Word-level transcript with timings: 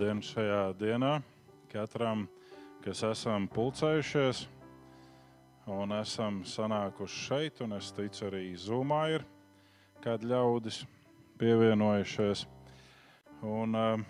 Labdien 0.00 0.22
šajā 0.24 0.60
dienā 0.80 1.18
katram, 1.68 2.22
kas 2.80 3.02
esam 3.04 3.44
pulcējušies 3.52 4.38
un 5.76 5.92
esam 5.92 6.38
sanākuši 6.48 7.18
šeit. 7.26 7.60
Un 7.60 7.76
es 7.76 7.90
ticu, 7.92 8.22
arī 8.30 8.56
Zumā 8.56 9.02
ir 9.18 9.26
kādi 10.00 10.30
ļaudis 10.32 10.78
pievienojušies. 11.36 12.46
Un, 13.44 13.76
uh, 13.76 14.00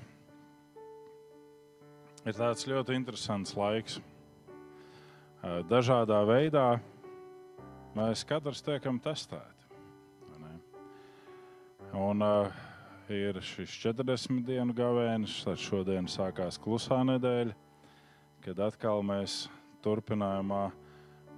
ir 2.22 2.38
tāds 2.38 2.70
ļoti 2.70 2.94
interesants 2.94 3.58
laiks. 3.58 3.98
Uh, 3.98 5.66
dažādā 5.74 6.22
veidā 6.22 6.68
mēs 7.98 8.22
katrs 8.30 8.62
tiekam 8.62 9.02
testēti. 9.02 9.74
Un, 11.98 12.22
uh, 12.22 12.69
ir 13.10 13.40
šis 13.42 13.72
40 13.82 14.44
dienu 14.46 14.74
gavēnis, 14.76 15.40
tad 15.42 15.58
šodien 15.58 16.06
sākās 16.10 16.58
klusā 16.62 17.00
nedēļa, 17.08 17.54
kad 18.44 18.60
atkal 18.62 19.02
mēs 19.06 19.48
turpinājumā 19.82 20.68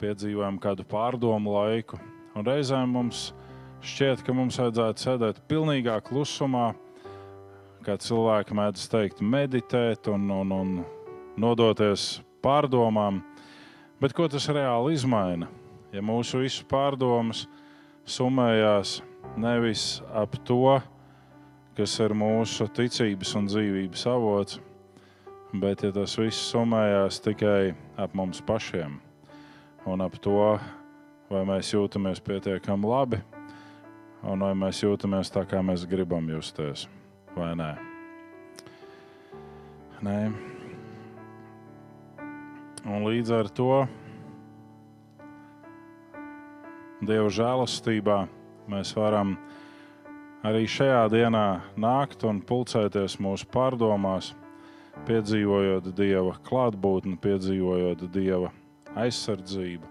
piedzīvojam 0.02 0.58
kādu 0.60 0.84
pārdomu 0.88 1.54
laiku. 1.56 1.98
Un 2.36 2.44
reizēm 2.44 2.92
mums 2.92 3.30
šķiet, 3.84 4.24
ka 4.26 4.34
mums 4.36 4.60
vajadzētu 4.60 5.06
sēdēt 5.06 5.42
pilnīgā 5.48 5.96
klusumā, 6.04 6.72
kā 7.86 7.96
cilvēki 7.96 8.56
mēdz 8.58 8.86
teikt, 8.92 9.24
meditēt 9.24 10.12
un, 10.12 10.28
un, 10.30 10.52
un 10.52 10.74
nodoties 11.40 12.20
pārdomām. 12.44 13.22
Bet 14.02 14.14
ko 14.16 14.28
tas 14.28 14.48
reāli 14.52 14.96
izmaina? 14.98 15.48
Ja 15.92 16.04
mūsu 16.04 16.44
visu 16.44 16.64
pārdomas 16.68 17.46
summējās 18.08 19.00
nevis 19.40 20.02
ap 20.12 20.36
to, 20.46 20.80
kas 21.76 21.94
ir 22.04 22.12
mūsu 22.16 22.66
ticības 22.76 23.32
un 23.38 23.48
dzīvības 23.48 24.04
avots, 24.12 24.58
bet 25.56 25.84
ja 25.86 25.92
tas 25.94 26.16
viss 26.20 26.50
summējās 26.52 27.20
tikai 27.24 27.72
ap 28.00 28.16
mums 28.18 28.42
pašiem 28.44 28.98
un 29.88 30.04
ap 30.04 30.18
to, 30.22 30.58
vai 31.32 31.42
mēs 31.48 31.72
jūtamies 31.72 32.20
pietiekami 32.24 32.88
labi, 32.88 33.22
un 34.22 34.44
vai 34.44 34.52
mēs 34.58 34.82
jūtamies 34.84 35.32
tā, 35.32 35.46
kā 35.48 35.62
mēs 35.64 35.86
gribam 35.88 36.28
justies, 36.30 36.86
vai 37.36 37.54
nē. 37.58 37.72
nē. 40.04 40.20
Un 42.82 43.04
līdz 43.06 43.34
ar 43.38 43.48
to 43.54 43.84
Dieva 47.02 47.30
žēlastībā 47.34 48.16
mēs 48.70 48.92
varam 48.94 49.32
arī 50.42 50.66
šajā 50.66 51.06
dienā 51.12 51.46
nākt 51.78 52.24
un 52.26 52.40
pulcēties 52.46 53.18
mūsu 53.22 53.46
pārdomās, 53.54 54.32
piedzīvojot 55.06 55.92
Dieva 55.96 56.34
klātbūtni, 56.46 57.16
piedzīvojot 57.22 58.06
Dieva 58.12 58.50
aizsardzību, 58.98 59.88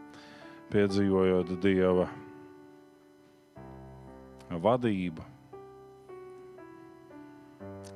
piedzīvojot 0.73 1.55
Dieva 1.63 2.09
vadību. 4.52 5.27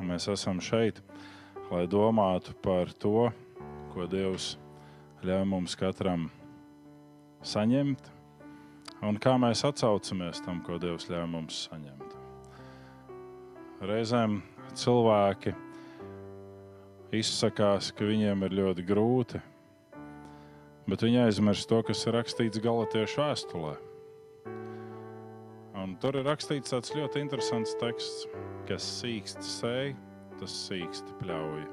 Mēs 0.06 0.28
esam 0.32 0.60
šeit, 0.64 1.00
lai 1.72 1.86
domātu 1.92 2.56
par 2.64 2.92
to, 3.00 3.30
ko 3.94 4.08
Dievs 4.12 4.56
ļauj 5.26 5.46
mums 5.50 5.76
katram 5.80 6.28
saņemt, 7.46 8.12
un 9.06 9.22
kā 9.22 9.38
mēs 9.42 9.64
atsaucamies 9.68 10.44
tam, 10.46 10.64
ko 10.66 10.80
Dievs 10.82 11.10
ļauj 11.12 11.30
mums 11.32 11.66
saņemt. 11.70 12.05
Reizēm 13.84 14.38
cilvēki 14.72 15.52
izsakās, 17.16 17.90
ka 17.92 18.08
viņiem 18.08 18.46
ir 18.48 18.56
ļoti 18.56 18.86
grūti, 18.88 19.42
bet 20.88 21.04
viņi 21.04 21.26
aizmirst 21.26 21.68
to, 21.68 21.82
kas 21.84 22.06
ir 22.08 22.16
rakstīts 22.16 22.62
Galatiešu 22.64 23.20
vēstulē. 23.20 23.74
Un 25.76 25.98
tur 26.00 26.16
ir 26.22 26.26
rakstīts 26.26 26.72
tāds 26.72 26.96
ļoti 26.96 27.20
interesants 27.26 27.76
teksts, 27.82 28.30
kas 28.70 28.88
sīkst 29.02 29.44
sēž, 29.44 29.94
tas 30.40 30.56
sīkst 30.66 31.12
pļauj. 31.20 31.66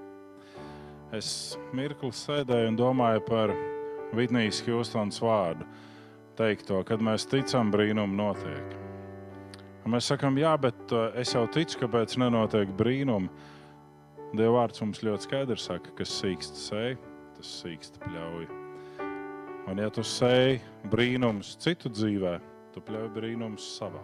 Es 1.14 1.30
mirkli 1.76 2.10
sēdēju 2.16 2.72
un 2.72 2.78
domāju 2.82 3.22
par 3.30 3.54
Vitnijas 4.16 4.62
Hjūstons 4.66 5.22
vārdu, 5.22 5.70
teikto, 6.38 6.82
kad 6.88 7.04
mēs 7.04 7.28
ticam, 7.30 7.70
brīnumi 7.72 8.18
notiek. 8.18 8.81
Un 9.82 9.96
mēs 9.96 10.06
sakām, 10.12 10.36
jā, 10.38 10.52
bet 10.62 10.94
uh, 10.94 11.08
es 11.18 11.32
jau 11.34 11.42
ticu, 11.50 11.80
kāpēc 11.80 12.14
nenotiek 12.22 12.70
brīnumi. 12.78 13.30
Dieva 14.32 14.62
vārds 14.62 14.80
mums 14.80 15.02
ļoti 15.04 15.26
skaidri 15.26 15.58
saka, 15.60 15.90
kas 15.98 16.12
sīkst 16.20 16.60
sēž, 16.60 17.00
tas 17.36 17.54
sīkst 17.60 17.98
pļauj. 18.04 18.46
Un 19.68 19.80
ja 19.82 19.90
tu 19.92 20.04
sēji 20.06 20.60
brīnums 20.92 21.56
citu 21.62 21.90
dzīvē, 21.92 22.36
tu 22.74 22.82
pļauj 22.86 23.10
brīnums 23.14 23.66
savā. 23.76 24.00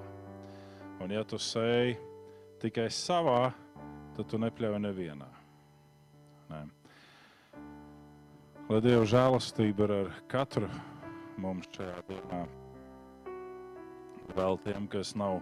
Un 1.02 1.14
ja 1.14 1.22
tu 1.26 1.38
sēji 1.38 1.96
tikai 2.62 2.88
savā, 2.92 3.52
tad 4.16 4.28
tu 4.28 4.40
nepļauj 4.42 4.80
nevienā. 4.82 5.28
Nē. 6.50 6.62
Lai 8.68 8.80
Dieva 8.84 9.06
žēlastība 9.08 9.86
ir 9.86 9.94
ar 10.02 10.10
katru 10.28 10.68
mums 11.40 11.70
šajā 11.76 12.02
dienā. 12.10 12.42
Vēl 14.34 14.58
tiem, 14.66 14.90
kas 14.90 15.14
nav 15.16 15.38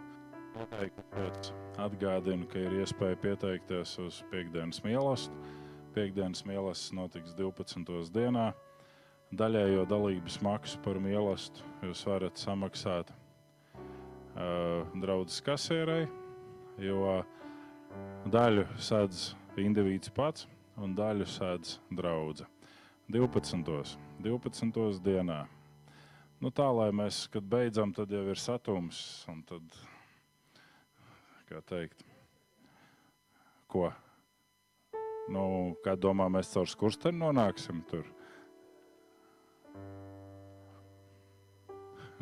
Pieteikties. 0.56 1.50
Atgādinu, 1.84 2.46
ka 2.48 2.60
ir 2.64 2.78
iespēja 2.80 3.18
pieteikties 3.20 3.90
uz 4.00 4.22
piekdienas 4.30 4.80
mīlestību. 4.84 5.54
Piektdienas 5.92 6.44
mīlestība 6.48 7.02
notiks 7.02 7.34
12. 7.36 8.10
dienā. 8.14 8.46
Daļējo 9.36 9.84
dalības 9.90 10.38
maksu 10.44 10.80
par 10.84 11.00
mīlestību 11.02 11.90
jūs 11.90 12.04
varat 12.08 12.40
samaksāt 12.40 13.10
uh, 13.12 14.86
draudzes 15.02 15.42
kasierei, 15.44 16.06
jo 16.80 17.18
daļu 18.32 18.64
sēdz 18.80 19.26
indivīds 19.60 20.12
pats 20.16 20.46
un 20.80 20.94
daļu 20.96 21.26
sēdz 21.36 21.76
draudzene. 22.00 22.48
12. 23.12 23.98
12. 24.24 25.04
dienā. 25.04 25.44
Nu, 26.40 26.50
tā 26.50 26.66
lai 26.74 26.88
mēs, 26.96 27.26
kad 27.32 27.44
beidzam, 27.44 27.92
tad 27.96 28.10
jau 28.12 28.24
ir 28.32 28.40
satums. 28.40 28.98
Tad 29.48 29.76
kā 31.46 31.60
teikt. 31.62 32.02
Ko? 33.70 33.90
Nu, 35.30 35.74
kā 35.84 35.96
domā, 35.98 36.28
mēs 36.30 36.50
caur 36.52 36.70
skursteni 36.70 37.18
nonāksim 37.22 37.82
tur? 37.90 38.06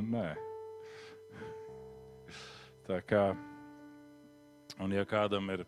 Nē. 0.00 0.28
Tā 2.84 3.00
kā, 3.08 3.24
un 4.84 4.92
ja 4.92 5.04
kādam 5.08 5.48
ir 5.54 5.64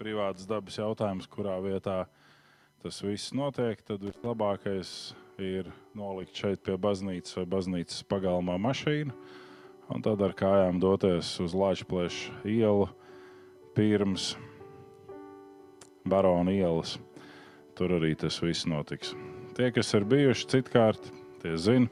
privāts 0.00 0.48
dabas 0.48 0.76
jautājums, 0.80 1.28
kurā 1.30 1.56
vietā 1.64 2.02
tas 2.80 3.00
viss 3.04 3.32
notiek, 3.36 3.80
tad 3.84 4.04
vislabākais 4.04 5.14
ir 5.40 5.68
nolikt 5.96 6.36
šeit 6.36 6.60
pie 6.64 6.76
baznīcas 6.80 7.38
vai 7.38 7.46
baznīcas 7.56 8.04
pagalmā 8.08 8.56
mašīnu 8.60 9.16
un 9.90 10.02
tad 10.04 10.22
ar 10.22 10.34
kājām 10.36 10.80
doties 10.82 11.32
uz 11.42 11.54
Latvijas 11.56 12.16
ielu 12.46 12.88
pirms 13.76 14.34
Barona 16.08 16.54
ielas. 16.54 16.96
Tur 17.78 17.96
arī 17.96 18.12
tas 18.18 18.40
viss 18.42 18.68
notiks. 18.68 19.14
Tie, 19.56 19.70
kas 19.72 19.92
ir 19.96 20.06
bijuši 20.08 20.48
citkārt, 20.54 21.10
tie 21.42 21.56
zina, 21.60 21.88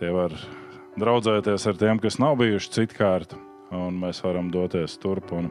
tie 0.00 0.10
var 0.12 0.34
draudzēties 1.00 1.66
ar 1.68 1.80
tiem, 1.80 2.00
kas 2.02 2.18
nav 2.20 2.38
bijuši 2.40 2.72
citkārt, 2.76 3.36
un 3.72 4.00
mēs 4.02 4.22
varam 4.24 4.50
doties 4.52 4.98
turp 5.00 5.32
un 5.36 5.50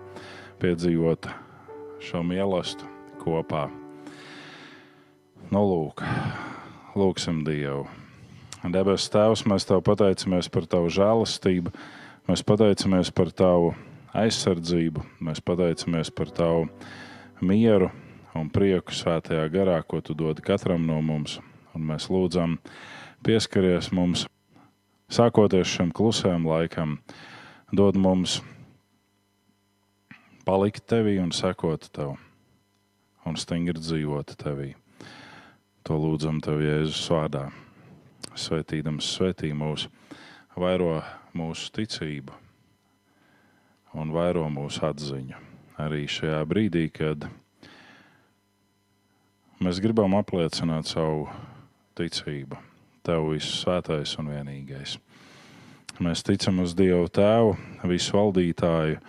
piedzīvot 0.62 1.30
šo 2.02 2.24
mīlestību 2.26 2.92
kopā. 3.22 3.68
Nu, 5.52 5.62
lūk, 5.68 6.02
lūksim 6.98 7.44
Dievu. 7.46 8.01
Debes 8.62 9.08
Tēvs, 9.10 9.42
mēs 9.50 9.66
Tev 9.66 9.80
pateicamies 9.82 10.46
par 10.54 10.68
Tavu 10.70 10.90
žēlastību, 10.94 11.72
mēs 12.30 12.44
pateicamies 12.46 13.10
par 13.10 13.32
Tavu 13.34 13.72
aizsardzību, 14.14 15.02
mēs 15.18 15.42
pateicamies 15.42 16.12
par 16.14 16.30
Tavu 16.30 16.68
mieru 17.42 17.90
un 18.38 18.52
prieku 18.54 18.94
svētajā 18.94 19.48
garā, 19.50 19.80
ko 19.82 19.98
Tu 20.06 20.14
dod 20.14 20.44
katram 20.46 20.86
no 20.86 21.00
mums. 21.02 21.40
Un 21.74 21.88
mēs 21.90 22.06
lūdzam, 22.14 22.60
pieskaries 23.26 23.90
mums, 23.98 24.28
sākoties 25.10 25.66
šim 25.66 25.90
klusajam 25.90 26.46
laikam, 26.46 27.00
dod 27.74 27.98
mums 27.98 28.44
palikt 30.46 30.86
Tevī 30.86 31.18
un 31.24 31.34
sekot 31.34 31.90
Tev 31.90 32.14
un 33.26 33.42
stingri 33.42 33.82
dzīvot 33.82 34.38
Tevī. 34.38 34.76
To 35.90 35.98
lūdzam 35.98 36.44
Tev 36.46 36.62
Jēzus 36.62 37.10
vārdā 37.10 37.50
svētīdams 38.38 39.08
svētī 39.16 39.52
mūs, 39.56 39.88
vairo 40.56 41.02
mūsu 41.38 41.72
ticību 41.76 42.36
un 43.98 44.12
vairo 44.16 44.46
mūsu 44.52 44.86
atziņu. 44.88 45.40
Arī 45.82 46.06
šajā 46.10 46.42
brīdī, 46.48 46.86
kad 46.94 47.26
mēs 49.62 49.82
gribam 49.84 50.16
apliecināt 50.20 50.90
savu 50.92 51.26
ticību. 51.98 52.60
Tev 53.02 53.32
viss 53.32 53.64
svētais 53.64 54.14
un 54.22 54.30
vienīgais. 54.30 55.00
Mēs 56.02 56.22
ticam 56.26 56.62
uz 56.62 56.76
Dievu 56.78 57.10
Tēvu, 57.14 57.56
visu 57.90 58.16
valdītāju, 58.16 59.02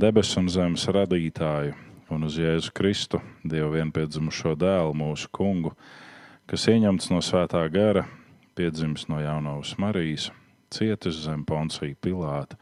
debesu 0.00 0.38
un 0.40 0.50
zemes 0.52 0.86
radītāju, 0.92 1.74
un 2.12 2.28
uz 2.28 2.36
Jēzu 2.40 2.72
Kristu, 2.76 3.20
Dievu 3.44 3.74
vienpiedzimušo 3.74 4.54
dēlu, 4.60 4.94
mūsu 4.96 5.28
kungu, 5.32 5.72
kas 6.50 6.68
ieņemts 6.70 7.10
no 7.12 7.20
svētā 7.24 7.64
gara, 7.72 8.06
piedzimis 8.60 9.06
no 9.08 9.22
jaunavas 9.24 9.72
Marijas, 9.80 10.28
cietis 10.68 11.22
zem 11.24 11.46
Poncija 11.48 11.96
Pilāta, 11.96 12.58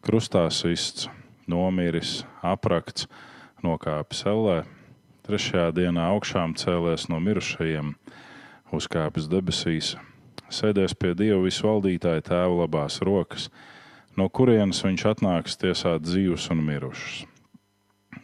krustā 0.00 0.46
sists, 0.48 1.10
nomiris, 1.44 2.22
aprakts, 2.40 3.04
nokāpis 3.60 4.24
ellē, 4.32 4.62
trešajā 5.28 5.68
dienā 5.76 6.08
augšām 6.14 6.56
cēlēs 6.56 7.10
no 7.12 7.20
mirušajiem, 7.20 7.92
uzkāpis 8.72 9.28
debesīs 9.28 9.94
sēdēs 10.52 10.94
pie 10.96 11.12
Dieva 11.18 11.42
visvaldītāja 11.44 12.24
tēva 12.30 12.62
labās 12.62 13.00
rokas, 13.04 13.50
no 14.16 14.28
kurienes 14.32 14.80
viņš 14.86 15.06
atnāks 15.12 15.58
tiesāt 15.60 16.06
dzīvus 16.06 16.48
un 16.54 16.62
mirušus. 16.64 17.24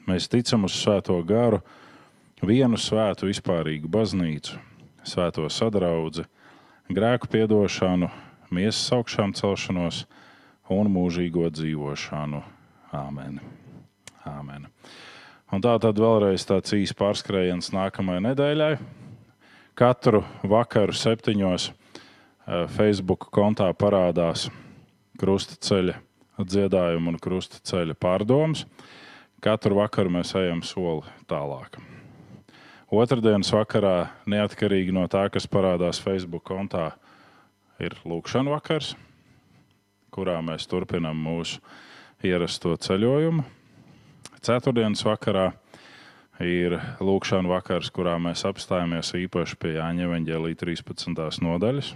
Mēs 0.09 0.31
ticam 0.33 0.65
uz 0.65 0.77
Svēto 0.81 1.19
garu, 1.27 1.61
vienu 2.43 2.81
svētu 2.81 3.29
vispārīgu 3.29 3.91
baznīcu, 3.93 4.57
svēto 5.07 5.45
sadraudzi, 5.51 6.25
grēku 6.97 7.31
piedošanu, 7.33 8.09
miesas 8.55 8.87
augšām 8.97 9.35
celšanos 9.39 10.05
un 10.73 10.91
mūžīgo 10.93 11.49
dzīvošanu. 11.53 12.43
Āmen. 12.93 13.39
Āmen. 14.29 14.67
Un 15.53 15.65
tā 15.65 15.77
tad 15.81 16.01
vēlreiz 16.01 16.45
tāds 16.49 16.73
īsts 16.77 16.97
pārskrējiens 16.97 17.73
nākamajai 17.75 18.27
nedēļai. 18.31 18.73
Katru 19.77 20.23
vakaru 20.49 20.93
septiņos 20.97 21.73
Eh, 22.43 22.65
Facebook 22.67 23.29
kontā 23.31 23.69
parādās 23.79 24.49
krustaceļa 25.23 25.95
dziedājumu 26.43 27.15
un 27.15 27.21
krustaceļa 27.23 27.95
pārdomas. 28.03 28.65
Katru 29.43 29.79
vakaru 29.79 30.11
mēs 30.19 30.35
ejam 30.39 30.65
soli 30.67 31.07
tālāk. 31.31 31.79
Otradienas 32.93 33.49
vakarā, 33.55 34.11
neatkarīgi 34.29 34.93
no 34.93 35.07
tā, 35.09 35.23
kas 35.33 35.47
parādās 35.49 35.97
Facebook 36.05 36.43
kontā, 36.45 36.91
ir 37.81 37.95
lūkšana 38.05 38.53
vakars, 38.53 38.91
kurā 40.13 40.35
mēs 40.45 40.67
turpinām 40.69 41.17
mūsu 41.17 41.63
ierasto 42.21 42.75
ceļojumu. 42.77 43.47
Ceturtdienas 44.45 45.07
vakarā 45.09 45.47
ir 46.45 46.77
lūkšana 47.01 47.49
vakars, 47.49 47.89
kurā 47.97 48.19
mēs 48.21 48.45
apstājamies 48.45 49.15
īpaši 49.23 49.57
pie 49.57 49.73
Jāņa 49.79 50.05
Evanģēlī 50.11 50.53
13. 50.61 51.17
nodaļas 51.47 51.95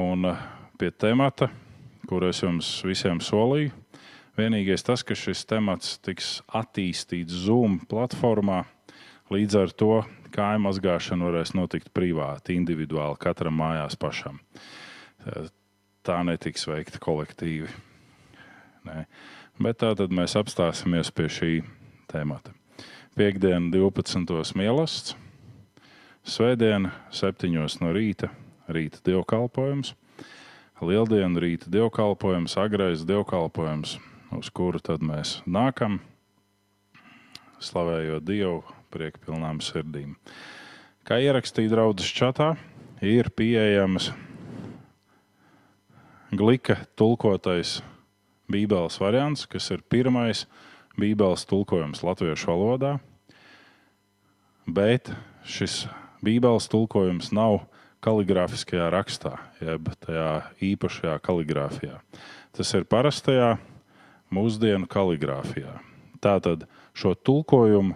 un 0.00 0.30
eh, 0.30 0.46
pie 0.80 0.88
temata, 0.96 1.50
kur 2.08 2.24
es 2.30 2.40
jums 2.40 2.70
visiem 2.88 3.20
solīju. 3.20 3.74
Vienīgais 4.40 4.84
tas, 4.84 5.04
ka 5.04 5.12
šis 5.12 5.44
temats 5.44 5.98
tiks 6.00 6.38
attīstīts 6.56 7.36
Zoom 7.44 7.82
platformā, 7.88 8.62
līdz 9.32 9.58
ar 9.62 9.72
to 9.72 9.92
kāju 10.34 10.62
mazgāšana 10.66 11.28
varēs 11.28 11.54
notikt 11.56 11.92
privāti, 11.96 12.56
individuāli, 12.58 13.18
katram 13.20 13.58
mājās 13.60 13.98
pašam. 13.98 14.40
Tā 16.06 16.20
netiks 16.26 16.66
veikta 16.68 17.00
kolektīvi. 17.02 17.68
Nē. 18.86 19.04
Bet 19.62 19.80
tā 19.82 19.94
tad 19.98 20.12
mēs 20.14 20.36
apstāsimies 20.38 21.10
pie 21.10 21.30
šī 21.32 21.52
temata. 22.12 22.52
Piektdiena, 23.16 23.70
12. 23.72 24.52
mīlestības, 24.58 25.22
Svētdiena, 26.26 26.90
7. 27.14 27.52
no 27.54 27.92
rīta 27.94 28.32
rīta 28.66 28.98
dievkalpojums, 29.06 29.92
lieldienu 30.82 31.42
rīta 31.42 31.70
dievkalpojums, 31.70 32.56
agrais 32.58 33.04
dievkalpojums, 33.06 33.96
uz 34.34 34.50
kuru 34.50 34.82
tad 34.82 35.04
mēs 35.06 35.38
nākam, 35.46 36.00
slavējot 37.62 38.26
Dievu 38.26 38.64
priekpilnām 38.96 39.60
sirdīm. 39.64 40.16
Kā 41.06 41.20
ierakstīja 41.22 41.76
draudzes 41.76 42.08
čatā, 42.10 42.54
ir 43.04 43.28
pieejams 43.36 44.10
glika 46.34 46.80
tulkotais 46.98 47.80
Bībeles 48.50 48.98
variants, 49.02 49.44
kas 49.50 49.70
ir 49.74 49.84
pirmais 49.90 50.44
Bībeles 50.96 51.44
tulkojums 51.48 52.02
latviešu 52.06 52.50
valodā, 52.50 52.96
bet 54.66 55.12
šis 55.46 55.84
Bībeles 56.24 56.70
tulkojums 56.72 57.32
nav 57.36 57.66
kaligrāfiskajā 58.06 58.88
rakstā, 58.94 59.34
jeb 59.60 59.90
tajā 60.04 60.30
īpašajā 60.62 61.16
kaligrāfijā. 61.26 62.00
Tas 62.56 62.72
ir 62.78 62.86
parastajā 62.88 63.56
mūsdienu 64.32 64.88
kaligrāfijā. 64.90 65.76
Tātad 66.22 66.64
šo 66.96 67.14
tulkojumu 67.14 67.94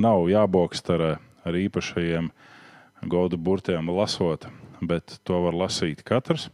nav 0.00 0.26
jābokstarē 0.32 1.12
ar 1.44 1.58
īpašajiem 1.60 2.30
godu 3.10 3.38
burtiem 3.40 3.92
lasot, 3.92 4.46
bet 4.80 5.20
to 5.24 5.42
var 5.44 5.56
lasīt 5.56 6.02
katrs. 6.06 6.48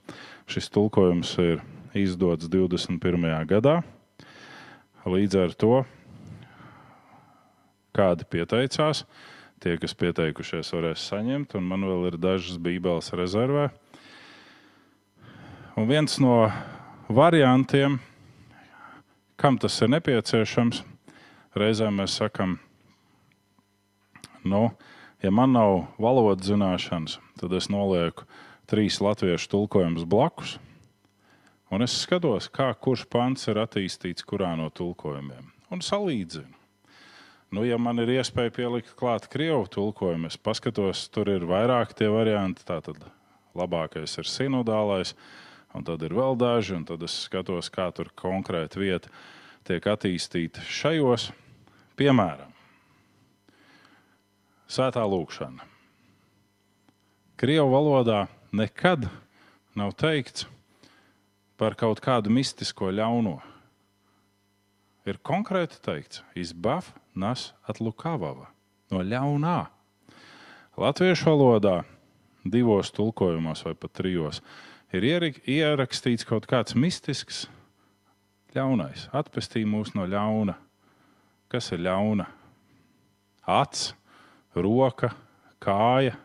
Šis 0.51 0.69
tulkojums 0.75 1.33
ir 1.43 1.63
izdots 1.95 2.51
21. 2.51 3.31
gadā. 3.47 3.81
Līdz 5.07 5.39
ar 5.39 5.55
to 5.55 5.75
kādi 7.97 8.27
pieteicās, 8.29 9.07
Tie, 9.57 9.73
kas 9.81 9.95
pieteikušies, 9.97 10.69
varēs 10.77 11.07
saņemt, 11.09 11.55
un 11.57 11.65
man 11.65 11.85
vēl 11.89 12.11
ir 12.11 12.17
dažas 12.21 12.59
bībeles 12.61 13.09
rezervē. 13.17 13.71
Un 15.81 15.89
viens 15.89 16.19
no 16.21 16.35
variantiem, 17.09 17.97
kam 19.41 19.57
tas 19.57 19.81
ir 19.81 19.89
nepieciešams, 19.95 20.83
reizēm 21.57 22.03
mēs 22.03 22.19
sakām, 22.21 22.59
nu, 24.49 24.71
ja 25.23 25.33
man 25.35 25.55
nav 25.57 25.87
valodas 26.03 26.49
zināšanas, 26.49 27.19
tad 27.41 27.55
es 27.57 27.71
nolieku 27.73 28.27
trīs 28.71 29.01
latviešu 29.03 29.51
tulkojumus 29.53 30.07
blakus, 30.09 30.57
un 31.71 31.87
es 31.87 31.95
skatos, 32.03 32.51
kā 32.51 32.73
kurš 32.75 33.07
pants 33.11 33.47
ir 33.51 33.61
attīstīts 33.63 34.27
kurā 34.27 34.55
no 34.59 34.71
tulkojumiem, 34.71 35.51
un 35.71 35.83
salīdzinu. 35.83 36.57
Nu, 37.55 37.63
ja 37.63 37.79
man 37.79 38.03
ir 38.03 38.11
iespēja 38.17 38.51
pielikt 38.51 38.97
klāt 38.99 39.29
krievu 39.31 39.69
tulkojumu, 39.71 40.27
es 40.27 40.37
paskatos, 40.37 41.05
tur 41.15 41.31
ir 41.31 41.47
vairāk 41.47 41.95
tie 41.95 42.09
varianti. 42.11 42.67
Tātad 42.67 42.99
labākais 43.57 44.19
ir 44.19 44.27
sinodālais, 44.27 45.15
un 45.71 45.87
tad 45.87 46.03
ir 46.03 46.17
vēl 46.17 46.35
daži, 46.41 46.75
un 46.81 46.85
tad 46.89 47.05
es 47.07 47.15
skatos, 47.29 47.71
kā 47.71 47.87
tur 47.95 48.11
konkrēti 48.19 48.83
vieta 48.83 49.15
tiek 49.67 49.87
attīstīta 49.95 50.65
šajos. 50.67 51.31
Piemēram, 51.97 52.51
Svētā 54.67 55.05
lūkšana. 55.07 55.63
Krievu 57.39 57.69
valodā 57.71 58.25
nekad 58.51 59.07
nav 59.79 59.93
teikts 59.95 60.47
par 61.61 61.77
kaut 61.79 62.01
kādu 62.03 62.33
mistisko 62.35 62.91
ļauno. 62.91 63.39
Ir 65.07 65.21
konkrēti 65.23 65.79
teikts, 65.85 66.25
izbāv 66.35 66.89
nas 67.15 67.53
atlukavava 67.71 68.49
no 68.91 69.03
ļaunā. 69.07 69.59
Latviešu 70.77 71.31
valodā 71.31 71.77
divos 72.43 72.91
tulkojumos 72.93 73.63
vai 73.69 73.75
pat 73.79 73.95
trijos 73.97 74.43
ir 74.91 75.07
ierakstīts 75.07 76.27
kaut 76.27 76.49
kāds 76.51 76.75
mistisks 76.75 77.47
ļaunais. 78.57 79.07
Atpestī 79.15 79.63
mūs 79.69 79.95
no 79.95 80.09
ļauna. 80.11 80.57
Kas 81.53 81.71
ir 81.71 81.85
ļauna? 81.87 82.27
Acs, 83.47 83.93
roka, 84.63 85.13
kāja. 85.63 86.17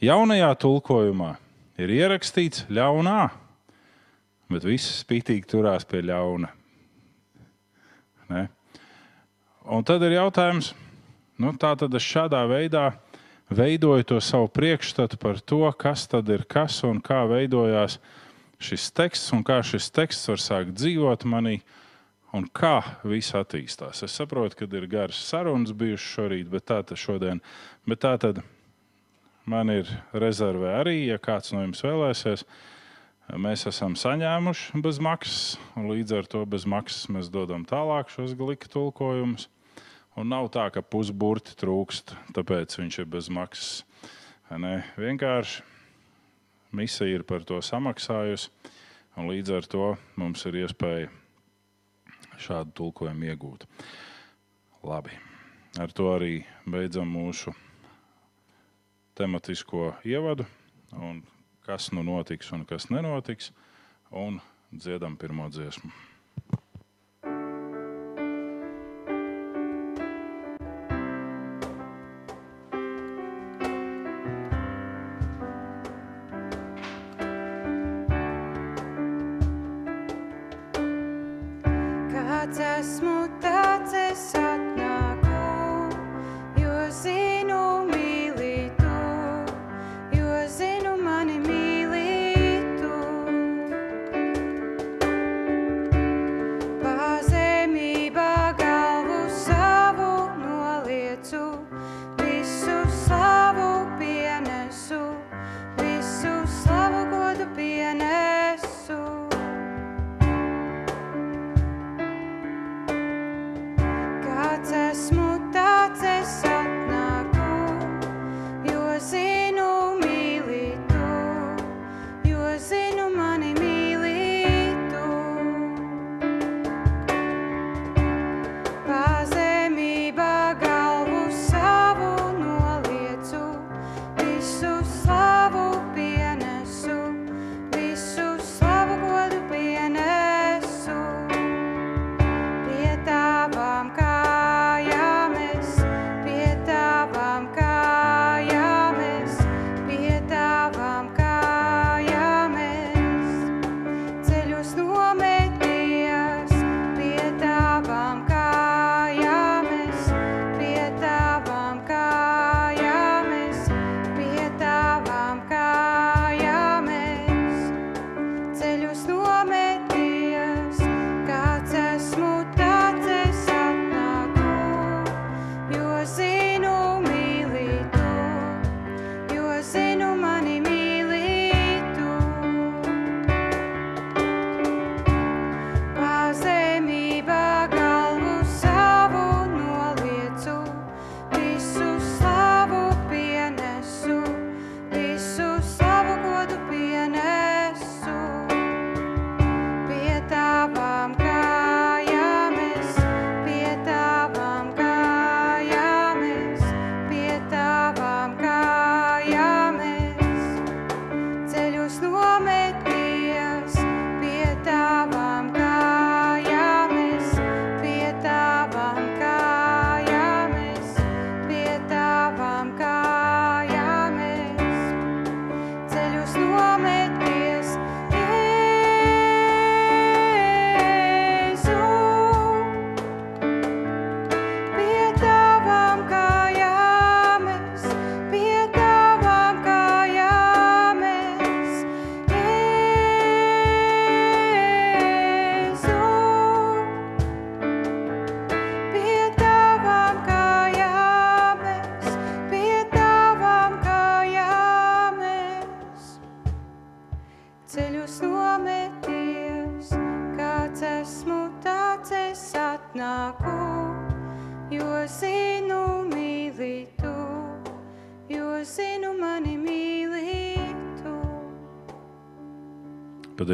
Jaunajā 0.00 0.50
tulkojumā 0.62 1.34
ir 1.80 1.92
ierakstīts 1.92 2.64
ļaunā, 2.72 3.28
bet 4.50 4.64
viss 4.64 5.02
spītīgi 5.02 5.48
turās 5.50 5.84
pie 5.88 6.00
ļauna. 6.08 6.48
Ne? 8.30 8.46
Un 9.70 9.84
tad 9.84 10.02
ir 10.06 10.16
jautājums, 10.16 10.72
nu, 11.40 11.52
tā 11.60 11.74
tad 11.78 11.94
es 11.94 12.06
šādā 12.06 12.42
veidā 12.48 12.90
veidoju 13.50 14.06
to 14.06 14.20
savu 14.22 14.48
priekšstatu 14.48 15.18
par 15.20 15.40
to, 15.40 15.66
kas 15.78 16.06
tad 16.08 16.28
ir 16.30 16.46
kas 16.48 16.80
un 16.86 17.02
kā 17.02 17.24
veidojās 17.28 17.98
šis 18.60 18.90
teksts 18.94 19.34
un 19.34 19.44
kā 19.44 19.60
šis 19.66 19.90
teksts 19.92 20.30
var 20.30 20.42
sākt 20.42 20.74
dzīvot 20.78 21.26
manī. 21.28 21.60
Un 22.30 22.44
kā 22.54 22.76
viss 23.02 23.34
attīstās. 23.34 24.04
Es 24.06 24.14
saprotu, 24.14 24.60
ka 24.60 24.68
ir 24.78 24.86
garas 24.90 25.18
sarunas 25.26 25.72
bijušas 25.74 26.10
šorīt, 26.14 26.50
bet 26.52 26.68
tā 26.70 26.78
tad 26.86 27.00
šodien. 27.00 27.40
Bet 27.90 28.04
tā 28.04 28.12
tad 28.22 28.38
man 29.50 29.72
ir 29.74 29.90
rezerve 30.14 30.70
arī, 30.78 31.08
ja 31.08 31.18
kāds 31.18 31.50
no 31.50 31.64
jums 31.64 31.82
vēlēsies. 31.82 32.44
Mēs 33.34 33.66
esam 33.66 33.96
saņēmuši 33.98 34.78
bez 34.82 34.98
maksas, 35.02 35.58
un 35.78 35.90
līdz 35.90 36.16
ar 36.18 36.30
to 36.30 36.44
bez 36.50 36.66
maksas 36.70 37.10
mēs 37.10 37.30
dodam 37.34 37.66
tālāk 37.66 38.10
šos 38.14 38.34
glīka 38.38 38.70
tulkojumus. 38.70 39.48
Un 40.18 40.30
nav 40.30 40.50
tā, 40.54 40.68
ka 40.74 40.82
pusburti 40.82 41.54
trūkst, 41.58 42.14
tāpēc 42.34 42.74
viņš 42.78 42.98
ir 43.02 43.10
bez 43.10 43.30
maksas. 43.30 43.84
Ne? 44.50 44.80
Vienkārši 44.98 45.62
misija 46.74 47.20
ir 47.20 47.26
par 47.26 47.46
to 47.46 47.58
samaksājusi, 47.62 48.50
un 49.18 49.30
līdz 49.30 49.56
ar 49.58 49.70
to 49.70 49.94
mums 50.18 50.46
ir 50.50 50.62
iespēja 50.64 51.19
šādu 52.40 52.74
tulkojumu 52.80 53.28
iegūt. 53.30 53.66
Labi. 54.86 55.16
Ar 55.78 55.92
to 55.94 56.08
arī 56.14 56.40
beidzam 56.66 57.10
mūsu 57.14 57.52
tematisko 59.14 59.92
ievadu, 60.08 60.46
kas 61.66 61.90
nu 61.94 62.02
notiks 62.06 62.50
un 62.56 62.64
kas 62.66 62.88
nenotiks, 62.90 63.52
un 64.10 64.40
dziedam 64.72 65.14
pirmo 65.20 65.46
dziesmu. 65.52 66.09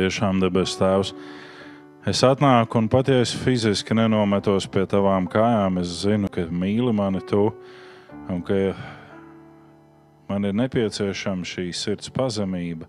Patiešām 0.06 0.38
debes 0.38 0.76
Tēvs. 0.78 1.08
Es 2.06 2.20
atnāku 2.22 2.78
un 2.78 2.86
patiesi 2.86 3.40
fiziski 3.42 3.94
nenometos 3.98 4.68
pie 4.70 4.84
tavām 4.86 5.26
kājām. 5.26 5.80
Es 5.80 6.04
zinu, 6.04 6.28
ka 6.30 6.44
mīli 6.46 6.92
mani 6.94 7.18
tu 7.26 7.50
un 8.30 8.38
ka 8.46 8.76
man 10.28 10.46
ir 10.46 10.54
nepieciešama 10.54 11.42
šī 11.42 11.72
sirds 11.74 12.12
pazemība, 12.14 12.86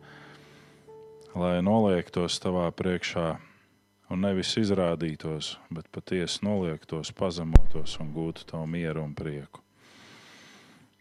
lai 1.34 1.58
noliektos 1.66 2.38
tavā 2.38 2.70
priekšā 2.70 3.40
un 4.14 4.22
nevis 4.22 4.54
izrādītos, 4.62 5.56
bet 5.74 5.90
patiesi 5.90 6.46
noliektos, 6.46 7.10
pazemotos 7.18 7.98
un 7.98 8.14
gūtu 8.14 8.46
tavu 8.46 8.70
mieru 8.70 9.02
un 9.02 9.18
prieku. 9.18 9.66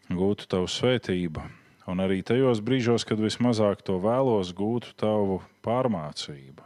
Gūtu 0.09 0.49
tavu 0.49 0.65
svētību 0.65 1.45
Un 1.87 2.03
arī 2.03 2.19
tajos 2.25 2.59
brīžos, 2.59 3.05
kad 3.07 3.21
vismazāk 3.23 3.79
to 3.87 3.95
vēlos, 4.03 4.51
gūtu 4.55 4.91
tavu 4.99 5.39
pārmācību. 5.63 6.65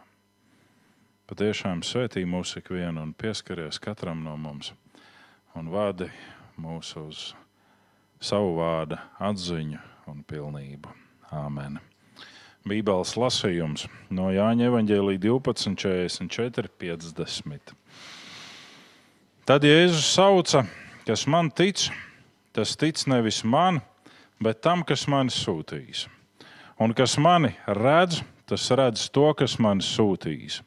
Patiešām 1.29 1.83
svētī 1.85 2.25
mūs 2.25 2.57
ikvienu 2.57 3.05
un 3.05 3.13
pieskaries 3.13 3.77
katram 3.79 4.23
no 4.25 4.33
mums 4.35 4.73
un 5.55 5.69
vadi 5.71 6.07
mūs 6.59 6.95
uz 6.99 7.21
savu 8.23 8.55
vārdu 8.57 8.97
atziņu 9.19 9.79
un 10.11 10.25
pilnību. 10.27 10.91
Āmen. 11.31 11.77
Bībeles 12.67 13.15
lasījums 13.17 13.87
no 14.13 14.27
Jāņa 14.33 14.67
Evanģēlī 14.67 15.15
12, 15.21 15.77
44, 15.79 16.69
50. 16.81 17.71
Tad 19.47 19.65
Jēzus 19.65 20.11
sauca, 20.11 20.65
kas 21.07 21.23
man 21.31 21.49
tic, 21.49 21.87
tas 22.53 22.75
tic 22.77 23.01
nevis 23.09 23.41
man, 23.47 23.79
bet 23.79 23.90
tam, 24.61 24.81
kas 24.87 25.05
mani 25.07 25.29
sūtīs. 25.33 26.07
Un 26.81 26.95
kas 26.97 27.13
mani 27.21 27.53
redz, 27.67 28.23
tas 28.49 28.65
redz 28.73 29.05
to, 29.13 29.27
kas 29.37 29.59
mani 29.61 29.85
sūtīs. 29.85 30.61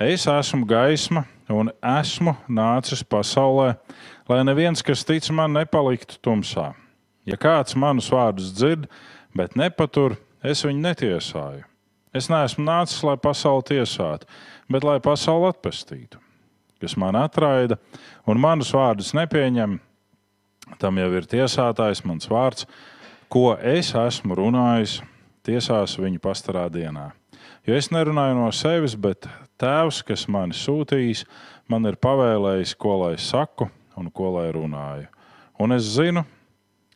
Es 0.00 0.26
esmu 0.28 0.64
gaisma, 0.68 1.24
un 1.48 1.72
esmu 1.84 2.36
nācis 2.48 3.02
pasaulē, 3.04 3.74
lai 4.28 4.40
neviens, 4.44 4.84
kas 4.84 5.04
tic 5.04 5.26
man, 5.32 5.52
nepaliktu 5.56 6.20
tumsā. 6.24 6.70
Ja 7.28 7.36
kāds 7.40 7.76
manus 7.76 8.08
vārdus 8.12 8.52
dzird, 8.56 8.86
bet 9.36 9.56
nepatur, 9.56 10.16
es 10.44 10.64
viņu 10.64 10.80
netiesāju. 10.84 11.66
Es 12.16 12.30
neesmu 12.32 12.64
nācis, 12.64 13.02
lai 13.06 13.16
pasauli 13.20 13.68
tiesātu, 13.70 14.26
bet 14.72 14.84
lai 14.84 14.98
pasauli 15.04 15.50
atpestītu. 15.52 16.18
Kas 16.80 16.96
man 16.96 17.16
atraida 17.20 17.76
un 18.26 18.40
manus 18.40 18.72
vārdus 18.74 19.12
nepieņem, 19.14 19.76
tam 20.78 20.98
jau 21.00 21.10
ir 21.16 21.26
tiesātājs 21.28 22.04
mans 22.06 22.28
vārds, 22.30 22.66
ko 23.30 23.54
es 23.56 23.94
esmu 23.96 24.36
runājis, 24.38 25.00
tiesās 25.46 25.96
viņu 25.98 26.20
pastarā 26.22 26.68
dienā. 26.72 27.10
Jo 27.66 27.76
es 27.76 27.90
nerunāju 27.92 28.38
no 28.38 28.50
sevis, 28.54 28.96
bet 28.96 29.28
Tēvs, 29.60 30.00
kas 30.08 30.24
mani 30.32 30.56
sūtījis, 30.56 31.26
man 31.68 31.84
ir 31.90 31.98
pavēlējis, 32.00 32.72
ko 32.80 32.96
lai 33.02 33.16
saku 33.20 33.68
un 34.00 34.08
ko 34.14 34.30
lai 34.38 34.48
runāju. 34.56 35.10
Un 35.60 35.76
es 35.76 35.90
zinu, 35.98 36.24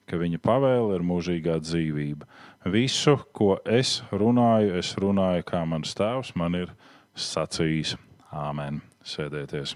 ka 0.09 0.17
viņa 0.21 0.41
pavēle 0.41 0.97
ir 0.97 1.05
mūžīgā 1.05 1.59
dzīvība. 1.61 2.25
Visu, 2.73 3.19
ko 3.37 3.59
es 3.69 3.99
runāju, 4.09 4.79
es 4.81 4.95
runāju, 4.97 5.45
kā 5.51 5.61
mans 5.69 5.93
tēvs 5.99 6.33
man 6.41 6.57
ir 6.63 6.73
sacījis. 7.13 7.99
Āmen. 8.35 8.81
Sēdieties. 9.05 9.75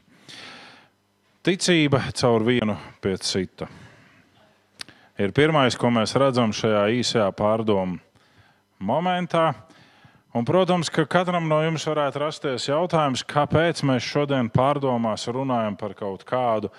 Ticība 1.44 2.00
caur 2.16 2.42
vienu 2.46 2.78
pie 3.04 3.12
cita. 3.20 3.68
Ir 5.18 5.32
pirmais, 5.34 5.74
ko 5.74 5.90
mēs 5.90 6.12
redzam 6.14 6.52
šajā 6.54 6.84
īsajā 7.00 7.26
pārdomu 7.34 7.98
momentā. 8.78 9.50
Un, 10.36 10.44
protams, 10.46 10.90
ka 10.94 11.02
katram 11.10 11.48
no 11.50 11.58
jums 11.64 11.88
varētu 11.88 12.22
rasties 12.22 12.68
jautājums, 12.68 13.24
kāpēc 13.26 13.82
mēs 13.88 14.06
šodien 14.06 14.52
pārdomās 14.54 15.26
runājam 15.34 15.74
par 15.80 15.96
kaut 15.98 16.22
kādu 16.28 16.70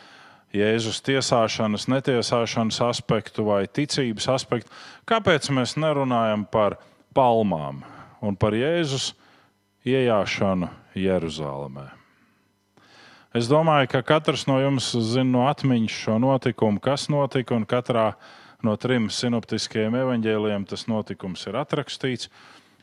Jēzus 0.56 1.02
tiesāšanas, 1.04 1.90
netiesāšanas 1.92 2.80
aspektu 2.88 3.50
vai 3.50 3.66
ticības 3.68 4.32
aspektu. 4.32 4.72
Kāpēc 5.10 5.52
mēs 5.52 5.76
nerunājam 5.76 6.48
par 6.48 6.80
palmām 7.12 7.84
un 8.24 8.40
par 8.40 8.56
Jēzus 8.56 9.12
iejāšanu 9.84 10.72
Jeruzalemē? 10.96 11.99
Es 13.30 13.46
domāju, 13.46 13.92
ka 13.92 14.00
katrs 14.02 14.48
no 14.50 14.56
jums 14.58 14.88
zina 15.06 15.30
no 15.30 15.42
atmiņas 15.46 15.98
šo 16.02 16.16
notikumu, 16.18 16.82
kas 16.82 17.06
notika, 17.14 17.54
un 17.54 17.68
katrā 17.70 18.16
no 18.66 18.74
trim 18.82 19.06
sinoptiskajiem 19.14 20.00
evaņģēliem 20.00 20.66
tas 20.66 20.88
notikums 20.90 21.46
ir 21.46 21.60
atrakstīts 21.62 22.32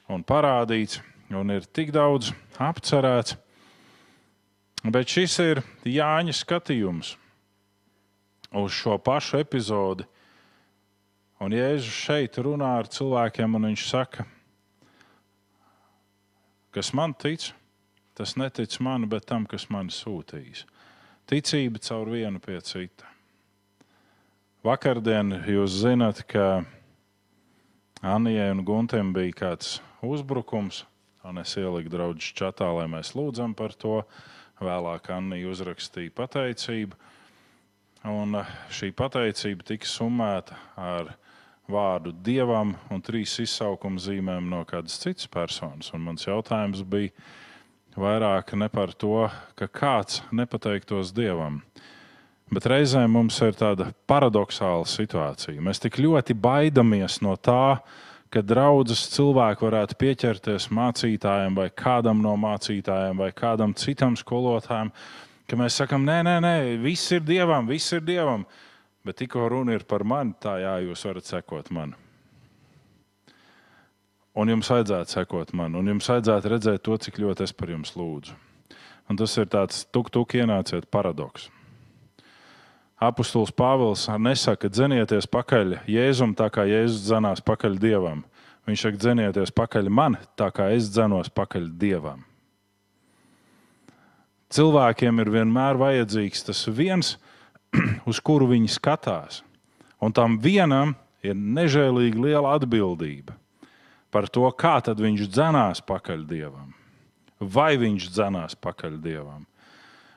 un 0.07 0.23
parādīts, 0.23 1.00
un 1.35 1.50
ir 1.50 1.67
tik 1.67 1.91
daudz 1.91 2.31
apcerēts. 2.62 3.35
Bet 4.87 5.11
šis 5.11 5.35
ir 5.43 5.65
Jāņa 5.83 6.37
skatījums 6.38 7.17
uz 8.55 8.71
šo 8.71 9.00
pašu 9.03 9.43
epizodi. 9.43 10.07
Un 11.43 11.53
Jēzus 11.53 11.91
šeit 12.07 12.38
runā 12.38 12.76
ar 12.79 12.87
cilvēkiem, 12.87 13.59
un 13.59 13.67
viņš 13.73 13.91
saka, 13.91 14.31
kas 16.71 16.95
man 16.95 17.19
tic, 17.19 17.50
tas 18.16 18.35
netic 18.40 18.78
man, 18.80 19.08
bet 19.12 19.28
tam, 19.28 19.44
kas 19.49 19.68
man 19.73 19.92
sūtīs. 19.92 20.64
Ticība 21.26 21.82
caur 21.82 22.08
vienu 22.12 22.40
pie 22.40 22.58
cita. 22.64 23.08
Vakardien 24.66 25.35
jūs 25.46 25.80
zinat, 25.82 26.25
ka 26.26 26.64
Anijai 28.06 28.50
un 28.54 28.64
Guntam 28.66 29.12
bija 29.14 29.35
kāds 29.44 29.76
uzbrukums, 30.04 30.85
un 31.26 31.38
es 31.42 31.52
ieliku 31.58 31.92
draugu 31.92 32.32
čatā, 32.38 32.68
lai 32.75 32.87
mēs 32.90 33.14
lūdzam 33.18 33.54
par 33.58 33.75
to. 33.75 34.00
Vēlāk 34.56 35.11
Anija 35.12 35.50
uzrakstīja 35.52 36.14
pateicību, 36.16 36.96
un 38.09 38.38
šī 38.72 38.92
pateicība 38.96 39.66
tika 39.68 39.88
summēta 39.90 40.57
ar 40.81 41.12
vārdu 41.68 42.14
dievam 42.24 42.76
un 42.90 43.02
trīs 43.05 43.35
izsaukuma 43.42 44.00
zīmēm 44.00 44.48
no 44.50 44.62
kādas 44.68 44.96
citas 45.02 45.29
personas. 45.29 45.90
Un 45.94 46.07
mans 46.07 46.24
jautājums 46.26 46.85
bija 46.87 47.12
vairāk 48.00 48.54
ne 48.59 48.68
par 48.72 48.92
to, 48.94 49.26
ka 49.59 49.68
kāds 49.68 50.22
nepateiktos 50.35 51.12
dievam. 51.16 51.62
Bet 52.52 52.68
reizēm 52.70 53.11
mums 53.11 53.40
ir 53.42 53.56
tāda 53.59 53.88
paradoxāla 54.06 54.87
situācija. 54.87 55.59
Mēs 55.59 55.82
tik 55.82 55.98
ļoti 55.98 56.37
baidamies 56.38 57.18
no 57.24 57.35
tā, 57.35 57.80
ka 58.30 58.42
draudzes 58.42 59.06
cilvēki 59.16 59.66
varētu 59.66 59.98
pieķerties 59.98 60.68
mācītājiem 60.74 61.59
vai 61.59 61.66
kādam 61.74 62.22
no 62.22 62.37
mācītājiem 62.38 63.18
vai 63.24 63.32
kādam 63.35 63.74
citam 63.74 64.14
skolotājam, 64.18 64.92
ka 65.50 65.59
mēs 65.59 65.80
sakām, 65.82 66.06
nē, 66.06 66.20
nē, 66.26 66.38
nē, 66.44 66.56
viss 66.82 67.11
ir 67.16 67.26
dievam, 67.26 67.66
viss 67.70 67.96
ir 67.96 68.06
dievam. 68.06 68.46
Bet 69.06 69.22
tikko 69.22 69.48
runa 69.50 69.74
ir 69.74 69.87
par 69.87 70.06
mani, 70.06 70.35
tā 70.42 70.59
jā, 70.62 70.80
jūs 70.87 71.06
varat 71.06 71.35
sekot 71.35 71.70
man. 71.74 71.94
Un 74.37 74.51
jums 74.53 74.68
vajadzētu 74.68 75.14
sekot 75.14 75.55
man, 75.57 75.79
un 75.81 75.87
jums 75.88 76.11
vajadzētu 76.11 76.51
redzēt 76.53 76.83
to, 76.85 76.96
cik 77.01 77.22
ļoti 77.22 77.46
es 77.46 77.55
par 77.57 77.70
jums 77.72 77.94
lūdzu. 77.96 78.35
Un 79.09 79.16
tas 79.16 79.33
ir 79.40 79.46
tāds 79.49 79.87
tuk-tuk 79.94 80.35
ienāciet 80.37 80.90
paradoks. 80.92 81.46
Apostols 83.01 83.53
Pāvils 83.53 84.05
nesaka, 84.20 84.68
dzenieties 84.72 85.29
pakaļ 85.33 85.79
Jēzum, 85.88 86.35
tā 86.37 86.51
kā 86.53 86.66
Jēzus 86.68 87.07
dzenās 87.07 87.40
pakaļ 87.44 87.79
Dievam. 87.81 88.25
Viņš 88.68 88.85
saka, 88.85 89.01
dzenieties 89.01 89.55
pakaļ 89.57 89.88
man, 89.92 90.18
tā 90.37 90.51
kā 90.53 90.68
es 90.75 90.90
dzenos 90.90 91.31
pakaļ 91.33 91.70
Dievam. 91.81 92.25
Cilvēkiem 94.53 95.22
ir 95.22 95.33
vienmēr 95.33 95.81
vajadzīgs 95.81 96.44
tas 96.49 96.66
viens, 96.68 97.14
uz 98.11 98.20
kuru 98.20 98.51
viņi 98.53 98.68
skatās. 98.75 99.40
Un 100.03 100.12
tam 100.12 100.37
vienam 100.42 100.92
ir 101.25 101.37
nežēlīgi 101.37 102.20
liela 102.20 102.57
atbildība 102.59 103.38
par 104.16 104.31
to, 104.33 104.48
kā 104.57 104.79
viņš 104.81 105.29
dzenās 105.29 105.83
pakaļ 105.85 106.24
Dievam. 106.24 106.72
Vai 107.37 107.76
viņš 107.76 108.09
dzenās 108.09 108.57
pakaļ 108.57 108.96
Dievam? 109.05 109.44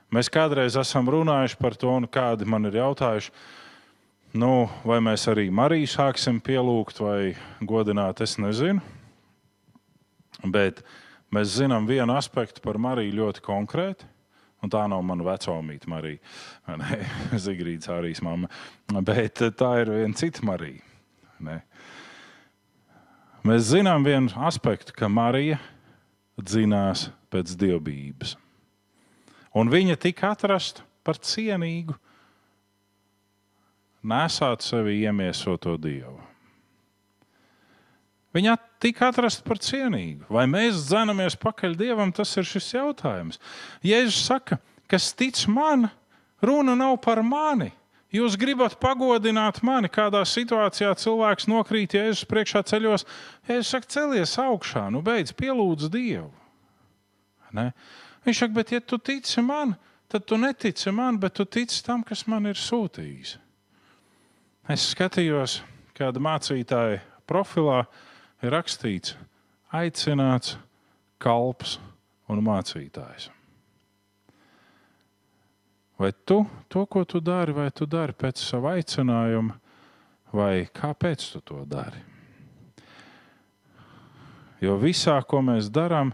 Mēs 0.09 0.31
kādreiz 0.31 0.77
esam 0.79 1.09
runājuši 1.11 1.57
par 1.59 1.75
to, 1.75 1.91
un 1.99 2.07
kādi 2.07 2.47
man 2.47 2.63
ir 2.65 2.79
jautājuši, 2.79 3.33
nu, 4.39 4.69
vai 4.87 5.01
mēs 5.03 5.27
arī 5.29 5.49
Mariju 5.51 5.89
sāksim 5.91 6.39
pielūgt 6.41 7.01
vai 7.03 7.35
godināt, 7.59 8.23
es 8.23 8.37
nezinu. 8.39 8.79
Bet 10.47 10.79
mēs 11.35 11.59
zinām 11.59 11.85
vienu 11.89 12.15
aspektu 12.15 12.63
par 12.63 12.79
Mariju 12.79 13.19
ļoti 13.19 13.43
konkrēti. 13.43 14.07
Un 14.63 14.71
tā 14.71 14.81
nav 14.91 15.03
mana 15.07 15.23
vecāmīte, 15.23 15.87
Marija. 15.91 16.19
Zigrīdas 17.35 17.91
arī 17.95 18.15
mamma. 18.23 18.49
Bet 19.03 19.43
tā 19.59 19.73
ir 19.83 19.91
viena 19.91 20.19
cita 20.19 20.43
Marija. 20.47 20.83
Ne? 21.43 21.61
Mēs 23.47 23.71
zinām 23.71 24.03
vienu 24.03 24.33
aspektu, 24.45 24.93
ka 24.95 25.07
Marija 25.11 25.59
dzinās 26.39 27.07
pēc 27.31 27.55
dievbijības 27.59 28.35
un 29.55 29.69
viņa 29.71 29.97
tika 30.01 30.33
atrasta 30.33 30.85
par 31.05 31.19
cienīgu, 31.23 31.95
nesāt 34.05 34.63
sevi 34.65 35.01
iemiesoto 35.03 35.75
dievu. 35.81 36.19
Viņa 38.35 38.55
tika 38.83 39.09
atrasta 39.09 39.41
par 39.45 39.57
cienīgu. 39.63 40.27
Vai 40.29 40.45
mēs 40.49 40.83
dzenamies 40.85 41.37
pakaļ 41.41 41.73
dievam, 41.79 42.11
tas 42.13 42.35
ir 42.37 42.45
šis 42.45 42.67
jautājums. 42.75 43.39
Jēzus 43.81 44.21
saka, 44.27 44.59
kas 44.89 45.09
tic 45.17 45.39
man, 45.49 45.87
runa 46.45 46.75
nav 46.77 46.99
par 47.01 47.23
mani. 47.25 47.71
Jūs 48.09 48.33
gribat 48.41 48.73
pagodināt 48.81 49.59
mani, 49.61 49.89
kādā 49.93 50.23
situācijā 50.25 50.95
cilvēks 50.97 51.45
nokrīt 51.49 51.93
Jēzus 51.93 52.25
priekšā 52.29 52.63
ceļos. 52.71 53.05
Jēzus 53.45 53.73
saka, 53.75 53.89
celies 53.93 54.33
augšā, 54.41 54.87
nu 54.89 55.03
beidz 55.05 55.35
pielūdz 55.37 55.91
Dievu. 55.93 56.31
Ne? 57.53 57.69
Viņš 58.25 58.41
saka, 58.41 58.55
bet 58.57 58.73
ja 58.73 58.81
tu 58.81 58.97
tici 58.97 59.43
man, 59.45 59.75
tad 60.09 60.25
tu 60.25 60.39
netici 60.41 60.93
man, 60.93 61.21
bet 61.21 61.37
tu 61.37 61.45
tici 61.45 61.83
tam, 61.85 62.01
kas 62.05 62.25
man 62.29 62.49
ir 62.49 62.57
sūtījis. 62.57 63.37
Es 64.69 64.89
skatījos, 64.91 65.59
kāda 65.97 66.21
mācītāja 66.21 67.03
profilā 67.29 67.83
ir 68.41 68.53
rakstīts, 68.53 69.15
aicināts, 69.73 70.57
kalps 71.21 71.77
un 72.29 72.41
mācītājs. 72.45 73.29
Vai 75.99 76.13
tu 76.25 76.45
to, 76.71 76.85
ko 76.85 77.03
tu 77.03 77.19
dari, 77.19 77.51
vai 77.51 77.67
tu 77.75 77.83
dari 77.85 78.15
pēc 78.15 78.39
sava 78.39 78.77
aicinājuma, 78.79 79.57
vai 80.31 80.63
kāpēc 80.71 81.25
tu 81.33 81.41
to 81.43 81.65
dari? 81.67 81.99
Jo 84.63 84.77
visā, 84.79 85.17
ko 85.27 85.41
mēs 85.43 85.67
darām, 85.71 86.13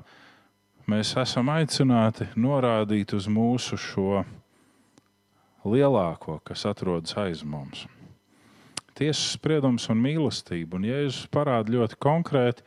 mēs 0.90 1.14
esam 1.22 1.54
aicināti 1.54 2.32
norādīt 2.34 3.14
uz 3.14 3.30
mūsu 3.30 3.78
šo 3.78 4.24
lielāko, 5.66 6.40
kas 6.46 6.66
atrodas 6.70 7.14
aiz 7.22 7.46
mums. 7.46 7.86
Tiesas 8.98 9.36
spriedums 9.36 9.90
un 9.92 10.02
mīlestība. 10.02 10.78
Un 10.80 10.86
Jēzus 10.88 11.26
parāda 11.30 11.74
ļoti 11.74 11.98
konkrēti, 12.02 12.66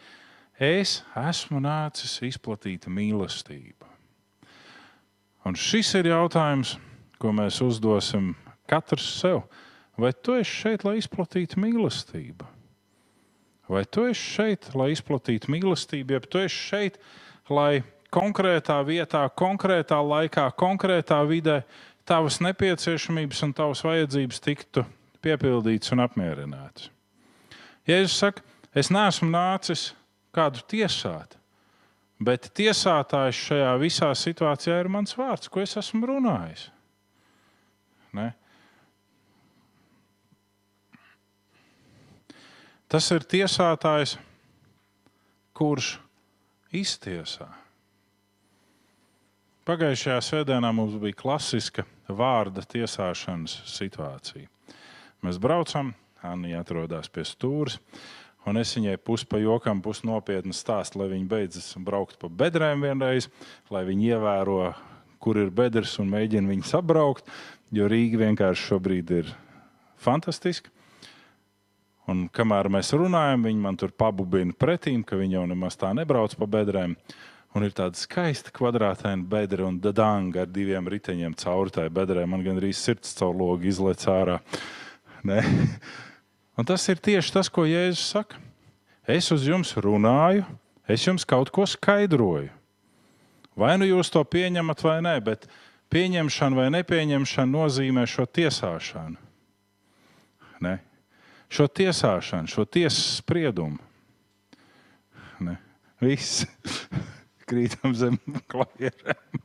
es 0.55 1.01
esmu 1.17 1.63
nācis 1.65 2.19
izplatīt 2.27 2.87
mīlestību. 2.87 3.87
Un 5.49 5.57
šis 5.57 5.95
ir 5.97 6.11
jautājums, 6.11 6.77
ko 7.19 7.33
mēs 7.35 7.61
uzdosim 7.65 8.33
katrs 8.71 9.07
sev. 9.21 9.43
Vai 9.99 10.13
tu 10.15 10.37
esi 10.39 10.55
šeit, 10.63 10.85
lai 10.87 10.99
izplatītu 11.01 11.59
mīlestību? 11.59 12.47
Vai 13.69 13.83
tu 13.85 14.07
esi 14.09 14.23
šeit, 14.37 14.71
lai 14.79 14.93
izplatītu 14.95 15.51
mīlestību, 15.53 16.15
ja 16.15 16.21
tu 16.23 16.41
esi 16.41 16.57
šeit, 16.71 17.01
lai 17.51 17.83
konkrētā 18.15 18.79
vietā, 18.87 19.27
konkrētā 19.37 19.99
laikā, 20.01 20.47
konkrētā 20.57 21.19
vidē 21.29 21.61
tavas 22.09 22.39
nepieciešamības 22.45 23.43
un 23.45 23.53
tavas 23.57 23.83
vajadzības 23.85 24.41
tiktu 24.45 24.87
piepildītas 25.25 25.93
un 25.93 26.07
apmierinātas? 26.07 26.89
Jēzus 27.89 28.17
saka, 28.23 28.45
es 28.77 28.93
neesmu 28.93 29.29
nācis 29.33 29.91
kādu 30.37 30.63
tiesāt, 30.71 31.37
bet 32.21 32.51
tiesātājs 32.57 33.45
šajā 33.51 33.77
visā 33.83 34.11
situācijā 34.17 34.81
ir 34.81 34.91
mans 34.93 35.17
vārds, 35.19 35.51
ko 35.51 35.65
es 35.65 35.77
esmu 35.81 36.09
runājis. 36.09 36.69
Ne? 38.17 38.31
Tas 42.89 43.11
ir 43.13 43.27
tiesātājs, 43.29 44.17
kurš 45.53 45.99
iztiesā. 46.73 47.49
Pagājušajā 49.69 50.21
svētdienā 50.25 50.71
mums 50.73 50.95
bija 50.97 51.19
klasiska 51.19 51.85
vārda 52.09 52.63
tiesāšanas 52.65 53.59
situācija. 53.69 54.49
Mēs 55.21 55.37
braucam, 55.43 55.93
Anna 56.25 56.63
atrodas 56.63 57.11
pie 57.13 57.27
stūres, 57.29 57.77
un 58.49 58.57
es 58.57 58.73
viņai 58.79 58.97
pus 59.05 59.27
pa 59.29 59.37
jokam, 59.43 59.83
pus 59.85 60.01
nopietni 60.09 60.57
stāstu, 60.57 61.03
lai 61.03 61.11
viņa 61.13 61.29
beidzas 61.29 61.69
braukt 61.85 62.17
pa 62.23 62.31
bedrēm 62.33 62.87
vienreiz, 62.87 63.29
lai 63.69 63.85
viņa 63.85 64.15
ievēro, 64.15 64.63
kur 65.21 65.37
ir 65.43 65.53
bedres 65.53 65.99
un 66.01 66.09
mēģina 66.15 66.49
viņu 66.49 66.67
sabraukt, 66.71 67.29
jo 67.75 67.89
Rīga 67.91 68.23
vienkārši 68.25 68.69
šobrīd 68.71 69.15
ir 69.19 69.33
fantastiska. 70.01 70.73
Un 72.09 72.25
kamēr 72.33 72.71
mēs 72.73 72.95
runājam, 72.97 73.45
viņi 73.45 73.61
man 73.61 73.77
tur 73.77 73.93
pabubina 73.93 74.55
pretīm, 74.57 75.03
ka 75.05 75.19
viņi 75.21 75.37
jau 75.37 75.45
nemaz 75.51 75.77
tā 75.77 75.91
nebrauc 75.97 76.33
pa 76.39 76.49
bedrēm. 76.49 76.95
Un 77.57 77.65
ir 77.65 77.73
tāda 77.77 77.97
skaista 77.97 78.53
kvadrātaina 78.55 79.25
bedra 79.29 79.67
un 79.69 79.79
danga 79.81 80.45
ar 80.45 80.51
diviem 80.53 80.89
riteņiem 80.89 81.37
cauri 81.41 81.73
tai 81.73 81.87
bedrē. 81.93 82.25
Man 82.29 82.45
gan 82.45 82.61
arī 82.61 82.73
sirds 82.77 83.15
caur 83.17 83.37
logu 83.37 83.69
izlaiž 83.69 84.05
ārā. 84.13 84.39
Tas 86.69 86.89
ir 86.89 87.01
tieši 87.01 87.33
tas, 87.33 87.49
ko 87.49 87.65
Jēzus 87.69 88.09
saka. 88.13 88.41
Es 89.09 89.31
uz 89.33 89.47
jums 89.49 89.73
runāju, 89.81 90.45
es 90.89 91.05
jums 91.07 91.25
kaut 91.25 91.49
ko 91.55 91.65
skaidroju. 91.65 92.51
Vai 93.59 93.73
nu 93.81 93.89
jūs 93.89 94.13
to 94.13 94.21
pieņemat 94.23 94.85
vai 94.85 94.99
nē, 95.03 95.15
bet 95.25 95.49
pieņemšana 95.93 96.59
vai 96.59 96.69
nepieņemšana 96.75 97.53
nozīmē 97.53 98.05
šo 98.09 98.27
tiesāšanu. 98.27 99.17
Ne? 100.59 100.79
šo 101.49 101.67
tiesāšanu, 101.69 102.49
šo 102.49 102.65
tiesas 102.69 103.19
spriedumu. 103.19 103.79
Ne. 105.41 105.57
Viss 106.01 106.45
krītam 107.49 107.95
zem 107.97 108.19
klavierēm. 108.51 109.43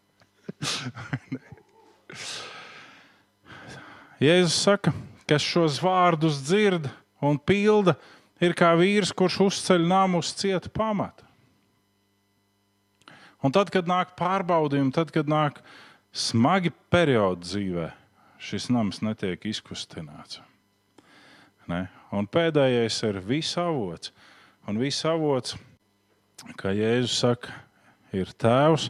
Jēzus 4.24 4.56
saka, 4.56 4.94
kas 5.28 5.44
šos 5.44 5.82
vārdus 5.84 6.42
dzird 6.46 6.88
un 7.24 7.40
pilda, 7.40 7.96
ir 8.44 8.54
kā 8.56 8.74
vīrs, 8.80 9.12
kurš 9.16 9.40
uzceļ 9.48 9.88
namu 9.88 10.20
uz 10.24 10.34
cieta 10.36 10.70
pamata. 10.72 11.24
Un 13.44 13.52
tad, 13.52 13.68
kad 13.72 13.88
nāk 13.90 14.16
pārbaudījumi, 14.16 14.94
tad, 14.96 15.12
kad 15.12 15.28
nāk 15.28 15.60
smagi 16.14 16.72
periodi 16.94 17.48
dzīvē, 17.48 17.90
šis 18.38 18.70
nams 18.74 19.02
netiek 19.02 19.46
izkustināts. 19.50 20.42
Ne? 21.68 21.88
Un 22.14 22.28
pēdējais 22.30 23.00
ir 23.08 23.20
visa 23.24 23.66
avots. 23.72 24.14
Un 24.70 24.78
visa 24.80 25.12
avots, 25.12 25.58
kā 26.60 26.72
Jēzus 26.76 27.18
saka, 27.24 27.52
ir 28.16 28.30
tēvs, 28.40 28.90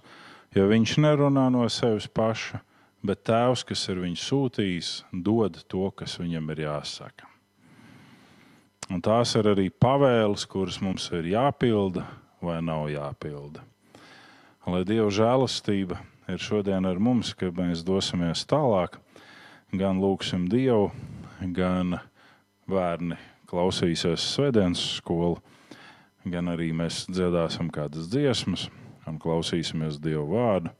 jo 0.53 0.67
viņš 0.69 0.97
nerunā 1.01 1.47
no 1.53 1.63
sevis 1.71 2.09
paša, 2.11 2.59
bet 3.03 3.23
tēvs, 3.29 3.63
kas 3.67 3.87
ir 3.89 4.01
viņu 4.03 4.19
sūtījis, 4.19 4.91
dod 5.25 5.63
to, 5.71 5.87
kas 5.95 6.19
viņam 6.21 6.51
ir 6.53 6.65
jāsaka. 6.67 7.29
Un 8.91 9.01
tās 9.01 9.31
ir 9.39 9.47
arī 9.53 9.69
pavēles, 9.71 10.43
kuras 10.49 10.81
mums 10.83 11.07
ir 11.15 11.31
jāpilda 11.31 12.03
vai 12.43 12.59
nav 12.61 12.89
jāpilda. 12.91 13.63
Lai 14.67 14.83
Dieva 14.87 15.09
žēlastība 15.11 15.97
ir 16.27 16.39
šodien 16.39 16.85
ar 16.87 16.99
mums, 16.99 17.33
kad 17.37 17.55
mēs 17.57 17.83
dosimies 17.85 18.45
tālāk, 18.49 18.99
gan 19.73 19.99
lūgsim 20.01 20.47
Dievu, 20.51 20.91
gan 21.55 21.97
bērni 22.69 23.17
klausīsies 23.49 24.23
svētdienas 24.33 24.81
skolu, 24.99 25.37
gan 26.25 26.51
arī 26.53 26.71
mēs 26.75 27.03
dziedāsim 27.11 27.69
kādas 27.73 28.09
dziesmas 28.11 28.69
un 29.09 29.19
klausīsimies 29.21 29.99
Dieva 30.01 30.25
vārdu. 30.29 30.73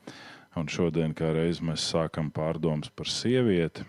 Un 0.53 0.67
šodien, 0.69 1.15
kā 1.17 1.31
reiz, 1.33 1.63
mēs 1.65 1.81
sākam 1.89 2.27
pārdomas 2.29 2.91
par 2.93 3.09
sievieti, 3.09 3.87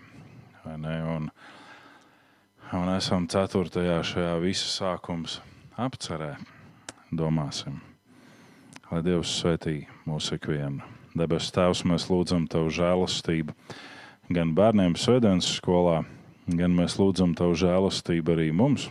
un, 0.65 1.29
un 2.73 2.89
esam 2.95 3.27
ceturtajā 3.29 3.99
šajā 4.01 4.33
visa 4.41 4.71
sākums 4.73 5.37
apcerē. 5.77 6.33
Domāsim, 7.15 7.77
lai 8.89 9.05
Dievs 9.05 9.37
svētī 9.37 9.83
mūsu 10.09 10.39
ikvienu. 10.39 10.94
Debes 11.15 11.47
Tēvs, 11.55 11.85
mēs 11.87 12.09
lūdzam 12.11 12.43
Tavu 12.51 12.73
žēlastību 12.75 13.53
gan 14.35 14.51
bērniem 14.57 14.97
svētdienas 14.99 15.47
skolā, 15.61 16.01
gan 16.49 16.73
mēs 16.75 16.97
lūdzam 16.99 17.31
Tavu 17.37 17.55
žēlastību 17.61 18.33
arī 18.33 18.49
mums. 18.51 18.89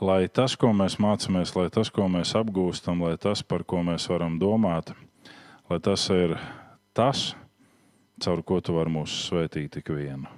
Lai 0.00 0.28
tas, 0.30 0.54
ko 0.56 0.70
mēs 0.72 0.96
mācāmies, 1.02 1.52
lai 1.58 1.66
tas, 1.74 1.90
ko 1.90 2.06
mēs 2.08 2.32
apgūstam, 2.38 3.02
lai 3.02 3.16
tas, 3.20 3.42
par 3.42 3.66
ko 3.66 3.82
mēs 3.82 4.06
varam 4.08 4.38
domāt, 4.38 4.94
lai 5.68 5.80
tas 5.82 6.06
ir 6.14 6.36
tas, 6.96 7.32
caur 8.22 8.40
ko 8.46 8.62
Tu 8.62 8.72
vari 8.72 8.94
mūs 8.94 9.18
svētīt 9.26 9.74
tik 9.74 9.90
vienu. 9.92 10.30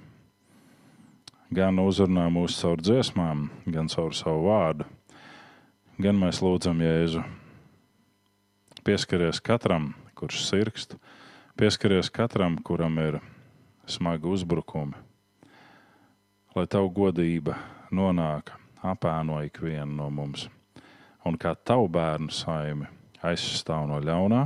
Gan 1.55 1.79
uzrunā 1.79 2.25
mūs 2.33 2.59
caur 2.59 2.81
dziesmām, 2.81 3.47
gan 3.69 3.87
caur 3.91 4.15
savu 4.17 4.47
vārdu, 4.49 4.89
gan 6.01 6.19
mēs 6.19 6.41
lūdzam 6.43 6.81
Jēzu. 6.83 7.23
Pieskaries 8.81 9.37
katram, 9.45 9.91
kurš 10.21 10.45
sirgst, 10.45 10.99
pieskaries 11.57 12.13
katram, 12.13 12.61
kuram 12.63 13.01
ir 13.01 13.21
smagi 13.89 14.29
uzbrukumi 14.29 15.09
lai 16.55 16.67
tavu 16.67 16.89
godība 16.91 17.55
nonāk 17.95 18.51
apēno 18.83 19.39
ikvienu 19.45 19.93
no 19.95 20.09
mums, 20.11 20.47
un 21.25 21.37
kā 21.39 21.53
tavu 21.55 21.87
bērnu 21.91 22.33
saimi 22.33 22.89
aizstāv 23.23 23.85
no 23.87 23.99
ļaunā, 24.03 24.41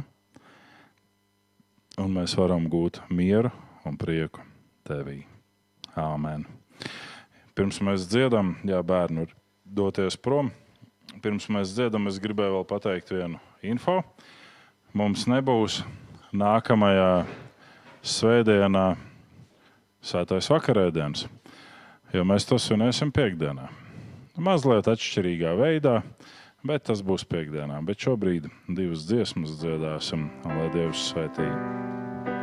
un 2.03 2.13
mēs 2.17 2.35
varam 2.37 2.67
gūt 2.69 3.01
mieru 3.09 3.51
un 3.87 3.97
prieku 3.97 4.43
tevī. 4.85 5.23
Āmen. 5.95 6.43
Pirms 7.55 7.79
mēs 7.79 8.03
dziedam, 8.11 8.57
jā, 8.67 8.81
bērni 8.83 9.23
ir 9.23 9.35
doties 9.63 10.17
prom. 10.19 10.49
Pirms 11.23 11.47
mēs 11.47 11.71
dziedam, 11.71 12.09
es 12.11 12.19
gribēju 12.19 12.57
vēl 12.57 12.65
pateikt 12.67 13.13
vienu 13.15 13.39
info. 13.63 14.01
Mums 14.95 15.25
nebūs 15.27 15.81
nākamajā 16.35 17.25
svētdienā 18.05 18.89
svētais 20.05 20.47
vakarēdienas 20.53 21.25
jo 22.15 22.25
mēs 22.27 22.47
to 22.47 22.59
svinēsim 22.61 23.11
piekdienā. 23.15 23.69
Mazliet 24.35 24.87
atšķirīgā 24.91 25.55
veidā, 25.59 25.99
bet 26.65 26.87
tas 26.89 27.03
būs 27.05 27.25
piekdienā. 27.27 27.79
Bet 27.87 28.03
šobrīd 28.05 28.49
divas 28.67 29.05
dziesmas 29.09 29.57
dziedāsim, 29.61 30.29
lai 30.45 30.69
Dievs 30.75 31.09
svētītu. 31.11 32.34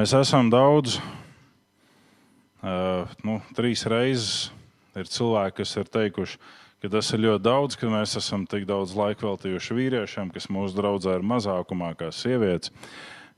Mēs 0.00 0.14
esam 0.16 0.46
daudz, 0.48 0.94
uh, 2.64 3.10
nu, 3.20 3.34
trīs 3.52 3.82
reizes 3.84 4.46
ir 4.96 5.10
cilvēki, 5.12 5.58
kas 5.58 5.74
ir 5.76 5.90
teikuši, 5.92 6.38
ka 6.80 6.88
tas 6.94 7.10
ir 7.12 7.20
ļoti 7.26 7.44
daudz, 7.44 7.76
ka 7.76 7.90
mēs 7.92 8.16
esam 8.16 8.46
tik 8.48 8.64
daudz 8.70 8.94
laika 8.96 9.26
veltījuši 9.26 9.76
vīriešiem, 9.76 10.30
kas 10.32 10.48
mūsu 10.48 10.78
draudzē 10.78 11.18
ir 11.18 11.26
mazākumā 11.34 11.90
kā 12.00 12.08
sievietes. 12.16 12.72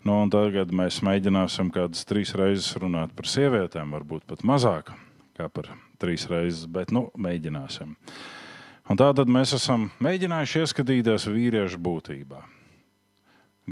Nu, 0.07 0.21
tagad 0.31 0.71
mēs 0.71 1.01
mēģināsim 1.03 1.73
kādas 1.75 2.07
trīs 2.07 2.31
reizes 2.39 2.79
runāt 2.79 3.11
par 3.19 3.27
sievietēm, 3.33 3.99
varbūt 3.99 4.29
pat 4.31 4.47
mazāk 4.47 4.95
kā 5.35 5.51
par 5.51 5.73
trīs 5.99 6.29
reizes, 6.31 6.71
bet 6.71 6.95
nu, 6.95 7.09
mēģināsim. 7.19 7.97
Un 8.87 9.03
tātad 9.03 9.27
mēs 9.27 9.59
esam 9.59 9.91
mēģinājuši 9.99 10.63
ieskatīties 10.63 11.27
vīriešu 11.27 11.83
būtībā. 11.83 12.47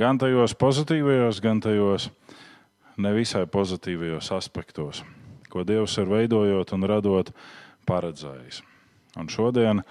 Gan 0.03 0.19
tajos 0.19 0.59
pozitīvajos, 0.59 1.39
gan 1.47 1.63
tajos 1.63 2.11
nevisai 3.03 3.47
pozitīvajos 3.51 4.31
aspektos, 4.37 5.03
ko 5.51 5.65
Dievs 5.67 5.97
ir 6.01 6.11
veidojot 6.11 6.75
un 6.77 6.87
radot 6.89 7.33
paredzējis. 7.89 8.63
Un 9.19 9.31
šodien, 9.33 9.83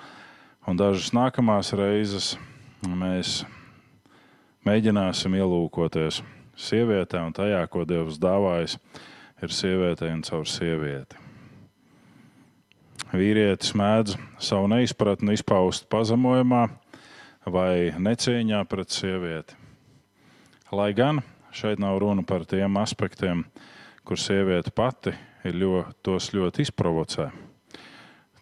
un 0.67 0.80
dažas 0.80 1.12
nākamās 1.15 1.74
reizes, 1.76 2.34
mēs 2.88 3.43
mēģināsim 4.67 5.36
ielūkoties 5.39 6.22
sievietē 6.60 7.24
un 7.26 7.36
tajā, 7.36 7.65
ko 7.72 7.86
Dievs 7.88 8.19
dāvājis, 8.22 8.78
ir 9.43 9.56
sievietei 9.56 10.13
un 10.13 10.24
caur 10.24 10.48
sievieti 10.48 11.30
vīrietis 13.15 13.74
mēdz 13.78 14.17
savu 14.41 14.69
neizpratni 14.69 15.34
izpaust 15.38 15.88
pazemojumā 15.89 16.67
vai 17.50 17.89
necieņā 17.98 18.62
pret 18.69 18.93
sievieti. 18.93 19.58
Lai 20.69 20.91
gan 20.93 21.24
šeit 21.51 21.79
nav 21.81 21.99
runa 22.01 22.23
par 22.27 22.45
tiem 22.45 22.77
aspektiem, 22.81 23.43
kur 24.03 24.19
sieviete 24.19 24.71
pati 24.75 25.13
ļoti, 25.45 25.95
tos 26.03 26.31
ļoti 26.33 26.65
izprovocē. 26.67 27.29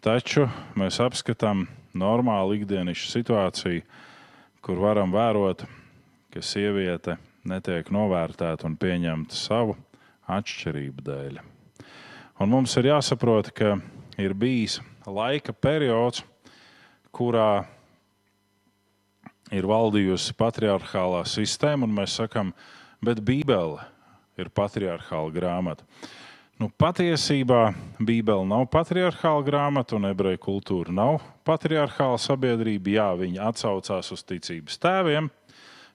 Taču 0.04 0.46
mēs 0.78 1.00
apskatām 1.02 1.66
normālu 1.98 2.58
ikdienišķu 2.60 3.10
situāciju, 3.12 3.82
kur 4.62 4.80
varam 4.82 5.12
vērot, 5.14 5.64
ka 6.32 6.42
sieviete 6.44 7.16
netiek 7.48 7.90
novērtēta 7.94 8.68
un 8.68 8.76
pieņemta 8.78 9.36
savu 9.36 9.76
atšķirību 10.28 11.04
dēļ. 11.06 11.40
Un 12.38 12.52
mums 12.52 12.76
ir 12.78 12.92
jāsaprot, 12.92 13.50
ka 13.50 13.78
ir 14.20 14.34
bijis 14.38 14.78
laika 15.08 15.54
periods, 15.56 16.22
kurā 17.14 17.64
ir 19.54 19.66
valdījusi 19.66 20.36
patriarchālā 20.38 21.24
sistēma, 21.26 21.88
un 21.88 21.96
mēs 21.96 22.18
sakām, 22.20 22.52
bet 23.04 23.20
Bībele 23.24 23.84
ir 24.38 24.50
patriarchāla 24.54 25.34
grāmata. 25.34 25.86
Nu, 26.58 26.66
patiesībā 26.74 27.68
Bībele 28.02 28.42
nav 28.50 28.64
patriarchāla 28.72 29.44
grāmata, 29.46 29.94
un 29.94 30.08
ebreju 30.08 30.40
kultūra 30.42 30.94
nav 30.94 31.20
patriarchāla 31.46 32.18
sabiedrība. 32.18 32.96
Jā, 32.96 33.12
viņi 33.20 33.38
atsaucās 33.46 34.10
uz 34.14 34.24
ticības 34.26 34.80
tēviem. 34.82 35.30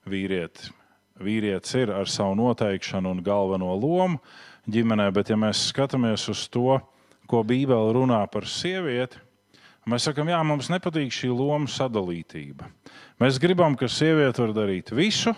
Vīrieti, 0.08 0.72
vīrietis 1.20 1.76
ir 1.82 1.92
ar 1.92 2.08
savu 2.08 2.38
noteikšanu 2.40 3.12
un 3.12 3.22
galveno 3.24 3.76
lomu 3.76 4.20
ģimenē, 4.70 5.10
bet 5.12 5.32
ja 5.32 5.36
mēs 5.40 5.66
skatāmies 5.68 6.24
uz 6.32 6.46
to, 6.52 6.78
ko 7.28 7.44
Bībele 7.44 7.92
runā 7.96 8.22
par 8.32 8.48
sievieti, 8.48 9.20
mēs 9.88 10.08
sakām, 10.08 10.32
jā, 10.32 10.40
mums 10.44 10.70
nepatīk 10.72 11.12
šī 11.12 11.28
loma 11.32 11.68
sadalītība. 11.68 12.68
Mēs 13.20 13.40
gribam, 13.40 13.76
ka 13.76 13.88
sieviete 13.88 14.40
var 14.40 14.54
darīt 14.56 14.92
visu, 14.96 15.34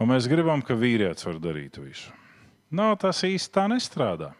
un 0.00 0.10
mēs 0.12 0.28
gribam, 0.30 0.62
ka 0.64 0.76
vīrietis 0.78 1.26
var 1.28 1.40
darīt 1.42 1.78
visu. 1.80 2.12
No, 2.74 2.90
tas 2.98 3.22
īsti 3.26 3.54
tā 3.54 3.66
nestrādā. 3.70 4.32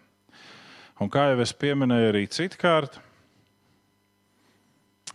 Un 1.01 1.11
kā 1.13 1.29
jau 1.31 1.41
es 1.45 1.53
pieminēju, 1.53 2.09
arī 2.11 2.25
citkārt, 2.33 2.99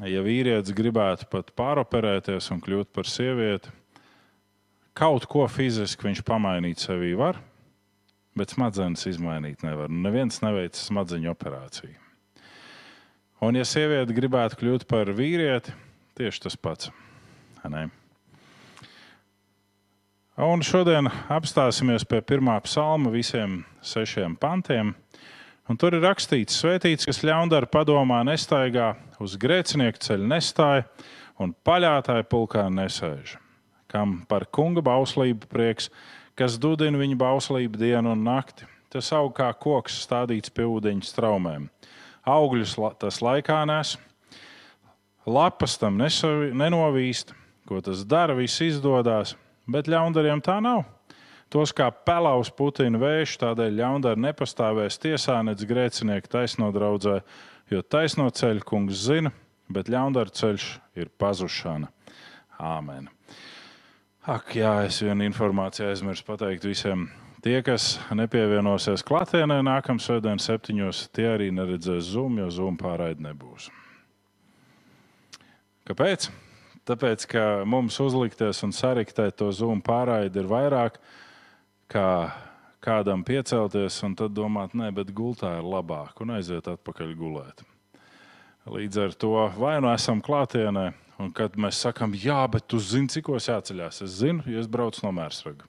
ja 0.05 0.21
vīrietis 0.25 0.75
gribētu 0.77 1.27
pat 1.31 1.51
pāroperēties 1.57 2.51
un 2.53 2.61
kļūt 2.63 2.91
par 2.93 3.09
sievieti, 3.09 3.73
kaut 4.97 5.25
ko 5.29 5.47
fiziski 5.49 6.07
viņš 6.07 6.21
pamainīt 6.27 6.83
sevī 6.83 7.15
var, 7.17 7.39
bet 8.37 8.53
smadzenes 8.53 9.07
izmainīt 9.09 9.65
nevar. 9.65 9.89
Neviens 9.91 10.39
neveic 10.45 10.77
smadzeņu 10.77 11.33
operāciju. 11.33 11.97
Un, 13.41 13.57
ja 13.57 13.65
sieviete 13.65 14.13
gribētu 14.13 14.59
kļūt 14.59 14.85
par 14.89 15.09
vīrieti, 15.17 15.73
tieši 16.19 16.45
tas 16.45 16.57
pats. 16.61 16.91
Ne? 17.65 17.87
Un 20.41 20.63
šodien 20.65 21.05
apstāsimies 21.29 22.01
pie 22.09 22.17
pirmā 22.25 22.55
psalma 22.65 23.11
visiem 23.13 23.59
sešiem 23.85 24.33
pantiem. 24.41 24.95
Un 25.69 25.77
tur 25.77 25.93
ir 25.93 26.01
rakstīts, 26.01 26.55
svētīts, 26.57 27.05
kas 27.05 27.19
ļaundara 27.21 27.69
padomā 27.69 28.23
nestaigā, 28.25 28.87
uz 29.21 29.35
grēcinieku 29.37 30.01
ceļu 30.01 30.25
nestāja 30.31 30.87
un 31.37 31.53
paļātāja 31.53 32.25
pulkā 32.25 32.63
nesēž. 32.73 33.35
Kam 33.85 34.23
par 34.25 34.47
kunga 34.49 34.81
bauslību 34.81 35.45
prieks, 35.51 35.91
kas 36.33 36.57
dudina 36.57 36.97
viņa 36.97 37.19
bauslību 37.21 37.77
dienu 37.77 38.15
un 38.15 38.25
nakti. 38.25 38.65
Tas 38.89 39.13
aug 39.13 39.29
kā 39.37 39.51
koks 39.53 39.99
stādīts 40.07 40.49
pie 40.49 40.65
ūdeņa 40.65 41.05
straumēm. 41.05 41.69
Augļus 42.25 42.73
tas 42.97 43.21
laikā 43.21 43.61
nes, 43.69 43.93
lapas 45.29 45.77
tam 45.77 46.01
nenovīst, 46.01 47.37
ko 47.69 47.85
tas 47.85 48.01
dara, 48.09 48.33
viss 48.41 48.65
izdodas, 48.65 49.37
bet 49.71 49.89
ļaundariem 49.91 50.41
tā 50.43 50.59
nav. 50.63 50.83
Tos 51.51 51.73
kā 51.75 51.89
pelaus 51.91 52.47
putina 52.55 52.99
vējš, 53.01 53.35
tādēļ 53.41 53.73
ļaundari 53.75 54.23
nepastāvēs 54.23 54.99
tiesā, 55.03 55.41
nedz 55.43 55.65
grēcinieku 55.67 56.31
taisno 56.31 56.69
draudzē, 56.71 57.17
jo 57.71 57.81
taisno 57.83 58.29
ceļu 58.31 58.63
kungs 58.67 59.01
zina, 59.09 59.33
bet 59.71 59.91
ļaundaru 59.91 60.31
ceļš 60.31 60.67
ir 60.95 61.11
pazušana. 61.19 61.91
Āmen! 62.61 63.09
Ak, 64.21 64.53
jā, 64.55 64.83
es 64.85 65.01
vienu 65.01 65.25
informāciju 65.25 65.89
aizmirsu 65.89 66.23
pateikt 66.27 66.67
visiem. 66.69 67.07
Tie, 67.41 67.55
kas 67.65 67.95
nepievienosies 68.13 69.01
klātienē 69.03 69.57
nākamā 69.65 69.99
svētdienā, 69.99 70.37
septiņos, 70.39 71.07
tie 71.15 71.25
arī 71.33 71.49
neredzēs 71.57 72.13
Zoom, 72.13 72.37
jo 72.37 72.51
Zoom 72.53 72.77
pārraide 72.77 73.25
nebūs. 73.25 73.71
Kāpēc? 75.89 76.29
Tāpēc, 76.89 77.25
ka 77.29 77.43
mums 77.69 77.99
uzlikties 78.01 78.63
un 78.65 78.73
sariktēt 78.73 79.37
to 79.39 79.51
Zoom 79.53 79.83
pārraidi 79.85 80.41
ir 80.41 80.49
vairāk 80.49 80.97
kā 81.91 82.07
kādam 82.81 83.21
piecelties 83.23 83.99
un 84.07 84.15
tad 84.17 84.33
domāt, 84.33 84.73
nē, 84.73 84.89
bet 84.95 85.13
gultā 85.13 85.59
ir 85.59 85.67
labāk 85.67 86.23
un 86.23 86.33
aiziet 86.39 86.71
atpakaļ 86.71 87.13
gulēt. 87.19 87.61
Līdz 88.65 89.05
ar 89.05 89.13
to 89.17 89.35
vai 89.57 89.75
nu 89.81 89.91
esam 89.93 90.21
klātienē, 90.25 90.89
Un 91.21 91.29
kad 91.35 91.53
mēs 91.59 91.77
sakām, 91.83 92.15
jā, 92.17 92.39
bet 92.49 92.65
tu 92.71 92.79
zini, 92.81 93.09
cikos 93.11 93.49
jāceļās. 93.49 94.01
Es 94.05 94.17
zinu, 94.23 94.41
jo 94.49 94.61
es 94.61 94.69
braucu 94.71 95.03
no 95.05 95.11
Mērsraga. 95.13 95.67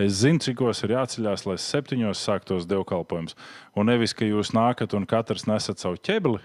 Es 0.00 0.18
zinu, 0.20 0.40
cikos 0.42 0.82
ir 0.84 0.92
jāceļās, 0.96 1.46
lai 1.48 1.58
septiņos 1.60 2.24
sāktos 2.26 2.66
dievkalpojums. 2.68 3.36
Un 3.78 3.88
nevis, 3.88 4.12
ka 4.16 4.28
jūs 4.28 4.52
nākat 4.56 4.96
un 4.98 5.08
katrs 5.08 5.46
nesat 5.48 5.80
savu 5.80 6.00
ķebli 6.00 6.42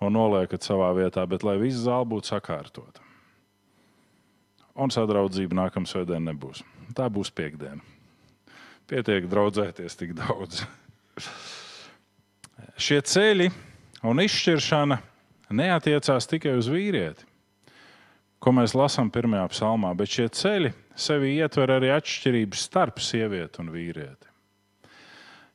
un 0.00 0.16
noliekat 0.16 0.64
savā 0.64 0.92
vietā, 0.96 1.24
bet 1.28 1.44
lai 1.44 1.58
viss 1.60 1.84
zāle 1.84 2.08
būtu 2.08 2.32
sakārtota. 2.32 3.05
Un 4.76 4.92
sadraudzība 4.92 5.56
nākamā 5.56 5.88
svētdiena 5.88 6.32
nebūs. 6.32 6.62
Tā 6.96 7.08
būs 7.12 7.30
piekdiena. 7.32 7.80
Pietiek 8.86 9.24
draudzēties 9.30 9.96
tik 9.98 10.12
daudz. 10.18 10.62
Šie 12.76 13.00
ceļi 13.00 13.48
un 14.06 14.20
izšķiršana 14.22 15.00
neatiecās 15.56 16.28
tikai 16.30 16.58
uz 16.60 16.68
vīrieti 16.70 17.26
ko 18.46 18.52
mēs 18.54 18.76
lasām 18.76 19.08
pirmajā 19.12 19.48
psalmā, 19.50 19.92
bet 19.98 20.12
šie 20.12 20.28
ceļi 20.30 20.72
sevi 20.94 21.32
ietver 21.40 21.72
arī 21.76 21.90
atšķirības 21.96 22.64
starp 22.68 23.00
sievieti 23.02 23.62
un 23.62 23.72
vīrieti. 23.74 24.30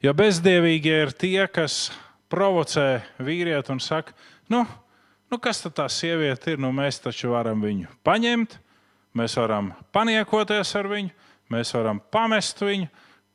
Ja 0.02 0.12
bezdievīgie 0.18 0.98
ir 1.06 1.14
tie, 1.14 1.46
kas 1.48 1.92
provocē 2.32 3.04
vīrieti 3.22 3.72
un 3.72 3.80
saka, 3.80 4.16
nu, 4.52 4.64
nu 5.32 5.40
kas 5.40 5.62
tad 5.64 5.78
tā 5.78 5.86
sieviete 5.94 6.56
ir, 6.56 6.62
nu 6.62 6.74
mēs 6.76 7.00
taču 7.04 7.32
varam 7.36 7.62
viņu 7.64 7.92
paņemt, 8.04 8.58
mēs 9.18 9.38
varam 9.40 9.72
paniekoties 9.94 10.76
ar 10.80 10.90
viņu, 10.92 11.14
mēs 11.52 11.74
varam 11.76 12.02
pamest 12.14 12.62
viņu, 12.64 12.90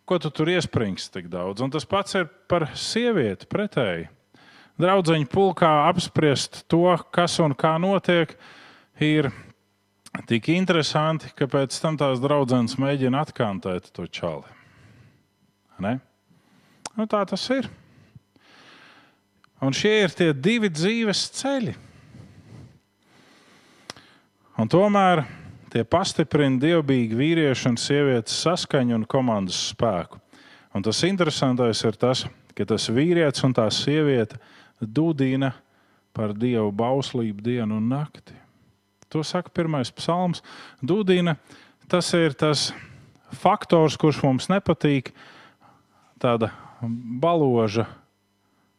ko 0.06 0.18
tu 0.22 0.30
tur 0.30 0.50
iespringst 0.52 1.12
tik 1.16 1.30
daudz. 1.32 1.64
Un 1.64 1.72
tas 1.74 1.86
pats 1.88 2.14
ir 2.18 2.28
par 2.48 2.68
sievieti 2.78 3.48
pretēji. 3.50 4.06
Draudzeņu 4.80 5.26
pulkā 5.32 5.70
apspriest 5.88 6.64
to, 6.70 6.84
kas 7.10 7.38
un 7.42 7.56
kā 7.56 7.74
notiek, 7.80 8.34
ir 9.00 9.30
tik 10.28 10.50
interesanti, 10.52 11.32
ka 11.36 11.48
pēc 11.50 11.76
tam 11.80 11.96
tās 12.00 12.20
draudzenes 12.22 12.76
mēģina 12.80 13.24
atkantēt 13.24 13.90
to 13.96 14.06
čali. 14.06 14.46
Ne? 15.82 15.98
Nu, 16.96 17.04
tā 17.04 17.24
tas 17.28 17.42
ir. 17.52 17.68
Un 19.60 19.72
šie 19.76 19.92
ir 20.04 20.14
tie 20.16 20.30
divi 20.32 20.70
dzīves 20.72 21.26
ceļi. 21.36 21.74
Un 24.56 24.70
tomēr 24.72 25.24
tie 25.76 25.84
pastiprina 25.84 26.56
dievbijīgu 26.62 27.18
vīriešu 27.18 27.74
un 27.74 27.76
sievietes 27.76 28.38
saskaņu 28.46 28.96
un 28.96 29.04
komandas 29.04 29.58
spēku. 29.74 30.16
Un 30.72 30.84
tas 30.84 31.02
interesantais 31.04 31.82
ir 31.84 31.98
tas, 32.00 32.24
ka 32.56 32.64
tas 32.68 32.88
vīrietis 32.88 33.44
un 33.44 33.52
tā 33.56 33.66
sieviete 33.72 34.40
dudina 34.80 35.52
par 36.16 36.32
dievu 36.32 36.72
bauslību 36.72 37.44
dienu 37.44 37.76
un 37.76 37.90
nakti. 37.92 38.32
To 39.12 39.20
saka 39.20 39.52
pirmais 39.52 39.92
psalms. 39.92 40.40
Dudina 40.80 41.36
tas 41.92 42.08
ir 42.16 42.32
tas 42.32 42.70
faktors, 43.36 43.98
kurš 44.00 44.22
mums 44.24 44.48
nepatīk, 44.48 45.12
tāda 46.22 46.54
baloža 46.80 47.84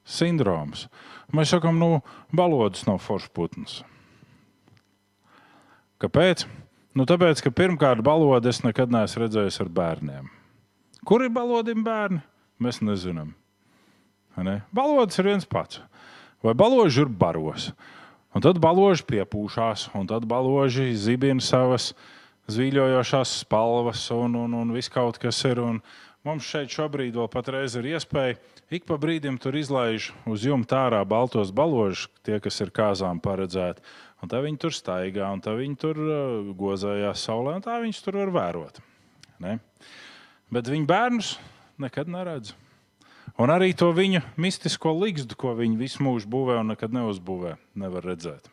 sindroms. 0.01 0.87
Mēs 1.29 1.53
sakām, 1.53 1.77
nu, 1.77 1.99
balodas 2.33 2.87
nav 2.89 3.03
foršs 3.05 3.33
putns. 3.37 3.81
Kāpēc? 6.01 6.47
Nu, 6.97 7.05
tāpēc, 7.05 7.43
ka 7.45 7.51
pirmkārt, 7.53 8.01
balodu 8.01 8.49
es 8.49 8.63
nekad 8.63 8.89
neesmu 8.89 9.21
redzējis 9.21 9.59
ar 9.61 9.69
bērniem. 9.69 10.29
Kur 11.05 11.21
ir 11.21 11.29
balodim 11.33 11.83
bērni? 11.85 12.23
Mēs 12.63 12.79
nezinām. 12.81 13.35
Ne? 14.41 14.55
Balodas 14.73 15.19
ir 15.21 15.29
viens 15.29 15.45
pats. 15.45 15.83
Vai 16.41 16.55
baloži 16.57 17.03
ir 17.03 17.11
baros? 17.13 17.69
Un 18.33 18.41
tad 18.41 18.57
baloži 18.61 19.05
piepūšās, 19.11 19.91
un 19.97 20.09
tad 20.09 20.25
baloži 20.29 20.89
zibina 20.97 21.43
savas 21.43 21.91
zīļojošās 22.49 23.37
spalvas, 23.43 24.07
un, 24.13 24.37
un, 24.45 24.57
un 24.57 24.73
viss 24.73 24.93
kaut 24.93 25.21
kas 25.21 25.43
ir. 25.45 25.61
Un 25.61 25.81
mums 26.25 26.49
šeit 26.49 26.73
šobrīd 26.73 27.17
vēl 27.17 27.29
patreiz 27.33 27.77
ir 27.77 27.91
iespēja 27.93 28.39
ik 28.73 28.87
pa 28.87 28.97
brīdim 28.99 29.37
tur 29.39 29.55
izlaiž 29.55 30.11
uz 30.27 30.43
jumta 30.43 30.87
ārā 30.87 30.99
baltos 31.07 31.53
baložus, 31.55 32.07
tie, 32.27 32.39
kas 32.43 32.59
ir 32.63 32.73
kāzām 32.75 33.21
paredzēti. 33.23 33.83
Un 34.23 34.31
tā 34.31 34.41
viņi 34.41 34.57
tur 34.61 34.73
staigā, 34.73 35.27
un 35.29 35.41
tā 35.45 35.53
viņi 35.57 35.77
tur 35.81 35.99
uh, 36.01 36.53
gozējās 36.57 37.25
saulē, 37.27 37.57
un 37.57 37.65
tā 37.65 37.77
viņus 37.83 38.01
tur 38.05 38.17
var 38.23 38.31
vērot. 38.33 38.79
Ne? 39.43 39.57
Bet 40.53 40.71
viņa 40.71 40.89
bērnus 40.89 41.35
nekad 41.81 42.09
neredz. 42.09 42.55
Un 43.37 43.51
arī 43.53 43.69
to 43.77 43.91
viņa 43.93 44.23
mistisko 44.41 44.95
līgstu, 44.97 45.37
ko 45.37 45.53
viņi 45.57 45.77
visu 45.77 46.01
mūžu 46.05 46.29
būvē 46.31 46.57
un 46.63 46.71
nekad 46.73 46.95
neuzbūvē, 46.95 47.53
nevar 47.77 48.07
redzēt. 48.09 48.49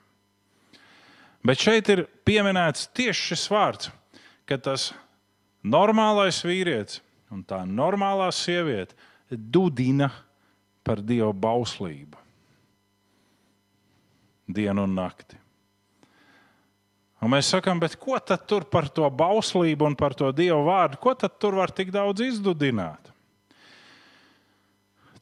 Bet 1.45 1.61
šeit 1.61 1.89
ir 1.93 2.05
pieminēts 2.29 2.91
tieši 2.97 3.31
šis 3.31 3.47
vārds, 3.53 3.91
ka 4.49 4.59
tas 4.61 4.91
normālais 5.65 6.43
vīrietis 6.45 7.01
un 7.33 7.41
tā 7.49 7.63
normālā 7.65 8.29
sieviete 8.33 8.97
dudina 9.33 10.11
par 10.85 11.01
dievu 11.01 11.33
bauslību 11.33 12.21
dienu 14.45 14.85
un 14.85 14.95
nakti. 14.97 15.39
Un 17.25 17.33
mēs 17.33 17.49
sakām, 17.49 17.79
ko 17.97 18.19
tad 18.21 18.43
tur 18.45 18.67
par 18.69 18.91
to 18.93 19.09
bauslību 19.09 19.87
un 19.89 19.95
par 19.97 20.13
to 20.13 20.29
dievu 20.37 20.67
vārdu, 20.67 20.99
ko 21.01 21.15
tad 21.17 21.39
tur 21.41 21.57
var 21.57 21.73
tik 21.73 21.89
daudz 21.89 22.21
izdudināt? 22.21 23.09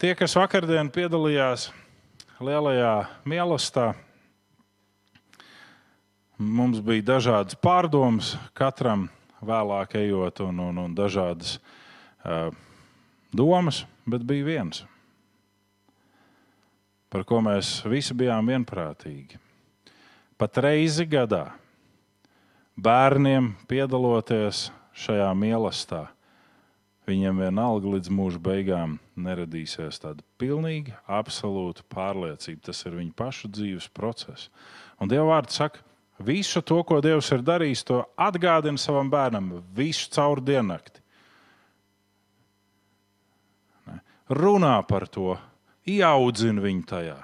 Tie, 0.03 0.11
kas 0.19 0.35
vakardien 0.35 0.91
piedalījās 0.91 1.69
lielajā 2.43 3.07
mīlestībā, 3.23 3.93
mums 6.43 6.83
bija 6.83 7.07
dažādas 7.13 7.61
pārdomas, 7.63 8.35
katram 8.51 9.07
vēlāk 9.39 9.95
ejot, 10.03 10.43
un, 10.43 10.59
un, 10.59 10.83
un 10.89 10.99
dažādas 10.99 11.61
uh, 12.27 12.51
domas, 13.31 13.85
bet 14.11 14.27
bija 14.27 14.51
viens, 14.51 14.83
par 17.15 17.23
ko 17.23 17.39
mēs 17.47 17.77
visi 17.87 18.19
bijām 18.19 18.51
vienprātīgi. 18.51 19.39
Pat 20.35 20.65
reizi 20.67 21.07
gadā 21.07 21.53
bērniem 22.77 23.53
piedaloties 23.69 24.71
šajā 24.97 25.29
mīlestībā, 25.37 26.07
viņiem 27.09 27.43
vienalga 27.43 27.97
līdz 27.97 28.11
mūža 28.15 28.41
beigām 28.43 28.99
neradīsies 29.19 30.01
tāda 30.03 30.23
pilnīga, 30.41 30.97
absolūta 31.11 31.85
pārliecība. 31.93 32.63
Tas 32.69 32.85
ir 32.87 32.97
viņu 33.01 33.15
pašu 33.19 33.51
dzīves 33.53 33.89
process. 33.95 34.49
Un 35.03 35.11
Dieva 35.11 35.27
vārds 35.35 35.59
saka, 35.59 35.83
visu 36.23 36.63
to, 36.63 36.81
ko 36.87 37.01
Dievs 37.03 37.33
ir 37.35 37.43
darījis, 37.45 37.85
to 37.89 38.03
atgādina 38.17 38.79
savam 38.79 39.11
bērnam 39.11 39.57
visu 39.75 40.09
caur 40.15 40.41
diennakti. 40.41 41.01
Runā 44.33 44.79
par 44.89 45.09
to, 45.13 45.35
ieaudzina 45.85 46.63
viņu 46.63 46.89
tajā. 46.89 47.19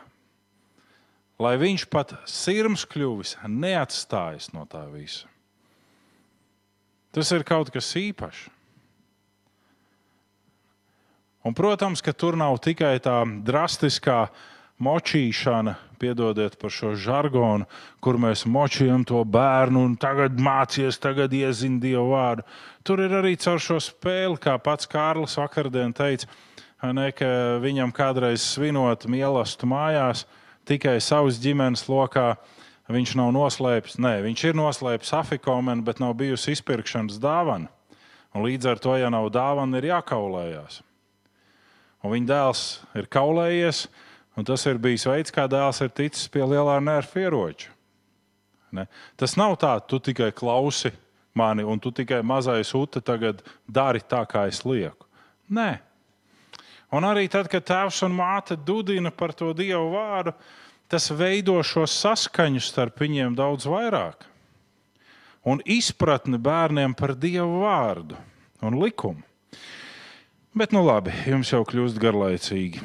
Lai 1.38 1.54
viņš 1.56 1.86
pat 1.88 2.16
sirds 2.26 2.82
kļuvis, 2.90 3.36
neatstājas 3.46 4.50
no 4.52 4.66
tā 4.68 4.82
visa. 4.90 5.30
Tas 7.12 7.32
ir 7.32 7.44
kaut 7.48 7.72
kas 7.74 7.88
īpašs. 7.96 8.46
Un, 11.46 11.54
protams, 11.56 12.02
ka 12.04 12.12
tur 12.12 12.36
nav 12.36 12.58
tikai 12.60 12.98
tā 13.00 13.22
drastiskā 13.46 14.26
močīšana, 14.84 15.78
piedodiet 15.98 16.58
par 16.60 16.70
šo 16.70 16.92
žargonu, 16.98 17.66
kur 18.04 18.18
mēs 18.20 18.44
močījam 18.46 19.06
to 19.06 19.22
bērnu 19.26 19.80
un 19.86 19.94
tagad 19.98 20.36
mācies, 20.38 20.98
tagad 21.00 21.32
iezina 21.34 21.80
Dievu 21.82 22.12
vārdu. 22.12 22.44
Tur 22.86 23.02
ir 23.02 23.16
arī 23.20 23.34
caur 23.40 23.62
šo 23.62 23.78
spēli, 23.82 24.38
kā 24.42 24.58
pats 24.62 24.90
Kārlis 24.90 25.38
vakardien 25.40 25.94
teica, 25.96 26.28
ne, 26.94 27.08
ka 27.16 27.58
viņam 27.62 27.94
kādreiz 27.94 28.44
svinot 28.44 29.08
mīlestību 29.10 29.72
mājās, 29.72 30.26
tikai 30.68 30.98
savas 31.02 31.40
ģimenes 31.42 31.86
lokā. 31.88 32.34
Viņš 32.88 33.14
nav 33.20 33.34
noslēpis, 33.36 33.98
nē, 34.00 34.14
viņš 34.24 34.44
ir 34.48 34.56
noslēpis 34.56 35.12
afikomenu, 35.18 35.84
bet 35.84 35.98
nav 36.00 36.14
bijusi 36.16 36.54
izpirkšanas 36.56 37.18
dāvana. 37.20 37.68
Un 38.32 38.46
līdz 38.46 38.70
ar 38.70 38.80
to, 38.80 38.94
ja 38.96 39.10
nav 39.12 39.28
dāvana, 39.34 39.76
ir 39.76 39.90
jākaulējās 39.90 40.80
un 42.02 42.14
viņa 42.14 42.30
dēls 42.30 42.62
ir 42.98 43.08
kaulējies, 43.10 43.86
un 44.38 44.46
tas 44.46 44.64
ir 44.70 44.80
bijis 44.82 45.06
veids, 45.08 45.34
kā 45.34 45.48
dēls 45.50 45.82
ir 45.84 45.92
ticis 45.94 46.30
pie 46.32 46.44
lielā 46.46 46.78
nervu 46.84 47.24
ieroča. 47.24 47.74
Ne? 48.74 48.84
Tas 49.16 49.36
nav 49.40 49.56
tā, 49.60 49.74
tu 49.88 49.98
tikai 50.02 50.30
klausi 50.36 50.92
mani, 51.38 51.64
un 51.64 51.80
tu 51.80 51.92
tikai 51.94 52.20
mazais 52.26 52.74
ute 52.76 53.00
tagad 53.00 53.40
dari 53.64 54.02
tā, 54.04 54.24
kā 54.28 54.46
es 54.50 54.60
lieku. 54.66 55.08
Nē. 55.48 55.78
Un 56.92 57.04
arī 57.04 57.26
tad, 57.32 57.48
kad 57.52 57.64
tēvs 57.68 58.02
un 58.06 58.14
māte 58.16 58.56
dudina 58.56 59.12
par 59.12 59.34
to 59.36 59.50
dievu 59.56 59.90
vārdu, 59.92 60.32
tas 60.88 61.10
veido 61.12 61.58
šo 61.62 61.84
saskaņu 61.88 62.62
starp 62.64 63.04
viņiem 63.04 63.36
daudz 63.38 63.68
vairāk. 63.68 64.24
Un 65.48 65.60
izpratni 65.64 66.40
bērniem 66.40 66.96
par 66.96 67.14
dievu 67.16 67.62
vārdu 67.62 68.18
un 68.64 68.80
likumu. 68.82 69.22
Bet, 70.56 70.72
nu 70.74 70.80
labi, 70.82 71.12
jums 71.28 71.52
jau 71.52 71.60
kļūst 71.68 72.00
garlaicīgi. 72.02 72.80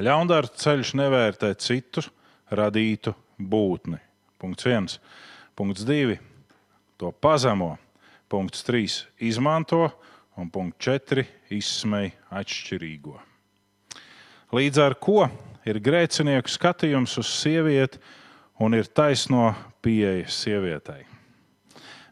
Ļaundara 0.00 0.50
ceļš 0.60 0.92
nevērtē 0.98 1.54
citu 1.60 2.02
radītu 2.50 3.14
būtni. 3.38 3.98
Punkts 4.40 4.66
viens. 4.66 4.98
Punkts 5.56 5.86
divi. 5.86 6.18
To 7.00 7.12
pazemo. 7.12 7.74
Punkts 8.28 8.66
trīs. 8.66 9.04
Izmanto. 9.20 9.88
Un 10.36 10.50
punkts 10.52 10.80
četri. 10.84 11.26
Izsmej 11.52 12.12
atšķirīgo. 12.30 13.16
Līdz 14.56 14.82
ar 14.82 14.96
to 14.98 15.24
ir 15.68 15.80
grēcinieku 15.82 16.50
skatījums 16.50 17.16
uz 17.20 17.30
sievieti 17.40 18.00
un 18.60 18.76
ir 18.76 18.88
taisno 18.92 19.50
pieeja 19.82 20.28
sievietei. 20.28 21.04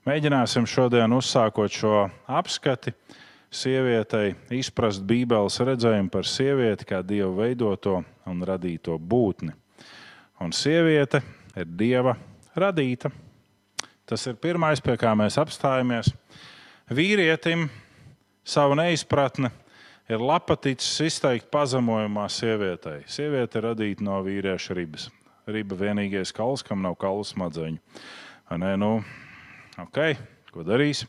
Mēģināsim 0.09 0.65
šodien 0.69 1.13
uzsākot 1.13 1.73
šo 1.73 2.07
apskati 2.33 2.95
sievietei 3.53 4.35
izprast 4.57 5.03
Bībeles 5.05 5.59
redzējumu 5.65 6.13
par 6.13 6.29
sievieti 6.29 6.87
kā 6.89 7.03
Dieva 7.05 7.33
veidoto 7.43 7.99
un 8.29 8.45
radīto 8.45 8.97
būtni. 8.99 9.53
Un 10.41 10.55
sieviete 10.55 11.21
ir 11.57 11.69
Dieva 11.77 12.15
radīta. 12.57 13.11
Tas 14.09 14.25
ir 14.31 14.39
pirmais, 14.41 14.81
pie 14.81 14.97
kā 14.97 15.13
mēs 15.19 15.37
apstājamies. 15.41 16.09
Vīrietim 16.89 17.67
savu 18.49 18.79
neizpratni 18.79 19.51
ir 20.09 20.25
lapaticis 20.25 21.01
izteikt 21.07 21.51
pazemojumā 21.53 22.27
sievietei. 22.33 23.05
Sieviete 23.07 23.61
ir 23.61 23.71
radīta 23.71 24.05
no 24.05 24.19
vīrieša 24.27 24.77
ribas. 24.77 25.09
Riba 25.49 25.79
vienīgais 25.79 26.35
kauls, 26.37 26.65
kam 26.65 26.83
nav 26.85 26.99
kaulu 27.01 27.25
smadzeņu. 27.25 27.81
Nē, 28.59 28.75
nu, 28.81 28.99
Okay, 29.79 30.17
ko 30.51 30.65
darīs? 30.67 31.05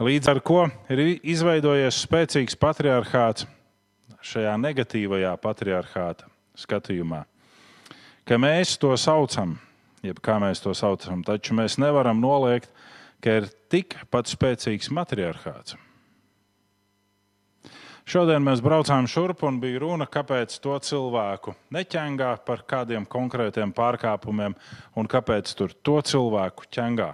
Līdz 0.00 0.28
ar 0.32 0.38
to 0.40 0.62
ir 0.88 1.00
izveidojies 1.20 1.98
spēcīgs 2.06 2.56
patriarchāts 2.56 3.44
šajā 4.24 4.54
negatīvajā 4.56 5.34
patriarchāta 5.42 6.30
skatījumā. 6.56 7.26
Ka 8.24 8.38
mēs 8.40 8.78
to 8.80 8.94
saucam, 8.96 9.58
jeb 10.00 10.22
kā 10.24 10.38
mēs 10.40 10.64
to 10.64 10.72
saucam, 10.72 11.20
taču 11.26 11.52
mēs 11.58 11.76
nevaram 11.82 12.22
noliegt, 12.24 12.72
ka 13.20 13.42
ir 13.42 13.50
tikpat 13.68 14.32
spēcīgs 14.32 14.88
matriarchāts. 14.96 15.76
Šodien 18.10 18.42
mēs 18.42 18.58
braucām 18.58 19.06
šurp 19.06 19.44
un 19.46 19.60
bija 19.62 19.78
runa, 19.84 20.06
kāpēc 20.10 20.56
to 20.64 20.72
cilvēku 20.82 21.52
neķengā 21.70 22.30
par 22.42 22.64
kādiem 22.66 23.04
konkrētiem 23.06 23.70
pārkāpumiem 23.70 24.56
un 24.98 25.08
kāpēc 25.12 25.52
tur 25.54 25.70
to 25.86 26.00
cilvēku 26.02 26.66
ķengā. 26.74 27.12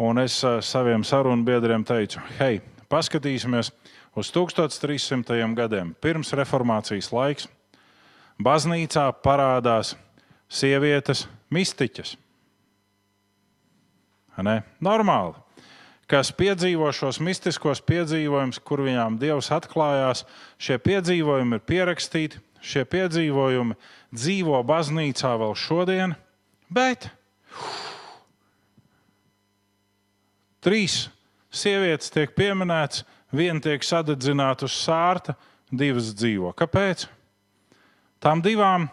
Un 0.00 0.22
es 0.22 0.38
saviem 0.64 1.04
sarunu 1.04 1.44
biedriem 1.44 1.84
teicu, 1.84 2.22
hei, 2.38 2.62
paskatīsimies 2.88 3.68
uz 4.16 4.30
1300 4.32 5.52
gadiem, 5.58 5.92
pirms 6.00 6.32
reformācijas 6.40 7.12
laiks, 7.12 7.50
baznīcā 8.40 9.10
parādās 9.20 9.92
sievietes 10.48 11.26
mistiķas. 11.52 12.16
Ne? 14.40 14.62
Normāli. 14.80 15.36
Kas 16.10 16.32
piedzīvo 16.34 16.88
šos 16.90 17.20
mistiskos 17.22 17.78
piedzīvojumus, 17.86 18.58
kur 18.66 18.82
viņām 18.82 19.20
Dievs 19.20 19.52
atklājās, 19.54 20.24
šie 20.58 20.80
piedzīvojumi 20.82 21.60
ir 21.60 21.62
pierakstīti, 21.70 22.40
šie 22.58 22.82
piedzīvojumi 22.90 23.76
dzīvo 24.10 24.58
baznīcā 24.66 25.36
vēl 25.38 25.54
šodien, 25.54 26.16
bet 26.66 27.06
trīs 30.66 31.04
sievietes 31.54 32.10
tiek 32.10 32.34
pieminētas, 32.34 33.04
viena 33.30 33.62
tiek 33.62 33.86
sadedzināta 33.86 34.66
uz 34.66 34.74
sārta, 34.82 35.38
divas 35.70 36.10
dzīvo. 36.18 36.50
Kāpēc? 36.58 37.06
Tām 38.20 38.42
divām 38.42 38.90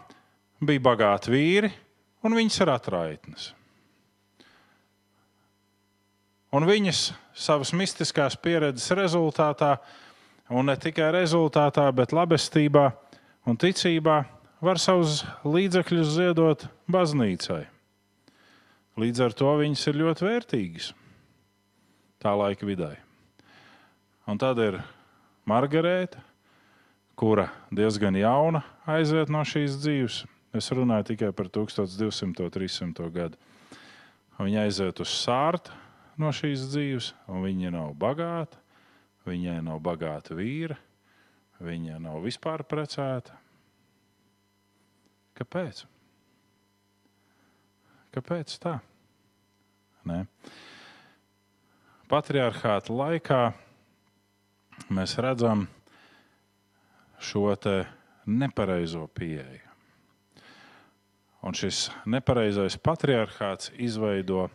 bija 0.62 0.86
bagāti 0.86 1.34
vīri, 1.34 1.74
un 2.22 2.38
viņas 2.38 2.62
ir 2.62 2.76
atraitnes. 2.78 3.52
Un 6.54 6.64
viņas 6.64 7.10
savas 7.36 7.74
mistiskās 7.76 8.36
pieredzes 8.40 8.88
rezultātā, 8.96 9.74
un 10.48 10.70
ne 10.70 10.76
tikai 10.80 11.10
rezultātā, 11.12 11.84
bet 11.92 12.14
labestībā 12.16 12.86
un 13.48 13.58
ticībā, 13.60 14.22
var 14.64 14.80
savus 14.80 15.22
līdzekļus 15.46 16.14
ziedot 16.16 16.64
baznīcai. 16.90 17.66
Līdz 18.98 19.20
ar 19.28 19.36
to 19.36 19.52
viņas 19.60 19.84
ir 19.90 20.00
ļoti 20.00 20.26
vērtīgas 20.26 20.88
tā 22.18 22.32
laika 22.34 22.66
vidē. 22.66 22.96
Un 24.26 24.40
tad 24.40 24.58
ir 24.58 24.80
Margarita, 25.46 26.18
kura 27.14 27.46
diezgan 27.70 28.18
jauna 28.18 28.64
aiziet 28.90 29.30
no 29.30 29.44
šīs 29.46 29.78
dzīves. 29.78 30.24
Es 30.56 30.72
runāju 30.74 31.12
tikai 31.12 31.30
par 31.36 31.50
1200, 31.52 32.48
300 32.50 33.12
gadu. 33.14 33.38
Viņa 34.40 34.64
aiziet 34.64 35.00
uz 35.04 35.12
sārtu 35.12 35.74
no 36.18 36.32
šīs 36.34 36.68
dzīves, 36.72 37.12
un 37.30 37.44
viņa 37.46 37.72
nav 37.74 37.94
bagāta. 37.98 38.60
Viņai 39.28 39.58
nav 39.60 39.82
bagāta 39.84 40.32
vīra, 40.38 40.78
viņa 41.60 41.98
nav 42.00 42.22
vispār 42.24 42.62
precēta. 42.64 43.34
Kāpēc? 45.36 45.82
Kāpēc 48.14 48.54
tā? 48.62 48.78
Nē. 50.08 50.22
Patriarchāta 52.08 52.94
laikā 52.96 53.42
mēs 54.96 55.18
redzam 55.20 55.66
šo 57.20 57.52
nepareizo 58.24 59.04
pieeju. 59.12 59.66
Un 61.44 61.54
šis 61.54 61.86
nepareizais 62.08 62.78
patriarchāts 62.82 63.70
izveido 63.76 64.48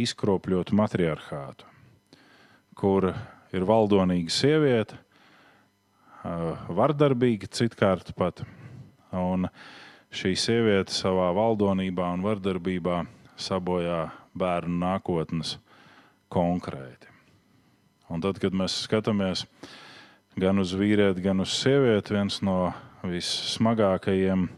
izkropļotu 0.00 0.76
matriarchātu, 0.76 1.66
kur 2.76 3.10
ir 3.56 3.66
valdonīga 3.68 4.32
sieviete, 4.32 4.98
vardarbīga 6.68 7.48
citkārt 7.52 8.12
pat. 8.18 8.42
Un 9.16 9.48
šī 10.12 10.34
sieviete 10.38 10.92
savā 10.92 11.30
valdonībā 11.36 12.10
un 12.16 12.24
vardarbībā 12.26 13.04
sabojā 13.40 14.06
bērnu 14.36 14.80
nākotnes 14.82 15.56
konkrēti. 16.32 17.08
Un 18.12 18.22
tad, 18.22 18.38
kad 18.42 18.54
mēs 18.54 18.74
skatāmies 18.86 19.46
gan 20.38 20.60
uz 20.62 20.74
vīrieti, 20.76 21.24
gan 21.24 21.42
uz 21.42 21.54
sievieti, 21.56 22.14
viens 22.14 22.38
no 22.44 22.74
vissmagākajiem 23.06 24.48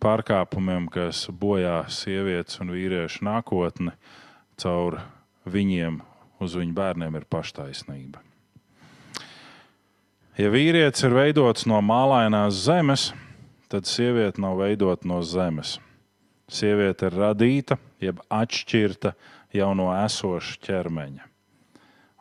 pārkāpumiem, 0.00 0.88
kas 0.90 1.26
bojā 1.28 1.82
sievietes 1.92 2.60
un 2.62 2.72
vīriešu 2.74 3.24
nākotni 3.28 3.94
caur 4.60 5.00
viņiem 5.48 6.00
uz 6.40 6.56
viņu 6.56 6.74
bērniem, 6.76 7.16
ir 7.16 7.26
paštaisnība. 7.30 8.22
Ja 10.40 10.48
vīrietis 10.52 11.04
ir 11.04 11.12
veidots 11.12 11.66
no 11.68 11.80
mālainās 11.84 12.62
zemes, 12.64 13.10
tad 13.68 13.88
sieviete 13.88 14.40
nav 14.40 14.60
veidota 14.62 15.08
no 15.08 15.20
zemes. 15.26 15.76
Sieviete 16.50 17.10
ir 17.10 17.18
radīta, 17.20 17.76
jeb 18.02 18.22
atšķirta 18.32 19.12
jau 19.54 19.68
no 19.76 19.90
esoša 19.94 20.56
ķermeņa. 20.64 21.26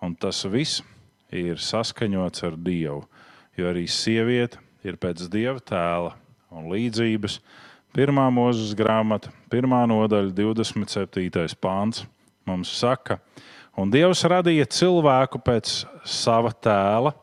Un 0.06 0.16
tas 0.20 0.44
viss 0.52 0.84
ir 1.32 1.62
saskaņots 1.64 2.44
ar 2.48 2.60
Dievu, 2.60 3.02
jo 3.58 3.72
arī 3.72 3.88
sieviete 3.90 4.60
ir 4.84 5.00
pēc 5.00 5.26
Dieva 5.32 5.60
tēla 5.60 6.14
un 6.54 6.70
līdzības. 6.72 7.40
Pirmā 7.96 8.28
mūzes 8.34 8.76
grāmata, 8.78 9.32
pirmā 9.50 9.82
nodaļa, 9.90 10.36
27. 10.38 11.58
pāns 11.58 12.04
mums 12.50 12.74
saka, 12.82 13.20
un 13.78 13.91
Dievs 13.93 14.26
radīja 14.28 14.68
cilvēku 14.74 15.41
pēc 15.45 15.84
sava 16.08 16.52
tēla, 16.52 17.14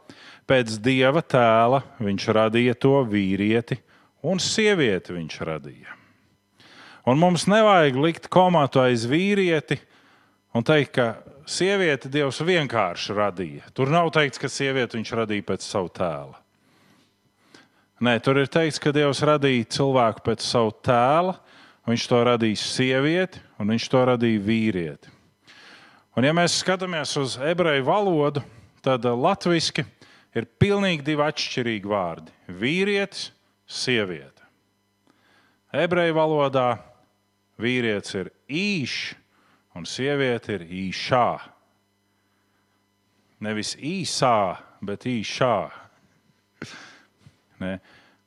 pēc 0.47 0.79
dieva 0.83 1.23
tēla 1.27 1.83
viņš 1.99 2.31
radīja 2.39 2.77
to 2.79 3.01
vīrieti, 3.11 3.81
un 4.27 4.41
sievieti 4.43 5.15
viņš 5.17 5.39
radīja. 5.51 5.97
Un 7.07 7.21
mums 7.23 7.47
nevajag 7.47 7.99
likt 8.03 8.31
komatu 8.33 8.81
aiz 8.83 9.05
vīrieti 9.07 9.79
un 10.57 10.65
teikt, 10.67 10.97
ka 10.97 11.07
sievieti 11.47 12.11
Dievs 12.11 12.41
vienkārši 12.43 13.15
radīja. 13.15 13.71
Tur 13.77 13.93
nav 13.95 14.11
teikts, 14.15 14.41
ka 14.43 14.51
sievieti 14.51 14.99
viņš 14.99 15.13
radīja 15.21 15.47
pēc 15.47 15.67
savu 15.67 15.93
tēla. 15.95 16.41
Nē, 18.03 18.19
tur 18.21 18.43
ir 18.43 18.51
teikts, 18.53 18.81
ka 18.83 18.93
Dievs 18.93 19.23
radīja 19.25 19.69
cilvēku 19.79 20.25
pēc 20.27 20.43
savu 20.45 20.75
tēla, 20.85 21.37
viņš 21.87 22.09
to 22.11 22.23
radīja 22.29 22.61
sievieti, 22.61 23.41
un 23.63 23.71
viņš 23.73 23.87
to 23.93 24.03
radīja 24.11 24.43
vīrieti. 24.43 25.16
Un, 26.17 26.25
ja 26.25 26.33
mēs 26.33 26.55
skatāmies 26.63 27.11
uz 27.21 27.35
ebreju 27.45 27.83
valodu, 27.85 28.41
tad 28.81 29.05
latviešu 29.05 29.83
ir 30.33 30.47
pilnīgi 30.57 31.05
divi 31.05 31.21
atšķirīgi 31.21 31.91
vārdi- 31.91 32.33
vīrietis, 32.63 33.27
sieviete. 33.69 34.41
Ebreju 35.77 36.15
valodā 36.17 36.79
vīrietis 37.61 38.15
ir 38.15 38.31
īšs, 38.49 39.15
un 39.77 39.85
sieviete 39.85 40.55
ir 40.55 40.65
īšā. 40.65 41.41
Nevis 43.41 43.75
īsā, 43.77 44.57
bet 44.81 45.05
īšā. 45.05 45.71
Ne? 47.61 47.81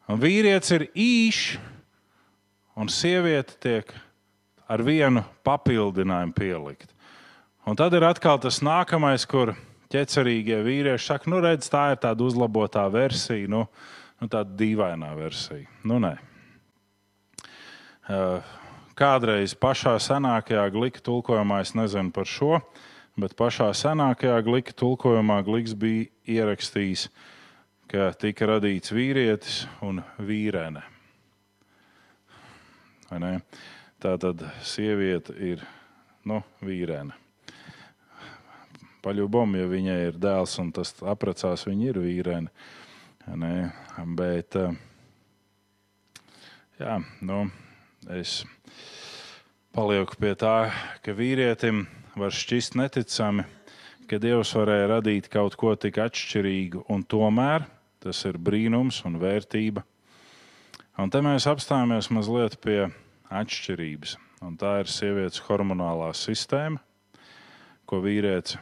Un 0.08 0.22
vīrietis 0.22 0.76
ir 0.78 0.88
īšs, 0.94 1.58
un 2.78 2.88
sieviete 2.88 3.58
tiek 3.58 3.94
ar 4.70 4.78
vienu 4.78 5.26
papildinājumu 5.44 6.38
pielikt. 6.38 6.94
Un 7.70 7.78
tad 7.78 7.94
ir 7.94 8.02
atkal 8.02 8.40
tas 8.42 8.64
nākamais, 8.66 9.28
kur 9.30 9.52
ķecerīgie 9.94 10.56
vīrieši 10.66 11.06
saka, 11.06 11.30
nu, 11.30 11.38
redz, 11.44 11.68
tā 11.70 11.92
ir 11.94 12.00
tāda 12.02 12.26
uzlabotā 12.26 12.88
versija, 12.90 13.46
nu, 13.52 13.68
nu 14.18 14.30
tāda 14.32 14.56
dīvainā 14.58 15.10
versija. 15.14 15.70
Nu, 15.86 16.00
nē. 16.02 16.16
Kādreiz 18.98 19.54
pašā 19.54 19.94
senākajā 20.02 20.66
glīka 20.74 21.04
tulkojumā, 21.06 21.62
es 21.62 21.76
nezinu 21.78 22.10
par 22.16 22.26
šo, 22.26 22.58
bet 23.22 23.38
pašā 23.38 23.70
senākajā 23.78 24.42
glīka 24.50 24.74
tulkojumā 24.82 25.38
glīks 25.46 25.78
bija 25.78 26.10
ierakstījis, 26.40 27.06
ka 27.94 28.10
tika 28.18 28.50
radīts 28.56 28.98
vīrietis 28.98 29.62
un 29.86 30.02
vīrene. 30.18 30.82
Tā 33.14 34.20
tad 34.26 34.46
sieviete 34.66 35.38
ir 35.54 35.66
nu, 36.26 36.42
vīrene 36.66 37.29
paļubom, 39.06 39.56
ja 39.60 39.70
viņai 39.70 39.98
ir 40.10 40.20
dēls 40.22 40.58
un 40.62 40.72
tas 40.76 40.94
apprecās, 41.02 41.66
viņa 41.68 41.90
ir 41.92 42.00
vīrene. 42.04 42.54
Ne? 43.40 43.54
Bet 44.18 44.56
jā, 46.80 46.96
nu, 47.22 47.44
es 48.16 48.42
palieku 49.76 50.18
pie 50.20 50.34
tā, 50.40 50.72
ka 51.06 51.14
vīrietim 51.16 51.86
var 52.20 52.34
šķist 52.34 52.78
neticami, 52.80 53.46
ka 54.10 54.18
Dievs 54.22 54.56
varēja 54.58 54.90
radīt 54.96 55.30
kaut 55.32 55.56
ko 55.60 55.76
tik 55.78 56.00
atšķirīgu, 56.02 56.88
un 56.90 57.06
tomēr 57.06 57.68
tas 58.02 58.24
ir 58.26 58.40
brīnums 58.42 59.04
un 59.06 59.20
vērtība. 59.22 59.84
Un 61.00 61.12
te 61.14 61.22
mēs 61.24 61.46
apstājamies 61.48 62.10
mazliet 62.12 62.58
pie 62.64 62.90
atšķirības. 63.30 64.18
Un 64.44 64.56
tā 64.60 64.80
ir 64.82 64.90
sievietes 64.92 65.44
hormonālā 65.46 66.10
sistēma, 66.16 66.80
ko 67.88 68.00
vīrietis 68.04 68.58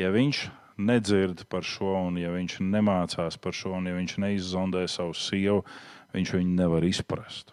ja 0.00 0.10
viņš 0.14 0.42
nedzird 0.80 1.44
par 1.52 1.64
šo, 1.66 1.92
un 2.08 2.18
ja 2.20 2.32
viņš 2.32 2.60
nemācās 2.64 3.36
par 3.40 3.56
šo, 3.56 3.74
un 3.78 3.88
ja 3.90 3.94
viņš 3.96 4.16
neizzondē 4.22 4.86
savu 4.88 5.14
sievu, 5.16 5.62
viņš 6.14 6.34
viņu 6.38 6.56
nevar 6.56 6.86
izprast. 6.88 7.52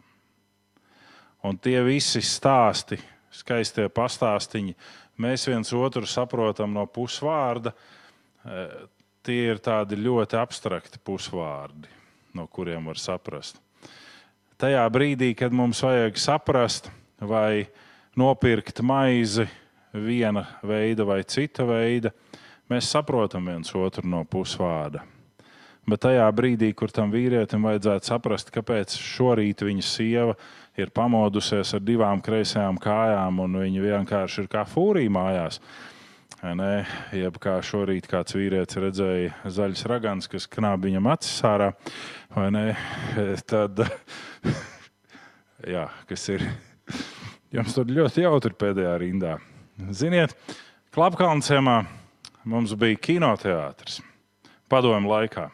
Un 1.46 1.60
tie 1.62 1.78
visi 1.86 2.24
stāsti, 2.26 2.98
skaistie 3.32 3.88
pastāstiņi, 3.94 4.74
mēs 5.22 5.48
viens 5.50 5.74
otru 5.76 6.08
saprotam 6.10 6.74
no 6.74 6.88
pusvārda. 6.90 7.74
Eh, 8.48 8.74
tie 9.28 9.52
ir 9.52 9.62
tādi 9.64 10.00
ļoti 10.00 10.40
abstrakti 10.40 11.02
pusvārdi, 11.04 11.90
no 12.34 12.48
kuriem 12.48 12.88
var 12.88 13.00
saprast. 13.00 13.60
Tajā 14.58 14.88
brīdī, 14.90 15.36
kad 15.38 15.54
mums 15.54 15.84
vajag 15.86 16.18
saprast, 16.18 16.90
vai 17.22 17.68
nopirkt 18.18 18.82
maizi 18.82 19.46
viena 20.06 20.46
veida 20.66 21.06
vai 21.08 21.22
cita 21.28 21.66
veida, 21.68 22.14
mēs 22.72 22.92
saprotam 22.94 23.50
viens 23.50 23.74
otru 23.76 24.08
no 24.08 24.24
pusvārda. 24.30 25.04
Bet 25.88 26.04
tajā 26.04 26.26
brīdī, 26.36 26.74
kur 26.76 26.92
tam 26.92 27.14
vīrietim 27.14 27.64
vajadzētu 27.64 28.10
saprast, 28.10 28.50
kāpēc 28.52 28.98
šorīt 29.00 29.64
viņa 29.64 29.86
sieva 29.88 30.34
ir 30.78 30.92
pamodusies 30.92 31.72
ar 31.78 31.84
divām 31.84 32.20
kreisajām 32.24 32.80
kājām 32.82 33.40
un 33.46 33.62
viņa 33.64 33.86
vienkārši 33.86 34.44
ir 34.44 34.50
kā 34.52 34.66
fūrija 34.68 35.14
mājās, 35.16 35.62
Ne, 36.38 36.86
jeb 37.18 37.40
kā 37.42 37.56
šorīt 37.66 38.06
kāds 38.12 38.36
vīrietis 38.38 38.78
redzēja 38.78 39.50
zaļas 39.50 39.82
ragans, 39.90 40.28
kas 40.30 40.46
knāb 40.54 40.84
viņam 40.86 41.10
acis 41.10 41.40
ārā, 41.50 41.72
vai 42.36 42.52
ne? 42.54 42.66
Tad, 43.50 43.82
jā, 45.74 45.88
kas 46.06 46.28
ir 46.36 46.46
jums 47.58 47.74
tur 47.74 47.90
ļoti 47.90 48.28
jautri 48.28 48.54
pēdējā 48.54 48.94
rindā. 49.02 49.34
Ziniet, 49.78 50.34
Klapkalnciemā 50.96 51.84
mums 52.48 52.74
bija 52.80 52.98
kinoteātris 52.98 54.00
padomu 54.72 55.12
laikā. 55.12 55.50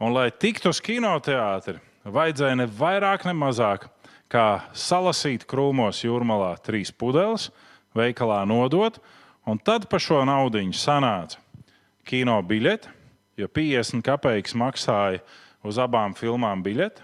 Un, 0.00 0.12
lai 0.12 0.28
tiktu 0.30 0.72
uz 0.72 0.80
kinoteātri, 0.84 1.78
vajadzēja 2.04 2.58
ne 2.60 2.66
vairāk, 2.68 3.24
ne 3.28 3.34
mazāk 3.36 3.88
kā 4.30 4.66
salasīt 4.76 5.46
krūmos 5.48 6.04
jūrmalā 6.04 6.52
trīs 6.64 6.92
pudeles, 6.92 7.48
veikalā 7.96 8.44
nodot 8.48 9.00
Un 9.50 9.58
tad 9.58 9.88
par 9.88 10.02
šo 10.02 10.20
naudu 10.28 10.60
sanāca 10.76 11.40
kino 12.04 12.36
biļete, 12.44 12.90
jo 13.40 13.48
50 13.48 14.04
kopeikas 14.04 14.54
maksāja 14.54 15.22
uz 15.64 15.78
abām 15.80 16.14
filmām 16.14 16.62
biļete. 16.62 17.02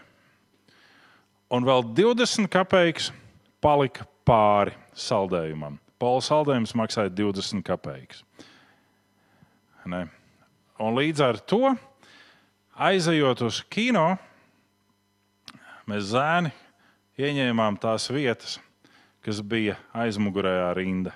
Un 1.51 1.65
vēl 1.65 1.83
20 1.97 2.51
kopeikas 2.53 3.11
palika 3.63 4.05
pāri 4.27 4.75
saldējumam. 4.93 5.79
Pola 5.97 6.21
saldējums 6.21 6.75
maksāja 6.77 7.09
20 7.09 7.65
kopeikas. 7.65 8.21
Ne. 9.89 10.03
Un 10.83 10.93
līdz 10.99 11.23
ar 11.25 11.39
to, 11.41 11.71
aizejot 12.77 13.47
uz 13.47 13.63
kino, 13.73 14.19
mēs 15.89 16.11
zēni 16.11 16.53
ieņēmām 17.17 17.79
tās 17.81 18.11
vietas, 18.13 18.59
kas 19.25 19.41
bija 19.41 19.79
aizmugurējā 19.97 20.69
rindā. 20.77 21.15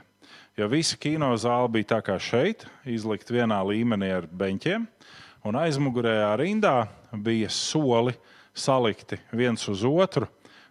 Jo 0.56 0.70
visa 0.72 0.96
kino 0.96 1.28
zāle 1.36 1.68
bija 1.76 1.90
tā 1.96 2.00
kā 2.08 2.16
šeit, 2.16 2.64
izlikt 2.88 3.28
vienā 3.32 3.60
līmenī 3.68 4.10
ar 4.16 4.32
beņķiem, 4.32 4.88
un 5.44 5.60
aizmugurējā 5.60 6.32
rindā 6.40 6.74
bija 7.12 7.52
soli 7.52 8.16
salikti 8.56 9.20
viens 9.36 9.68
uz 9.68 9.84
otru, 9.84 10.24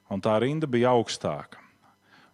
un 0.10 0.22
tā 0.22 0.34
rinda 0.42 0.66
bija 0.66 0.96
augstāka. 0.98 1.69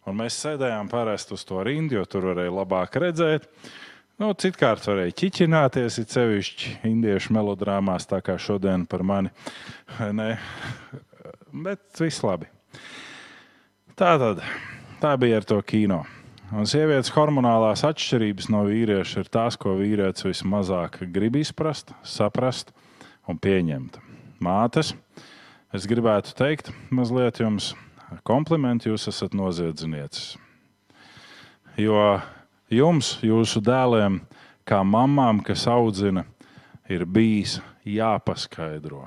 Un 0.05 0.19
mēs 0.19 0.37
sēdējām 0.37 0.89
parasti 0.91 1.33
uz 1.33 1.43
to 1.49 1.63
rindu, 1.65 1.97
jo 1.97 2.05
tur 2.09 2.29
varēja 2.29 2.53
labāk 2.53 2.97
redzēt. 3.01 3.47
Nu, 4.21 4.29
Citkārt 4.37 4.85
varēja 4.87 5.15
ķiķināties, 5.19 5.97
it 5.99 6.13
sevišķi 6.13 6.75
indiešu 6.87 7.33
melodrāmās, 7.35 8.05
tā 8.07 8.21
kā 8.23 8.37
šodien 8.39 8.85
par 8.89 9.03
mani. 9.03 9.33
Ne? 10.19 10.35
Bet 11.55 11.99
viss 11.99 12.23
labi. 12.23 12.47
Tā 13.95 14.13
tad 14.19 14.43
tā 15.01 15.13
bija 15.19 15.39
ar 15.39 15.47
to 15.47 15.57
kino. 15.65 16.03
Un 16.53 16.67
sievietes 16.69 17.09
hormonālās 17.15 17.81
atšķirības 17.87 18.49
no 18.53 18.61
vīrieša 18.67 19.23
ir 19.23 19.31
tās, 19.33 19.57
ko 19.57 19.73
vīrietis 19.79 20.27
vismazāk 20.27 20.99
grib 21.15 21.39
izprast, 21.39 21.95
saprast 22.05 22.69
un 23.25 23.39
pieņemt. 23.41 23.97
Mātes, 24.45 24.93
es 25.73 25.87
gribētu 25.89 26.35
teikt, 26.37 26.69
mazliet 26.93 27.41
jums 27.41 27.73
komplimentu, 28.23 28.91
jūs 28.91 29.09
esat 29.11 29.35
noziedznieces. 29.37 30.35
Jo 31.79 32.21
jums, 32.71 33.17
jūsu 33.25 33.59
dēliem, 33.65 34.21
kā 34.67 34.79
mamām, 34.87 35.43
kas 35.45 35.67
audzina, 35.67 36.23
ir 36.87 37.05
bijis 37.05 37.59
jāpaskaidro 37.83 39.05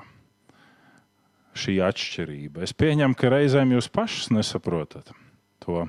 šī 1.59 1.79
atšķirība. 1.83 2.63
Es 2.63 2.75
pieņemu, 2.77 3.17
ka 3.17 3.33
reizēm 3.33 3.73
jūs 3.75 3.89
pašas 3.91 4.29
nesaprotat 4.35 5.11
to 5.59 5.87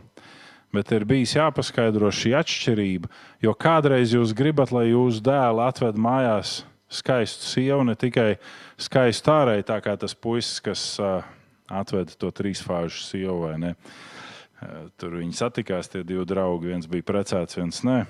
bet 0.74 0.92
ir 0.94 1.06
bijis 1.08 1.34
jāpaskaidro 1.34 2.10
šī 2.14 2.34
atšķirība. 2.40 3.10
Jo 3.42 3.54
kādreiz 3.58 4.14
jūs 4.14 4.34
gribat, 4.36 4.72
lai 4.74 4.90
jūsu 4.90 5.22
dēls 5.26 5.62
atved 5.66 5.98
mājās 5.98 6.60
skaistu 6.90 7.46
sievu, 7.46 7.84
ne 7.86 7.96
tikai 7.98 8.34
skaistu 8.80 9.34
ārēji, 9.34 9.66
tā 9.66 9.78
kā 9.82 9.96
tas 9.98 10.14
puisis, 10.14 10.58
kas 10.62 10.84
uh, 11.02 11.26
atveda 11.70 12.16
to 12.20 12.30
trīsfāžu 12.34 13.02
sievu. 13.06 13.50
Uh, 13.50 14.88
tur 15.00 15.18
viņi 15.20 15.36
satikās, 15.38 15.90
tie 15.92 16.04
divi 16.06 16.26
draugi. 16.28 16.72
Viens 16.74 16.88
bija 16.90 17.06
precēts, 17.06 17.58
viens 17.60 17.82
nē. 17.86 18.02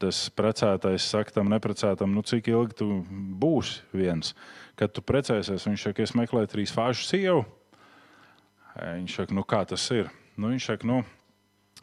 Tas 0.00 0.22
precētais 0.32 1.04
saka 1.12 1.36
tam 1.36 1.50
neprecētam, 1.52 2.14
nu, 2.16 2.22
cik 2.24 2.48
ilgi 2.48 2.78
tu 2.78 2.86
būsi 3.40 3.82
viens. 3.92 4.32
Kad 4.80 4.94
tu 4.96 5.04
precēsies, 5.04 5.68
viņš 5.68 5.90
saka, 5.90 6.06
es 6.06 6.14
meklēju 6.16 6.50
trīs 6.54 6.72
fāžu 6.72 7.04
sievu. 7.04 7.44
Viņš 8.78 9.18
saka, 9.20 9.36
nu, 9.36 9.44
kā 9.44 9.60
tas 9.68 9.84
ir? 9.92 10.08
Nu, 10.40 10.48
viņš 10.54 10.70
saka, 10.72 10.88
nu, 10.88 11.02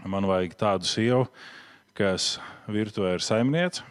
Man 0.01 0.25
vajag 0.25 0.55
tādu 0.57 0.87
sievu, 0.89 1.25
kas 1.93 2.39
virtuvē 2.71 3.13
ir 3.19 3.21
saimniece, 3.21 3.83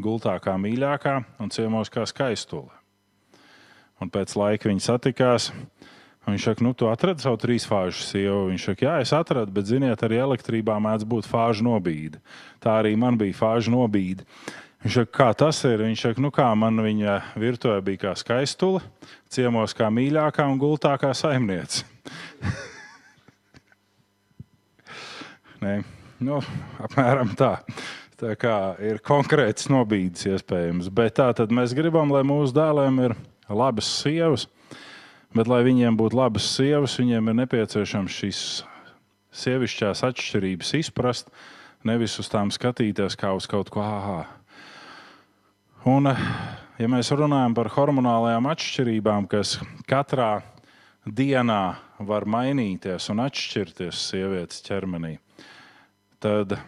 gultā 0.00 0.32
kā 0.42 0.56
mīļākā 0.58 1.12
un 1.38 1.52
ciemos 1.54 1.92
kā 1.92 2.02
skaistule. 2.08 2.72
Un 4.02 4.10
pēc 4.10 4.34
laika 4.34 4.70
viņi 4.70 4.82
satikās. 4.82 5.50
Viņš 6.30 6.46
saka, 6.46 6.64
nu, 6.64 6.72
tu 6.76 6.88
atradi 6.90 7.24
savu 7.24 7.38
trīsfāžu 7.42 8.02
sievu. 8.06 8.48
Viņš 8.50 8.66
saka, 8.70 8.86
jā, 8.86 8.94
es 9.04 9.12
atradu, 9.16 9.52
bet, 9.54 9.68
ziniet, 9.70 10.02
arī 10.06 10.16
elektrībā 10.22 10.78
mēdz 10.82 11.04
būt 11.10 11.28
fāžu 11.30 11.66
nobīde. 11.66 12.20
Tā 12.62 12.70
arī 12.82 12.92
man 12.98 13.18
bija 13.20 13.36
fāžu 13.36 13.74
nobīde. 13.74 14.26
Viņš 14.84 14.94
saka, 14.96 15.12
kā 15.18 15.28
tas 15.42 15.58
ir? 15.68 15.82
Viņš 15.84 16.00
saka, 16.06 16.22
nu, 16.24 16.30
kā 16.34 16.48
man 16.56 16.80
viņa 16.80 17.14
virtuvē 17.40 17.78
bija 17.84 18.02
kā 18.06 18.12
skaistule, 18.16 18.80
ciemos 19.32 19.76
kā 19.76 19.86
mīļākā 19.92 20.46
un 20.48 20.58
gultā 20.60 20.94
kā 21.00 21.10
saimniece. 21.16 21.84
Nē, 25.60 25.82
nu, 26.24 26.40
apmēram 26.80 27.34
tā. 27.36 27.58
Tā 28.20 28.34
kā 28.36 28.76
ir 28.84 28.98
konkrēts 29.04 29.68
nobīdes 29.72 30.26
iespējams. 30.28 30.90
Bet 30.92 31.16
tā 31.16 31.30
tad 31.36 31.52
mēs 31.56 31.72
gribam, 31.76 32.10
lai 32.12 32.20
mūsu 32.28 32.52
dēliem 32.56 32.98
ir 33.06 33.14
labas 33.48 33.88
sievas, 34.02 34.44
bet, 35.36 35.48
lai 35.50 35.62
viņiem 35.66 35.96
būtu 35.98 36.18
labas 36.18 36.48
sievas, 36.56 36.98
viņiem 37.00 37.30
ir 37.30 37.38
nepieciešams 37.44 38.18
šīs 38.22 38.42
sievišķās 39.40 40.02
atšķirības 40.08 40.72
izprast, 40.80 41.30
nevis 41.86 42.18
uz 42.20 42.28
tām 42.30 42.50
skatīties 42.54 43.16
kā 43.18 43.32
uz 43.36 43.46
kaut 43.50 43.70
ko 43.72 43.82
āhā. 43.84 44.20
Un, 45.88 46.10
ja 46.76 46.88
mēs 46.92 47.12
runājam 47.16 47.54
par 47.56 47.70
hormonālajām 47.72 48.50
atšķirībām, 48.50 49.28
kas 49.30 49.56
katrā 49.88 50.42
dienā 51.06 51.62
var 52.04 52.26
mainīties 52.28 53.08
un 53.12 53.22
atšķirties 53.24 54.02
sievietes 54.10 54.60
ķermenī, 54.66 55.14
tad 56.20 56.58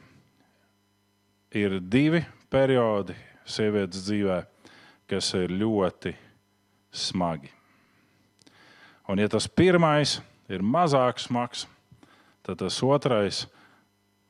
ir 1.53 1.81
divi 1.81 2.23
periodi 2.53 3.17
sievietes 3.45 4.07
dzīvē, 4.07 4.39
kas 5.11 5.33
ir 5.37 5.53
ļoti 5.61 6.15
smagi. 6.93 7.53
Un, 9.13 9.21
ja 9.21 9.29
tas 9.29 9.45
pirmais 9.45 10.23
ir 10.49 10.63
mazāk 10.65 11.19
smags, 11.21 11.67
tad 12.41 12.63
tas 12.63 12.79
otrais 12.81 13.43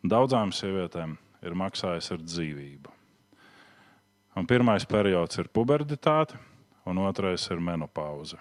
daudzām 0.03 0.51
sievietēm 0.51 1.13
ir 1.47 1.55
maksājis 1.55 2.11
ar 2.17 2.25
dzīvību. 2.25 2.91
Un 4.35 4.49
pirmais 4.51 4.83
periods 4.91 5.39
ir 5.39 5.53
pubertāte, 5.55 6.41
un 6.83 6.99
otrais 6.99 7.45
ir 7.55 7.63
menopauze. 7.63 8.41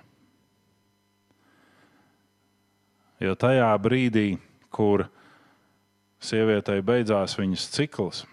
Jo 3.21 3.37
tajā 3.37 3.69
brīdī, 3.77 4.33
kur 4.73 5.05
sievietei 6.17 6.81
beidzās 6.81 7.37
viņas 7.37 7.69
cikls, 7.77 8.25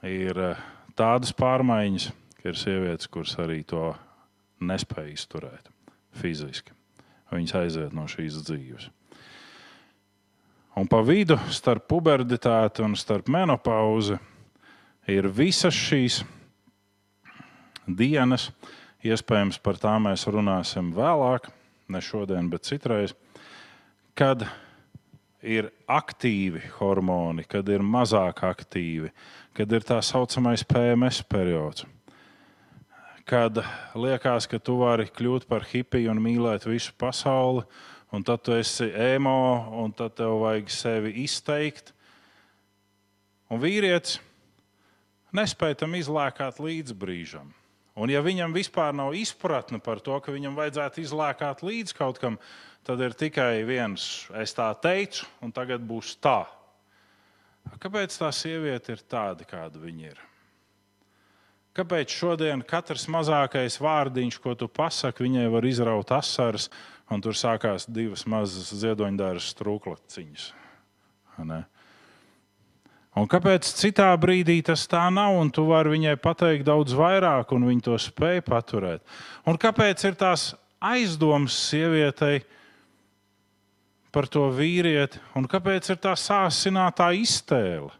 ir 0.00 0.44
eh, 0.48 0.66
tādas 0.96 1.36
pārmaiņas, 1.36 2.10
ka 2.40 2.52
ir 2.54 2.64
sievietes, 2.64 3.12
kuras 3.12 3.36
arī 3.44 3.60
to 3.68 3.90
nespēja 4.64 5.12
izturēt 5.12 5.75
fiziski. 6.16 6.74
Viņas 7.32 7.56
aiziet 7.60 7.94
no 7.96 8.06
šīs 8.10 8.38
dzīves. 8.46 8.88
Un 10.76 10.88
pa 10.92 11.00
vidu 11.00 11.38
starp 11.48 11.86
pubertāti 11.88 12.84
un 12.84 12.96
starp 13.00 13.30
menopauzi 13.32 14.18
ir 15.08 15.28
visas 15.32 15.74
šīs 15.74 16.20
dienas. 17.86 18.50
Iespējams, 19.06 19.60
par 19.62 19.78
tām 19.78 20.08
mēs 20.08 20.26
runāsim 20.28 20.90
vēlāk, 20.96 21.48
ne 21.88 22.00
šodien, 22.02 22.48
bet 22.50 22.66
citreiz, 22.66 23.14
kad 24.18 24.42
ir 25.46 25.70
aktīvi 25.86 26.64
hormoni, 26.80 27.44
kad 27.46 27.68
ir 27.70 27.84
mazāk 27.86 28.42
aktīvi, 28.48 29.12
kad 29.54 29.72
ir 29.72 29.86
tā 29.86 30.00
saucamais 30.02 30.66
PMS 30.66 31.22
periods. 31.30 31.86
Kad 33.26 33.58
liekas, 33.98 34.46
ka 34.46 34.60
tu 34.62 34.76
vari 34.78 35.08
kļūt 35.10 35.48
par 35.50 35.64
hipiju 35.66 36.12
un 36.12 36.20
mīlēt 36.22 36.68
visu 36.68 36.92
pasauli, 36.94 37.64
un 38.14 38.22
tad 38.22 38.44
tu 38.46 38.54
esi 38.54 38.86
emo, 38.86 39.66
un 39.82 39.90
tad 39.90 40.14
tev 40.20 40.38
vajag 40.44 40.70
sevi 40.70 41.10
izteikt. 41.24 41.90
Un 43.50 43.58
vīrietis 43.62 44.20
nespēja 45.34 45.82
tam 45.82 45.96
izlēkāt 45.98 46.60
līdz 46.62 46.94
brīžam. 46.98 47.50
Un, 47.96 48.12
ja 48.12 48.20
viņam 48.22 48.52
vispār 48.54 48.94
nav 48.94 49.14
izpratne 49.16 49.80
par 49.82 50.02
to, 50.04 50.18
ka 50.20 50.34
viņam 50.34 50.54
vajadzētu 50.58 51.02
izlēkāt 51.02 51.64
līdz 51.64 51.96
kaut 51.96 52.20
kam, 52.22 52.36
tad 52.86 53.00
ir 53.02 53.16
tikai 53.16 53.64
viens, 53.66 54.26
es 54.36 54.52
tā 54.54 54.68
teicu, 54.78 55.26
un 55.42 55.54
tagad 55.56 55.82
būs 55.82 56.14
tā. 56.22 56.44
Kāpēc 57.82 58.14
tā 58.20 58.30
sieviete 58.30 58.94
ir 58.94 59.02
tāda, 59.08 59.48
kāda 59.48 59.80
viņa 59.82 60.10
ir? 60.12 60.20
Kāpēc 61.76 62.08
šodien 62.08 62.62
katrs 62.64 63.04
mazākais 63.12 63.76
vārdiņš, 63.84 64.38
ko 64.40 64.54
tu 64.56 64.68
pasaki, 64.72 65.26
viņai 65.26 65.48
var 65.52 65.66
izraut 65.68 66.12
asaras, 66.16 66.70
un 67.12 67.20
tur 67.20 67.36
sākās 67.36 67.84
divas 67.92 68.24
mazas 68.24 68.70
ziedoņdāras 68.80 69.50
strūklaciņas? 69.52 70.46
Un 73.16 73.28
kāpēc 73.32 73.68
citā 73.76 74.08
brīdī 74.20 74.58
tas 74.64 74.86
tā 74.88 75.06
nav, 75.12 75.36
un 75.40 75.52
tu 75.52 75.66
vari 75.68 75.94
viņai 75.94 76.16
pateikt 76.20 76.66
daudz 76.68 76.96
vairāk, 76.96 77.52
un 77.56 77.68
viņa 77.68 77.84
to 77.90 78.00
spēj 78.00 78.42
paturēt? 78.44 79.04
Un 79.48 79.60
kāpēc 79.60 80.04
ir 80.08 80.16
tās 80.20 80.50
aizdomas 80.80 81.56
sievietei 81.56 82.42
par 84.12 84.28
to 84.32 84.48
vīrieti, 84.52 85.20
un 85.36 85.48
kāpēc 85.48 85.92
ir 85.92 86.00
tā 86.00 86.16
sāsinātā 86.16 87.12
iztēle? 87.20 87.92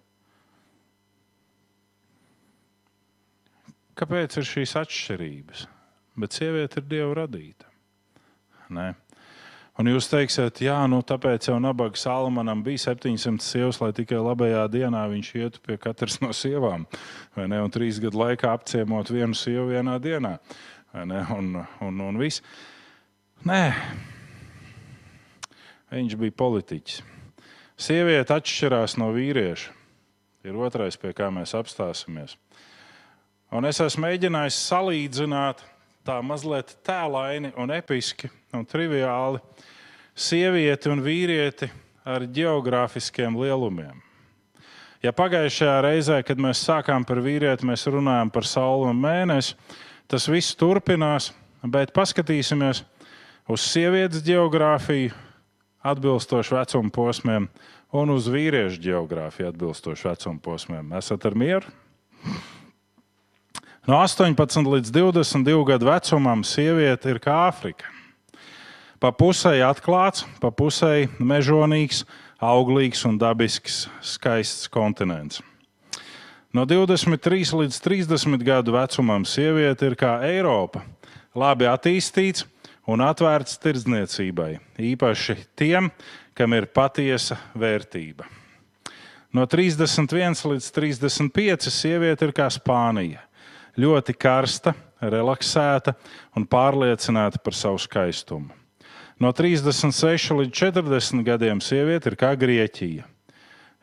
Kāpēc 3.96 4.36
ir 4.36 4.44
šīs 4.44 4.76
atšķirības? 4.82 5.66
Bet 6.20 6.36
sieviete 6.36 6.82
ir 6.82 6.88
dieva 6.90 7.12
radīta. 7.22 7.68
Nē. 8.72 8.90
Un 9.76 9.90
jūs 9.90 10.06
teiksiet, 10.08 10.62
jā, 10.64 10.76
nu 10.88 11.02
tāpēc 11.04 11.50
jau 11.50 11.58
nabaga 11.60 12.00
Salmanam 12.00 12.62
bija 12.64 12.80
700 12.94 13.44
sievas, 13.44 13.80
lai 13.82 13.90
tikai 13.96 14.22
labajā 14.24 14.62
dienā 14.72 15.02
viņš 15.12 15.32
ietu 15.36 15.60
pie 15.64 15.76
katras 15.80 16.16
no 16.24 16.30
sievām. 16.32 16.86
Ne, 17.36 17.58
un 17.60 17.72
trīs 17.72 18.00
gadu 18.00 18.22
laikā 18.22 18.54
apciemot 18.56 19.12
vienu 19.12 19.36
sievu 19.36 19.68
vienā 19.74 19.98
dienā. 20.00 20.38
Un, 20.96 21.12
un, 21.84 22.00
un 22.08 22.20
viss. 22.20 22.40
Nē, 23.44 23.60
viņš 25.92 26.16
bija 26.24 26.36
politiķis. 26.40 27.02
Sieviete 27.76 28.32
atšķirās 28.32 28.96
no 28.96 29.10
vīrieša. 29.12 29.76
Ir 30.48 30.56
otrais, 30.56 30.96
pie 30.96 31.12
kā 31.16 31.28
mēs 31.34 31.52
apstāsimies. 31.58 32.38
Un 33.56 33.64
es 33.64 33.78
esmu 33.80 34.02
mēģinājis 34.04 34.56
salīdzināt 34.68 35.62
tā 36.04 36.18
mazliet 36.20 36.74
tēlaini 36.84 37.54
un 37.56 37.70
episki 37.72 38.28
un 38.52 38.66
triviāli 38.68 39.38
sievieti 40.12 40.90
un 40.92 41.00
vīrieti 41.00 41.70
ar 42.04 42.26
geogrāfiskiem 42.36 43.38
lielumiem. 43.40 44.02
Ja 45.00 45.14
pagājušajā 45.16 45.76
reizē, 45.86 46.18
kad 46.26 46.42
mēs 46.42 46.60
sākām 46.66 47.06
par 47.08 47.22
vīrieti, 47.24 47.64
mēs 47.68 47.86
runājām 47.88 48.32
par 48.34 48.44
sauli 48.48 48.90
un 48.90 49.00
mēnesi, 49.00 49.54
tas 50.10 50.28
viss 50.28 50.56
turpinās, 50.58 51.30
bet 51.64 51.94
paskatīsimies 51.96 52.82
uz 53.48 53.64
sievietes 53.70 54.24
geogrāfiju 54.26 55.14
atbilstoši 55.86 56.58
vecuma 56.58 56.92
posmiem 56.92 57.48
un 57.96 58.12
uz 58.12 58.28
vīriešu 58.28 58.84
geogrāfiju 58.84 59.48
atbilstoši 59.54 60.10
vecuma 60.10 60.44
posmiem. 60.44 60.92
Esat 61.00 61.24
ar 61.30 61.38
mieru? 61.38 61.72
No 63.86 64.00
18 64.02 64.66
līdz 64.66 64.90
22 64.90 65.60
gadu 65.62 65.86
vecumam 65.86 66.40
sieviete 66.42 67.12
ir 67.12 67.20
kā 67.22 67.30
Āfrika. 67.46 67.86
Pa 68.98 69.12
pusē 69.14 69.52
atklāts, 69.62 70.24
pa 70.42 70.50
pusē 70.50 71.06
mežonīgs, 71.22 72.00
auglīgs 72.42 73.04
un 73.06 73.14
dabisks, 73.14 73.84
skaists 74.02 74.66
kontinents. 74.74 75.38
No 76.50 76.64
23 76.66 77.54
līdz 77.60 77.78
30 77.84 78.42
gadu 78.42 78.74
vecumam 78.74 79.22
sieviete 79.22 79.86
ir 79.86 79.94
kā 79.94 80.16
Eiropa, 80.26 80.82
labi 81.38 81.68
attīstīts 81.70 82.42
un 82.90 83.06
atvērts 83.06 83.54
tirdzniecībai, 83.62 84.56
īpaši 84.82 85.38
tiem, 85.54 85.92
kam 86.34 86.58
ir 86.58 86.66
patiesa 86.74 87.38
vērtība. 87.54 88.26
No 89.30 89.46
31 89.46 90.42
līdz 90.56 90.74
35 90.74 91.70
sieviete 91.70 92.26
ir 92.26 92.34
kā 92.34 92.50
Spānija, 92.50 93.22
ļoti 93.76 94.14
karsta, 94.16 94.74
relaksēta 95.00 95.94
un 96.36 96.46
pārliecināta 96.48 97.40
par 97.42 97.56
savu 97.56 97.80
skaistumu. 97.82 98.50
No 99.20 99.32
36 99.32 100.34
līdz 100.36 100.52
40 100.52 101.24
gadiem 101.24 101.60
sieviete 101.64 102.10
ir 102.12 102.18
kā 102.20 102.34
Grieķija. 102.36 103.06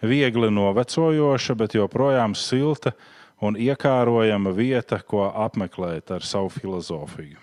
Viegli 0.03 0.49
novecojoša, 0.53 1.55
bet 1.57 1.73
joprojām 1.77 2.35
silta 2.37 2.91
un 3.41 3.57
iekārojama 3.57 4.53
vieta, 4.53 4.99
ko 4.99 5.25
apmeklēt 5.31 6.11
ar 6.13 6.25
savu 6.27 6.51
filozofiju. 6.53 7.39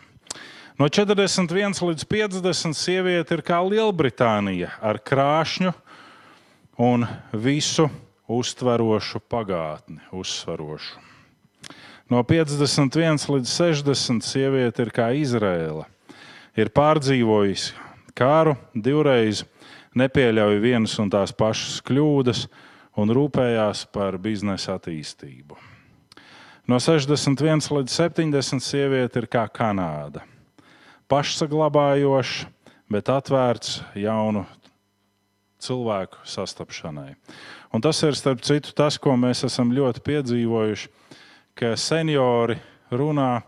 No 0.79 0.87
41 0.89 1.83
līdz 1.91 2.07
50 2.09 2.79
sieviete 2.79 3.37
ir 3.37 3.43
kā 3.45 3.59
Lielbritānija 3.65 4.71
ar 4.81 5.01
krāšņu 5.03 5.75
un 6.81 7.05
visu 7.35 7.91
uztverošu 8.31 9.21
pagātni, 9.29 9.99
uzsverošu. 10.15 11.10
No 12.11 12.25
51 12.27 13.23
līdz 13.31 13.51
60 13.55 14.25
sieviete 14.27 14.83
ir 14.83 14.89
kā 14.91 15.13
Izraela. 15.15 15.85
Ir 16.59 16.73
pārdzīvojis 16.75 17.69
kāru 18.19 18.57
divreiz, 18.75 19.45
nepieļauj 19.95 20.59
vienas 20.59 20.97
un 20.99 21.13
tās 21.13 21.31
pašas 21.31 21.79
kļūdas 21.87 22.49
un 22.99 23.15
rūpējās 23.15 23.85
par 23.95 24.19
biznesa 24.19 24.75
attīstību. 24.75 25.55
No 26.67 26.81
61 26.83 27.71
līdz 27.79 27.95
70 27.95 28.67
sieviete 28.67 29.23
ir 29.23 29.31
kā 29.31 29.47
Kanāda. 29.47 30.25
Pašsaglabājoša, 31.11 32.51
bet 32.91 33.11
atvērts 33.11 33.85
jaunu 33.95 34.43
cilvēku 35.63 36.27
sastapšanai. 36.27 37.15
Un 37.71 37.87
tas 37.87 38.03
ir 38.03 38.19
starp 38.19 38.43
citu 38.43 38.75
tas, 38.75 38.99
ko 38.99 39.15
mēs 39.15 39.45
esam 39.47 39.71
ļoti 39.75 40.03
piedzīvojuši 40.11 41.00
ka 41.61 41.75
seniori 41.77 42.57
runā. 42.91 43.41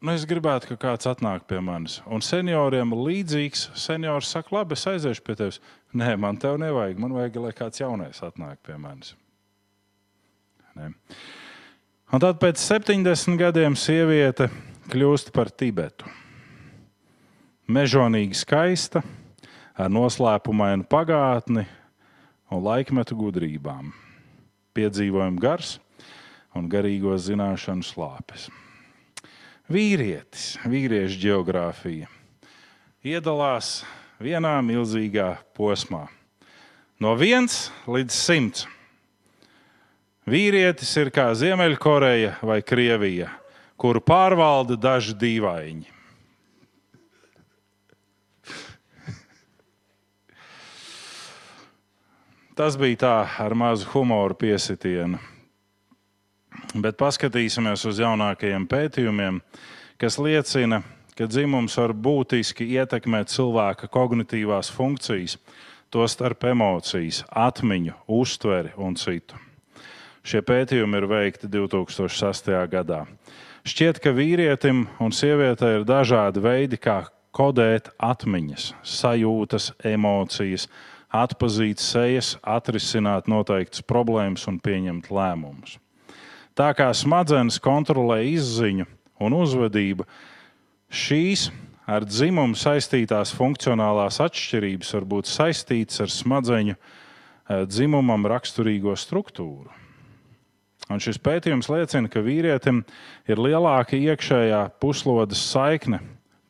Nu, 0.00 0.14
es 0.16 0.24
gribētu, 0.26 0.72
ka 0.72 0.78
kāds 0.88 1.06
atnāk 1.06 1.44
pie 1.48 1.60
manis. 1.62 1.98
Un 2.08 2.24
senioriem 2.24 2.94
līdzīgs 2.96 3.68
seniors 3.78 4.30
saka, 4.32 4.54
labi, 4.56 4.74
es 4.74 4.86
aiziešu 4.88 5.22
pie 5.26 5.36
tevis. 5.36 5.60
Nē, 5.92 6.14
man 6.18 6.40
te 6.40 6.50
nevajag. 6.58 6.98
Man 6.98 7.14
vajag, 7.14 7.36
lai 7.44 7.52
kāds 7.56 7.82
jaunais 7.82 8.22
atnāk 8.24 8.58
pie 8.66 8.78
manis. 8.80 9.12
Ne. 10.78 10.94
Un 12.10 12.22
tad 12.22 12.40
pēc 12.42 12.58
70 12.58 13.36
gadiem 13.38 13.76
sieviete 13.78 14.48
kļūst 14.90 15.30
par 15.36 15.52
Tibetu. 15.52 16.08
Mežonīgi 17.70 18.34
skaista, 18.40 19.04
ar 19.78 19.92
noslēpumainu 19.92 20.88
pagātni 20.90 21.68
un 22.50 22.64
laikmetu 22.64 23.14
gudrībām. 23.20 23.92
Piedzīvojumi 24.74 25.38
gars, 25.42 25.76
un 26.56 26.68
garīgo 26.70 27.14
zināšanu 27.18 27.86
slāpes. 27.86 28.48
Vīrietis, 29.70 30.56
vīriešu 30.66 31.20
geogrāfija 31.22 32.08
iedalās 33.06 33.80
vienā 34.20 34.58
milzīgā 34.64 35.36
posmā. 35.56 36.08
No 37.00 37.14
1 37.16 37.48
līdz 37.88 38.16
100. 38.16 38.66
Vīrietis 40.30 40.90
ir 41.00 41.08
kā 41.14 41.30
Ziemeļkoreja 41.34 42.36
vai 42.44 42.60
Krievija, 42.62 43.30
kuru 43.80 44.02
pārvalda 44.04 44.76
daži 44.76 45.16
dīvaini. 45.16 45.88
Tas 52.58 52.76
bija 52.76 53.00
tā 53.00 53.16
ar 53.40 53.56
mazu 53.56 53.88
humoru 53.94 54.36
piesitienu 54.36 55.16
bet 56.74 56.98
paskatīsimies 57.00 57.84
uz 57.88 58.00
jaunākajiem 58.02 58.66
pētījumiem, 58.70 59.40
kas 60.00 60.18
liecina, 60.22 60.82
ka 61.18 61.26
dzimums 61.28 61.76
var 61.80 61.92
būtiski 61.92 62.68
ietekmēt 62.76 63.32
cilvēka 63.32 63.90
kognitīvās 63.92 64.70
funkcijas, 64.72 65.38
tostarp 65.90 66.46
emocijas, 66.52 67.24
atmiņu, 67.30 67.96
uztveri 68.20 68.74
un 68.78 68.94
citu. 68.96 69.38
Šie 70.22 70.42
pētījumi 70.44 71.00
ir 71.00 71.08
veikti 71.10 71.48
2006. 71.50 72.52
gadā. 72.70 73.04
Šķiet, 73.66 73.98
ka 74.00 74.12
vīrietim 74.16 74.86
un 75.00 75.12
sievietei 75.12 75.78
ir 75.78 75.84
dažādi 75.88 76.40
veidi, 76.44 76.78
kā 76.80 77.02
kodēt 77.36 77.90
atmiņas, 77.98 78.70
sajūtas, 78.84 79.72
emocijas, 79.84 80.68
atpazīt 81.10 81.82
sejas, 81.82 82.36
atrisināt 82.46 83.28
noteiktas 83.28 83.82
problēmas 83.82 84.46
un 84.50 84.60
pieņemt 84.62 85.10
lēmumus. 85.10 85.78
Tā 86.60 86.74
kā 86.76 86.90
smadzenes 86.92 87.56
kontrolē 87.64 88.18
izziņu 88.34 88.84
un 89.24 89.32
uzvedību, 89.32 90.04
šīs 90.92 91.46
ar 91.88 92.04
dzimumu 92.04 92.58
saistītās 92.58 93.32
funkcionālās 93.32 94.18
atšķirības 94.20 94.90
var 94.98 95.06
būt 95.08 95.30
saistītas 95.30 96.02
ar 96.04 96.12
smadzeņu 96.12 96.74
eh, 96.76 97.62
dzimumam 97.64 98.28
raksturīgo 98.28 98.92
struktūru. 98.92 99.72
Un 100.92 101.00
šis 101.00 101.16
pētījums 101.24 101.70
liecina, 101.72 102.12
ka 102.12 102.20
vīrietim 102.20 102.82
ir 103.24 103.40
lielāka 103.40 103.96
iekšējā 103.96 104.60
puslodes 104.84 105.40
saikne 105.40 106.02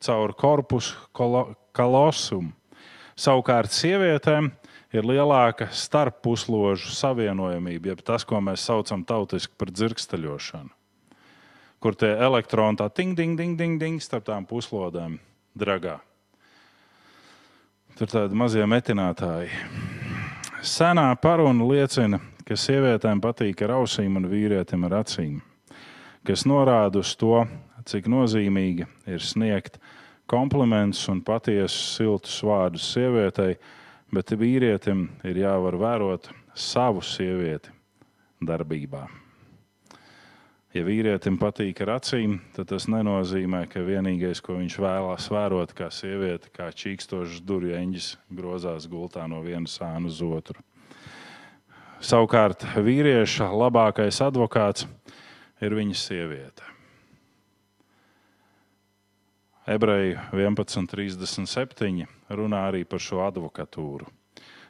caur 0.03 0.35
korpusu 0.35 0.97
kolosumu. 1.15 2.51
Savukārt 3.15 3.71
sievietēm 3.71 4.51
ir 4.91 5.07
lielāka 5.07 5.69
starppusložu 5.71 6.91
savienojamība, 6.95 7.93
jeb 7.93 8.03
tas, 8.05 8.25
ko 8.27 8.41
mēs 8.43 8.65
saucam 8.67 9.05
tautiski 9.07 9.55
par 9.57 9.71
dzirksteļošanu, 9.71 10.71
kur 11.81 11.97
tie 11.97 12.11
elektroni 12.19 12.79
tā 12.81 12.89
ting, 12.93 13.15
ting, 13.17 13.37
ting, 13.39 13.57
ting, 13.59 13.79
ting 13.81 14.03
starp 14.03 14.27
tām 14.27 14.47
puslodēm 14.47 15.17
dragā. 15.57 15.99
Tur 17.99 18.09
tādi 18.11 18.37
mazie 18.37 18.65
metinātāji. 18.65 19.51
Senā 20.65 21.07
paruna 21.21 21.65
liecina, 21.67 22.21
ka 22.45 22.55
sievietēm 22.57 23.21
patīk 23.23 23.63
ar 23.65 23.79
ausīm 23.79 24.19
un 24.19 24.27
vīrietim 24.29 24.85
ar 24.87 25.01
acīm, 25.01 25.39
kas 26.27 26.45
norāda 26.49 27.01
uz 27.01 27.15
to, 27.17 27.43
cik 27.87 28.07
nozīmīgi 28.11 28.85
ir 29.09 29.23
sniegt 29.25 29.79
komplimentus 30.29 31.03
un 31.11 31.21
patiesus 31.25 31.95
siltus 31.97 32.37
vārdus 32.45 32.85
sievietei, 32.93 33.55
bet 34.11 34.35
vīrietim 34.35 35.07
ir 35.27 35.41
jāvar 35.43 35.77
vērot 35.79 36.29
savu 36.55 37.03
sievieti 37.03 37.71
darbībā. 38.43 39.05
Ja 40.71 40.85
vīrietim 40.87 41.35
patīk 41.35 41.81
ar 41.83 41.97
acīm, 41.97 42.37
tad 42.55 42.69
tas 42.69 42.85
nenozīmē, 42.87 43.65
ka 43.67 43.83
vienīgais, 43.83 44.39
ko 44.39 44.55
viņš 44.55 44.77
vēlās 44.79 45.27
vērot, 45.33 45.73
kā 45.75 45.89
sieviete, 45.91 46.47
kā 46.55 46.69
čīkstošs 46.71 47.41
durvju 47.43 47.75
eņģis, 47.75 48.07
grozās 48.31 48.87
gultā 48.87 49.27
no 49.27 49.41
viena 49.43 49.67
sāna 49.67 50.07
uz 50.07 50.21
otru. 50.23 50.63
Savukārt 52.01 52.63
vīrieša 52.79 53.51
labākais 53.51 54.23
advokāts 54.23 54.87
ir 55.61 55.75
viņa 55.75 55.99
sieviete. 56.07 56.70
Ebreju 59.71 60.19
11.37 60.35 62.05
runā 62.35 62.61
arī 62.67 62.81
par 62.83 62.99
šo 62.99 63.21
advokatūru. 63.23 64.07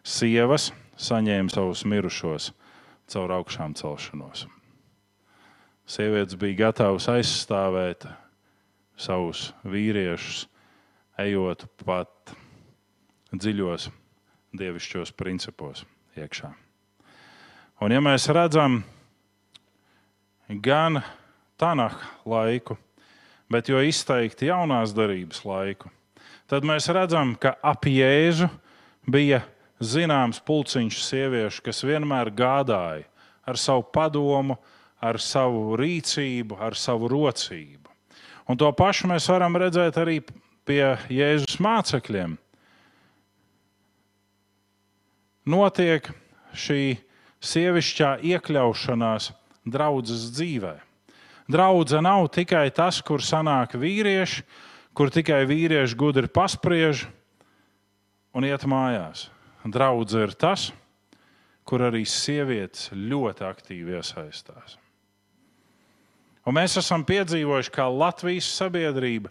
Sievas 0.06 0.68
saņēma 1.02 1.50
savus 1.50 1.82
mirušos 1.90 2.52
caur 3.10 3.34
augšām 3.40 3.74
celšanos. 3.80 4.46
Sievietes 5.90 6.38
bija 6.38 6.68
gatavas 6.68 7.08
aizstāvēt 7.10 8.06
savus 8.94 9.50
vīriešus, 9.66 10.46
ejot 11.18 11.66
pat 11.82 12.36
dziļos 13.34 13.90
dievišķos 14.54 15.16
principos 15.18 15.82
iekšā. 16.14 16.52
Un, 17.82 17.90
ja 17.90 18.04
mēs 18.06 18.30
redzam 18.30 18.84
gan 20.62 21.02
Tanaka 21.58 22.14
laiku, 22.30 22.78
bet 23.52 23.70
jo 23.70 23.82
izteikti 23.84 24.50
jaunās 24.50 24.96
darbības 24.96 25.44
laiku, 25.46 25.92
tad 26.50 26.66
mēs 26.68 26.90
redzam, 26.94 27.36
ka 27.36 27.56
ap 27.64 27.88
Jēzu 27.90 28.50
bija 29.12 29.42
zināms 29.82 30.42
pulciņš 30.46 31.02
sieviešu, 31.04 31.64
kas 31.66 31.84
vienmēr 31.84 32.32
gādāja 32.36 33.08
ar 33.48 33.58
savu 33.58 33.88
padomu, 33.94 34.58
ar 35.02 35.18
savu 35.20 35.76
rīcību, 35.80 36.60
ar 36.62 36.78
savu 36.78 37.10
rocību. 37.12 37.90
Un 38.50 38.60
to 38.60 38.70
pašu 38.76 39.10
mēs 39.10 39.28
varam 39.32 39.58
redzēt 39.58 39.98
arī 40.02 40.20
pie 40.68 40.84
Jēzus 41.10 41.58
mācekļiem. 41.64 42.38
Notiek 45.52 46.12
šī 46.54 46.82
sievišķā 47.42 48.12
iekļaušanās 48.30 49.32
draudzes 49.66 50.30
dzīvē. 50.36 50.76
Draudze 51.52 52.00
nav 52.04 52.30
tikai 52.32 52.70
tas, 52.72 53.02
kur 53.04 53.24
sanāk 53.24 53.76
vīrieši, 53.80 54.44
kur 54.96 55.12
tikai 55.12 55.44
vīrieši 55.50 55.98
gudri 56.00 56.30
paspriež 56.32 57.06
un 58.36 58.48
iet 58.48 58.64
mājās. 58.70 59.28
Draudze 59.68 60.24
ir 60.26 60.36
tas, 60.40 60.70
kur 61.68 61.84
arī 61.86 62.06
sievietes 62.08 62.90
ļoti 62.96 63.46
aktīvi 63.46 64.00
iesaistās. 64.00 64.78
Un 66.48 66.58
mēs 66.58 66.80
esam 66.80 67.04
piedzīvojuši, 67.06 67.74
kā 67.74 67.86
Latvijas 67.86 68.50
sabiedrība 68.58 69.30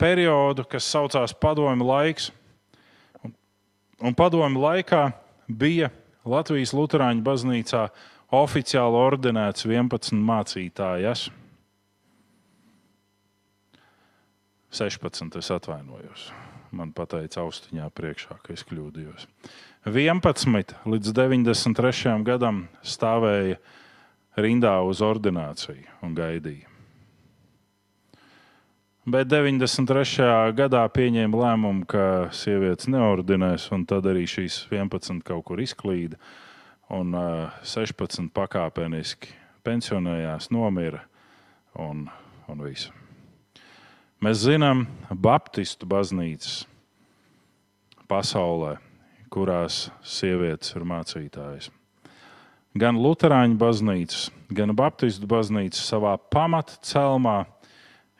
periodu, 0.00 0.66
kas 0.68 0.88
saucās 0.92 1.32
Padomju 1.32 1.86
laiks. 1.88 2.28
Un, 3.24 3.32
un 4.04 4.16
padomju 4.16 4.60
laikā 4.60 5.06
bija 5.48 5.88
Latvijas 6.28 6.74
Lutāņu 6.76 7.24
baznīcā 7.24 7.86
oficiāli 8.36 9.00
ordinēts 9.00 9.64
11 9.64 10.20
mācītājas. 10.20 11.30
16, 14.70 15.36
es 15.38 15.50
atvainojos. 15.50 16.30
Man 16.70 16.92
teica, 16.94 17.42
austiņā 17.42 17.88
priekšā, 17.90 18.38
ka 18.44 18.54
es 18.54 18.62
kļūdījos. 18.68 19.26
11 19.90 20.74
līdz 20.86 21.14
93. 21.16 22.14
gadam 22.22 22.68
stāvēja 22.86 23.58
rindā 24.38 24.76
uz 24.86 25.00
ordināciju 25.02 25.88
un 26.06 26.14
gaidīja. 26.14 26.68
Bet 29.10 29.26
93. 29.32 30.52
gadā 30.54 30.84
pieņēma 30.92 31.40
lēmumu, 31.40 31.86
ka 31.88 32.04
sievietes 32.36 32.86
neordinēs, 32.92 33.70
un 33.74 33.86
tad 33.88 34.06
arī 34.06 34.26
šīs 34.28 34.66
11 34.70 35.24
kaut 35.26 35.48
kur 35.48 35.64
izklīda. 35.64 36.20
Un 36.94 37.16
uh, 37.16 37.50
16 37.66 38.30
pakāpeniski 38.36 39.34
pensionējās, 39.66 40.52
nomira 40.54 41.06
un, 41.80 42.06
un 42.50 42.66
viss. 42.66 42.99
Mēs 44.20 44.42
zinām, 44.44 44.82
Baptistu 45.08 45.86
baznīcas 45.88 46.66
pasaulē, 48.04 48.74
kurās 49.32 49.86
sievietes 50.04 50.74
ir 50.76 50.84
mācītājas. 50.84 51.70
Gan 52.76 52.98
Lutāņu 53.00 53.56
baznīcas, 53.56 54.26
gan 54.52 54.74
Baptistu 54.76 55.24
baznīcas 55.24 55.88
savā 55.88 56.18
pamatcelmā 56.20 57.38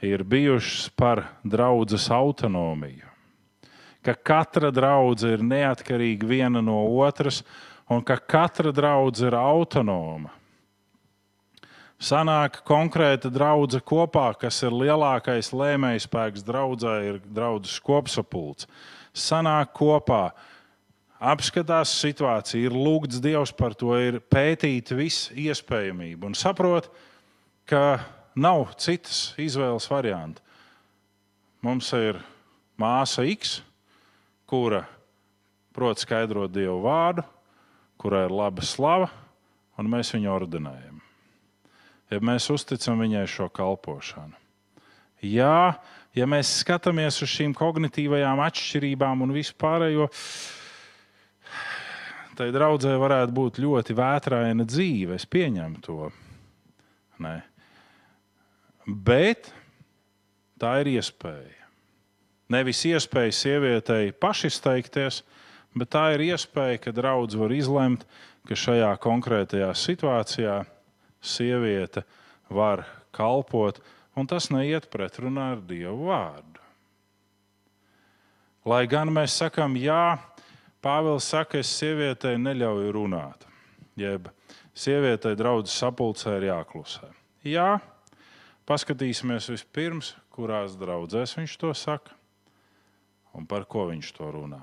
ir 0.01 0.25
bijušas 0.25 0.89
par 0.97 1.27
draudzes 1.45 2.09
autonomiju. 2.09 3.05
Ka 4.01 4.17
katra 4.17 4.73
draudzene 4.73 5.37
ir 5.37 5.45
neatkarīga 5.53 6.33
viena 6.33 6.65
no 6.65 6.81
otras, 7.05 7.45
un 7.93 8.01
ka 8.01 8.17
katra 8.17 8.73
draudzene 8.73 9.35
ir 9.35 9.37
autonoma. 9.37 10.33
Sanāk 12.01 12.63
konkrēta 12.65 13.29
draudzene 13.29 13.85
kopā, 13.85 14.31
kas 14.41 14.63
ir 14.65 14.73
lielākais 14.73 15.51
lēmējspēks 15.53 16.47
draudzē, 16.47 16.95
ir 17.11 17.19
draudzes 17.29 17.77
kopsapulcs. 17.85 18.65
Sanāk 19.13 19.75
kopā, 19.77 20.31
apskatās 21.21 21.93
situāciju, 22.01 22.71
ir 22.71 22.77
lūgts 22.77 23.21
Dievs 23.21 23.53
par 23.53 23.77
to, 23.77 23.93
ir 24.01 24.17
pētīta 24.33 24.97
visu 24.97 25.37
iespējamību 25.45 26.31
un 26.31 26.39
saprot, 26.39 26.89
ka 27.69 28.01
nav 28.33 28.71
citas 28.81 29.35
izvēles 29.37 29.89
varianta. 29.91 30.41
Mums 31.61 31.91
ir 31.99 32.17
māsa 32.81 33.27
X, 33.29 33.59
kura 34.49 34.87
prot 35.77 36.01
skaidrot 36.01 36.55
Dievu 36.55 36.81
vārdu, 36.87 37.27
kurai 38.01 38.25
ir 38.25 38.33
laba 38.33 38.65
slava, 38.65 39.11
un 39.77 39.93
mēs 39.93 40.15
viņu 40.17 40.33
ordinējam. 40.33 40.90
Ja 42.11 42.19
mēs 42.19 42.49
uzticam 42.51 42.99
viņai 43.05 43.27
šo 43.31 43.47
kalpošanu. 43.55 44.35
Jā, 45.21 45.77
ja 46.17 46.27
mēs 46.27 46.51
skatāmies 46.63 47.21
uz 47.23 47.31
šīm 47.31 47.53
kognitīvajām 47.55 48.41
atšķirībām 48.41 49.23
un 49.27 49.35
vispārējo, 49.37 50.09
tad 52.39 52.57
draudzē 52.57 52.97
varētu 52.99 53.37
būt 53.37 53.61
ļoti 53.63 53.97
vētraina 53.99 54.67
dzīve. 54.67 55.21
Es 55.21 55.29
pieņemu 55.29 55.85
to. 55.85 56.09
Nē. 57.21 57.37
Bet 58.89 59.53
tā 60.59 60.79
ir 60.81 60.95
iespēja. 60.97 61.69
Nevis 62.51 62.81
iespēja 62.89 63.37
sievietei 63.37 64.11
pašizteikties, 64.11 65.21
bet 65.79 65.93
tā 65.95 66.09
ir 66.17 66.25
iespēja, 66.33 66.81
ka 66.83 66.97
draugs 66.97 67.37
var 67.39 67.53
izlemt, 67.55 68.03
ka 68.49 68.57
šajā 68.59 68.91
konkrētajā 69.05 69.69
situācijā 69.77 70.57
sieviete 71.21 72.05
var 72.51 72.85
kalpot, 73.15 73.81
un 74.17 74.27
tas 74.27 74.51
neiet 74.51 74.89
pretrunā 74.91 75.53
ar 75.55 75.63
Dievu 75.65 76.11
vārdu. 76.11 76.59
Lai 78.69 78.85
gan 78.91 79.09
mēs 79.13 79.39
sakām, 79.41 79.79
jā, 79.81 80.19
Pāvils 80.81 81.27
saka, 81.29 81.61
es 81.61 81.69
sievietei 81.77 82.39
neļauju 82.41 82.93
runāt, 82.97 83.45
jeb 84.01 84.31
sievietei 84.77 85.37
draudzes 85.37 85.77
sapulcē 85.77 86.39
ir 86.39 86.47
jāklusē. 86.49 87.11
Jā, 87.45 87.81
paskatīsimies 88.69 89.51
vispirms, 89.53 90.15
kurās 90.33 90.79
draudzēs 90.81 91.37
viņš 91.37 91.57
to 91.61 91.75
saka 91.77 92.17
un 93.37 93.47
par 93.47 93.67
ko 93.69 93.87
viņš 93.91 94.13
to 94.17 94.31
runā. 94.33 94.63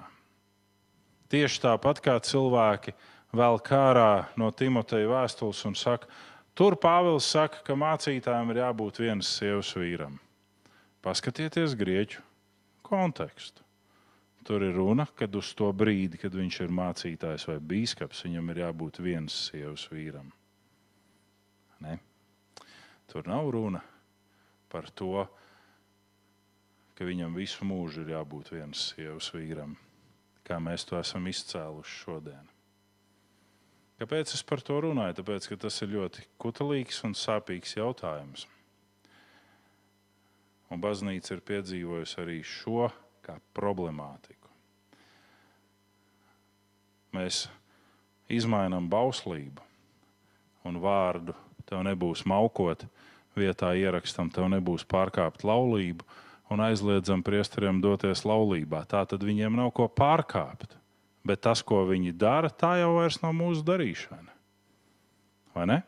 Tieši 1.32 1.62
tāpat 1.64 2.01
kā 2.03 2.16
cilvēki 2.24 2.93
vēl 3.36 3.60
kārā 3.64 4.28
no 4.39 4.49
Timoteja 4.55 5.10
vēstules 5.12 5.64
un 5.68 5.76
saka, 5.76 6.08
tur 6.58 6.78
Pāvils 6.82 7.28
saka, 7.30 7.62
ka 7.66 7.78
mācītājiem 7.78 8.53
ir 8.53 8.64
jābūt 8.64 9.03
vienas 9.03 9.30
sievas 9.38 9.70
vīram. 9.78 10.18
Paskatieties 11.05 11.78
grieķu 11.78 12.24
kontekstu. 12.88 13.64
Tur 14.47 14.64
ir 14.64 14.78
runa, 14.80 15.05
kad 15.20 15.36
uz 15.36 15.51
to 15.60 15.68
brīdi, 15.76 16.20
kad 16.22 16.36
viņš 16.36 16.62
ir 16.64 16.74
mācītājs 16.74 17.47
vai 17.49 17.58
biskups, 17.60 18.24
viņam 18.24 18.53
ir 18.53 18.62
jābūt 18.64 19.01
vienas 19.03 19.36
sievas 19.49 19.84
vīram. 19.91 20.30
Ne? 21.84 21.97
Tur 23.12 23.28
nav 23.28 23.51
runa 23.51 23.84
par 24.72 24.88
to, 24.95 25.28
ka 26.97 27.05
viņam 27.05 27.36
visu 27.38 27.68
mūžu 27.68 28.05
ir 28.05 28.16
jābūt 28.16 28.53
vienas 28.55 28.89
sievas 28.93 29.30
vīram, 29.36 29.76
kā 30.47 30.58
mēs 30.64 30.88
to 30.88 30.97
esam 30.99 31.28
izcēluši 31.30 31.99
šodien. 32.05 32.57
Kāpēc 33.97 34.33
es 34.37 34.43
par 34.45 34.61
to 34.61 34.77
runāju? 34.85 35.17
Tāpēc, 35.21 35.49
ka 35.49 35.59
tas 35.65 35.81
ir 35.81 35.93
ļoti 35.95 36.25
kutelīgs 36.41 37.01
un 37.07 37.17
sāpīgs 37.17 37.77
jautājums. 37.79 38.45
Un 40.69 40.83
baznīca 40.83 41.37
ir 41.37 41.45
piedzīvojusi 41.47 42.19
arī 42.21 42.41
šo 42.45 42.91
kā 43.25 43.39
problemātiku 43.57 44.37
mēs 47.17 47.45
izmainām 48.29 48.89
bauslību 48.91 49.63
un 50.67 50.79
vārdu, 50.83 51.35
tev 51.67 51.83
nebūs 51.87 52.25
maukot, 52.27 52.83
vietā 53.37 53.71
ierakstam, 53.77 54.31
tev 54.33 54.49
nebūs 54.51 54.83
pārkāpt 54.89 55.45
laulību 55.47 56.05
un 56.51 56.63
aizliedzam 56.63 57.23
priesteriem 57.23 57.79
doties 57.83 58.25
laulībā. 58.27 58.83
Tā 58.89 59.03
tad 59.07 59.23
viņiem 59.23 59.55
nav 59.59 59.71
ko 59.77 59.87
pārkāpt. 59.87 60.75
Bet 61.28 61.43
tas, 61.43 61.61
ko 61.65 61.82
viņi 61.89 62.15
dara, 62.15 62.49
tā 62.49 62.78
jau 62.80 62.95
vairs 63.01 63.19
nav 63.23 63.36
mūsu 63.36 63.65
darīšana. 63.67 64.32
Vai 65.57 65.65
ne? 65.67 65.82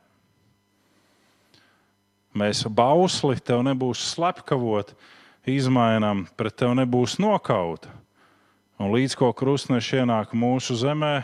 Mēs 2.40 2.62
bausli, 2.68 3.40
tev 3.42 3.64
nebūs 3.66 4.02
slepkavot, 4.14 4.92
izmainām, 5.50 6.28
pret 6.38 6.60
tevi 6.62 6.78
nebūs 6.82 7.18
nokauta. 7.22 7.92
Un 8.80 8.94
līdz 8.94 9.16
ko 9.20 9.32
krustneši 9.36 10.04
ienāk 10.04 10.36
mūsu 10.38 10.78
zemē, 10.80 11.24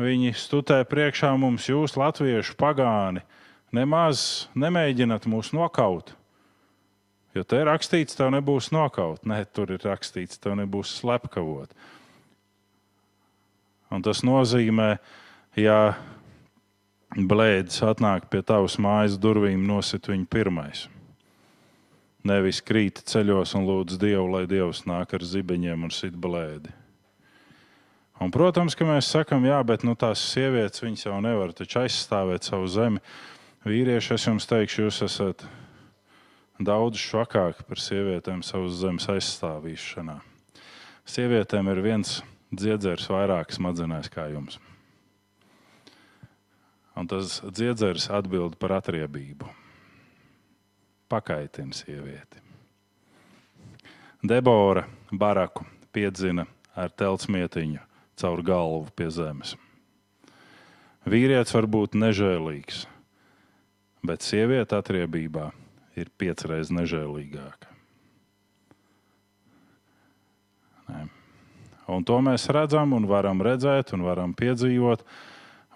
viņi 0.00 0.32
studē 0.34 0.80
priekšā 0.88 1.32
mums, 1.38 1.68
jūs, 1.70 1.94
latviešu 1.98 2.56
pagāni, 2.58 3.22
nemaz 3.74 4.48
nemēģināt 4.58 5.28
mūs 5.30 5.52
nokaut. 5.54 6.14
Jo 7.36 7.44
te 7.44 7.60
ir 7.60 7.68
rakstīts, 7.68 8.16
tev 8.16 8.32
nebūs 8.32 8.70
nokaut. 8.72 9.20
Nē, 9.28 9.42
tur 9.52 9.74
ir 9.74 9.82
rakstīts, 9.84 10.40
tev 10.40 10.56
nebūs 10.56 10.94
slepkavot. 11.02 11.74
Un 13.96 14.04
tas 14.04 14.20
nozīmē, 14.26 14.98
ja 15.56 15.96
blēdis 17.16 17.80
atnāk 17.86 18.28
pie 18.28 18.42
tavas 18.44 18.76
mājas 18.82 19.16
durvīm, 19.16 19.62
nosit 19.64 20.10
viņu 20.10 20.28
pirmais. 20.28 20.84
Nevis 22.26 22.60
krīt 22.60 23.00
ceļos 23.08 23.54
un 23.56 23.64
lūdz 23.68 23.96
Dievu, 24.02 24.26
lai 24.34 24.44
Dievs 24.50 24.82
nāk 24.84 25.14
ar 25.16 25.24
zibeņiem 25.24 25.86
un 25.86 25.94
sit 25.94 26.16
blēdi. 26.18 26.74
Un, 28.20 28.32
protams, 28.32 28.76
ka 28.76 28.84
mēs 28.88 29.08
sakām, 29.12 29.44
jā, 29.48 29.58
bet 29.64 29.84
nu, 29.84 29.92
tās 29.96 30.22
sievietes 30.32 31.04
jau 31.04 31.16
nevar 31.20 31.52
aizstāvēt 31.56 32.48
savu 32.48 32.68
zemi. 32.68 33.02
Vīrieši, 33.66 34.14
es 34.16 34.24
jums 34.28 34.48
teikšu, 34.48 34.86
jūs 34.86 35.02
esat 35.04 35.44
daudz 36.60 37.00
švakāki 37.00 37.66
par 37.68 37.80
sievietēm 37.80 38.40
savas 38.44 38.80
zemes 38.80 39.08
aizstāvīšanā. 39.12 40.16
Sievietēm 41.06 41.68
ir 41.72 41.84
viens 41.84 42.18
dziedzers 42.56 43.06
vairāk 43.12 43.52
smadzenēs 43.54 44.10
kā 44.12 44.28
jums. 44.32 44.58
Un 46.96 47.08
tas 47.10 47.42
dziedzers 47.44 48.08
atbild 48.08 48.56
par 48.60 48.78
atriebību 48.78 49.50
pakaitina 51.12 51.76
sievieti. 51.76 52.40
Debora 54.26 54.86
baraku 55.12 55.66
piedzina 55.94 56.46
ar 56.74 56.90
teltsmietiņu 56.90 57.84
caur 58.16 58.42
galvu 58.42 58.88
pie 58.96 59.10
zemes. 59.12 59.54
Vīrietis 61.06 61.54
var 61.54 61.68
būt 61.70 61.94
nežēlīgs, 61.94 62.86
bet 64.02 64.26
sieviete 64.26 64.80
atriebībā 64.80 65.52
ir 65.94 66.10
piecreiz 66.18 66.72
nežēlīgāka. 66.74 67.75
Un 71.86 72.02
to 72.02 72.16
mēs 72.18 72.48
redzam, 72.50 72.96
un 72.96 73.04
varam 73.06 73.38
redzēt, 73.46 73.92
un 73.94 74.02
varam 74.02 74.32
piedzīvot. 74.34 75.04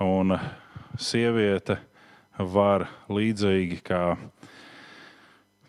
Un 0.03 0.35
sieviete 0.99 1.77
var 2.39 2.89
līdzīgi 3.13 3.79
kā 3.87 4.17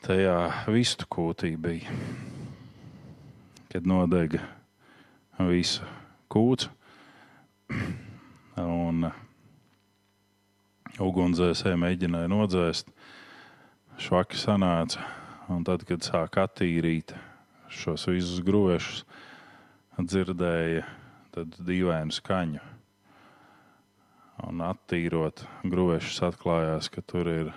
tajā 0.02 0.38
vistu 0.72 1.06
kūtī 1.12 1.54
bija, 1.62 1.94
kad 3.70 3.86
nodega 3.86 4.42
visa 5.46 5.86
kūts. 6.32 6.72
Un 8.62 9.12
ugunsdzēsēji 11.02 11.80
mēģināja 11.86 12.30
nodzēst, 12.32 12.90
švaki 14.02 14.40
sanāca. 14.42 15.06
Un 15.52 15.66
tad, 15.68 15.84
kad 15.86 16.04
sāka 16.06 16.46
attīrīt 16.48 17.14
šos 17.72 18.08
visus 18.10 18.42
grūvešus, 18.46 19.04
dzirdēja 20.00 20.86
dīvainu 21.36 22.16
skaņu. 22.16 22.62
Un 24.48 24.64
attīrot 24.66 25.44
grūvešus, 25.68 26.22
atklājās, 26.32 26.90
ka 26.90 27.04
tur 27.06 27.30
ir 27.30 27.52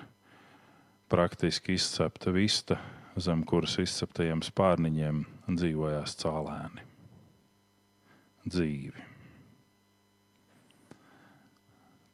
praktiski 1.09 1.78
izcepta 1.78 2.32
vista, 2.35 2.80
zem 3.16 3.45
kuras 3.47 3.78
izceptajiem 3.80 4.43
spārniņiem 4.45 5.22
dzīvojās 5.49 6.16
cēlēni. 6.20 6.85
Dzīvi. 8.45 9.09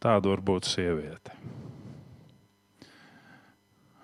Tāda 0.00 0.30
var 0.30 0.40
būt 0.40 0.68
sieviete. 0.68 1.34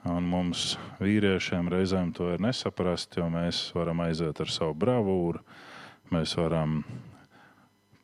Un 0.07 0.27
mums, 0.31 0.75
vīriešiem, 1.01 1.71
reizēm 1.73 2.13
to 2.15 2.29
ir 2.35 2.43
nesaprast, 2.43 3.17
jo 3.19 3.27
mēs 3.33 3.71
varam 3.75 4.05
aiziet 4.05 4.39
ar 4.43 4.53
savu 4.53 4.77
bravūru, 4.79 5.41
mēs 6.15 6.37
varam 6.39 6.81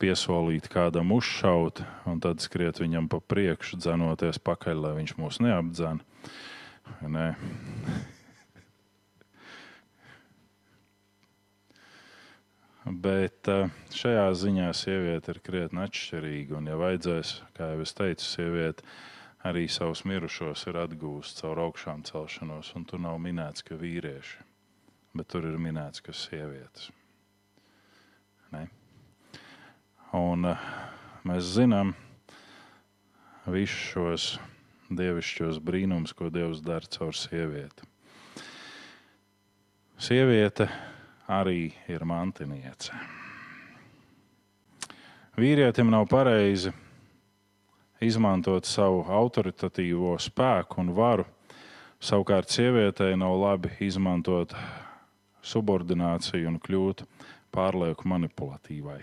piesolīt 0.02 0.66
kādam 0.72 1.12
uzšaut, 1.14 1.84
un 2.10 2.18
tad 2.22 2.42
skriet 2.42 2.80
viņam 2.82 3.06
pa 3.12 3.20
priekšu, 3.22 3.78
dzenoties 3.78 4.40
pakaļ, 4.42 4.80
lai 4.82 4.96
viņš 4.98 5.14
mūs 5.20 5.38
neapdzena. 5.44 6.02
Nē. 7.06 7.28
Bet 12.82 13.46
eh, 13.46 13.70
šajā 13.94 14.24
ziņā 14.34 14.70
sieviete 14.74 15.30
ir 15.30 15.38
krietni 15.46 15.84
atšķirīga. 15.84 16.58
Un, 16.58 16.70
ja 16.72 16.78
vajadzēs, 16.80 17.36
kā 17.54 17.70
jau 17.70 17.84
es 17.84 17.94
teicu, 17.94 18.26
sieviete 18.26 18.86
arī 19.46 19.68
savus 19.70 20.02
mirušos 20.06 20.66
ir 20.70 20.80
atgūsta 20.82 21.44
caur 21.44 21.62
augšām 21.68 22.02
celšanos. 22.08 22.72
Tur 22.90 23.04
nav 23.06 23.20
minēts, 23.22 23.62
ka 23.66 23.78
vīrieši, 23.78 24.42
bet 25.14 25.30
tur 25.30 25.46
ir 25.46 25.62
minēts, 25.62 26.02
ka 26.02 26.14
sievietes. 26.14 26.90
Ne? 28.52 28.66
Un 30.16 30.48
eh, 30.52 30.66
mēs 31.28 31.54
zinām 31.56 31.94
visus 33.48 33.78
šos 33.92 34.26
dievišķos 34.92 35.58
brīnumus, 35.64 36.12
ko 36.12 36.28
Dievs 36.32 36.60
dara 36.64 36.86
caur 36.92 37.16
sievieti. 37.16 37.88
Sieviete 40.02 40.68
arī 41.30 41.72
ir 41.88 42.04
mantiniece. 42.04 42.92
Vīrietim 45.38 45.88
nav 45.88 46.08
pareizi 46.10 46.72
izmantot 48.02 48.66
savu 48.68 49.04
autoritatīvo 49.08 50.16
spēku 50.20 50.82
un 50.82 50.90
varu. 50.96 51.24
Savukārt, 52.02 52.50
sievietei 52.50 53.14
nav 53.16 53.38
labi 53.38 53.70
izmantot 53.86 54.52
subordināciju 55.46 56.50
un 56.50 56.58
kļūt 56.62 57.04
pārlieku 57.52 58.08
manipulatīvai, 58.08 59.00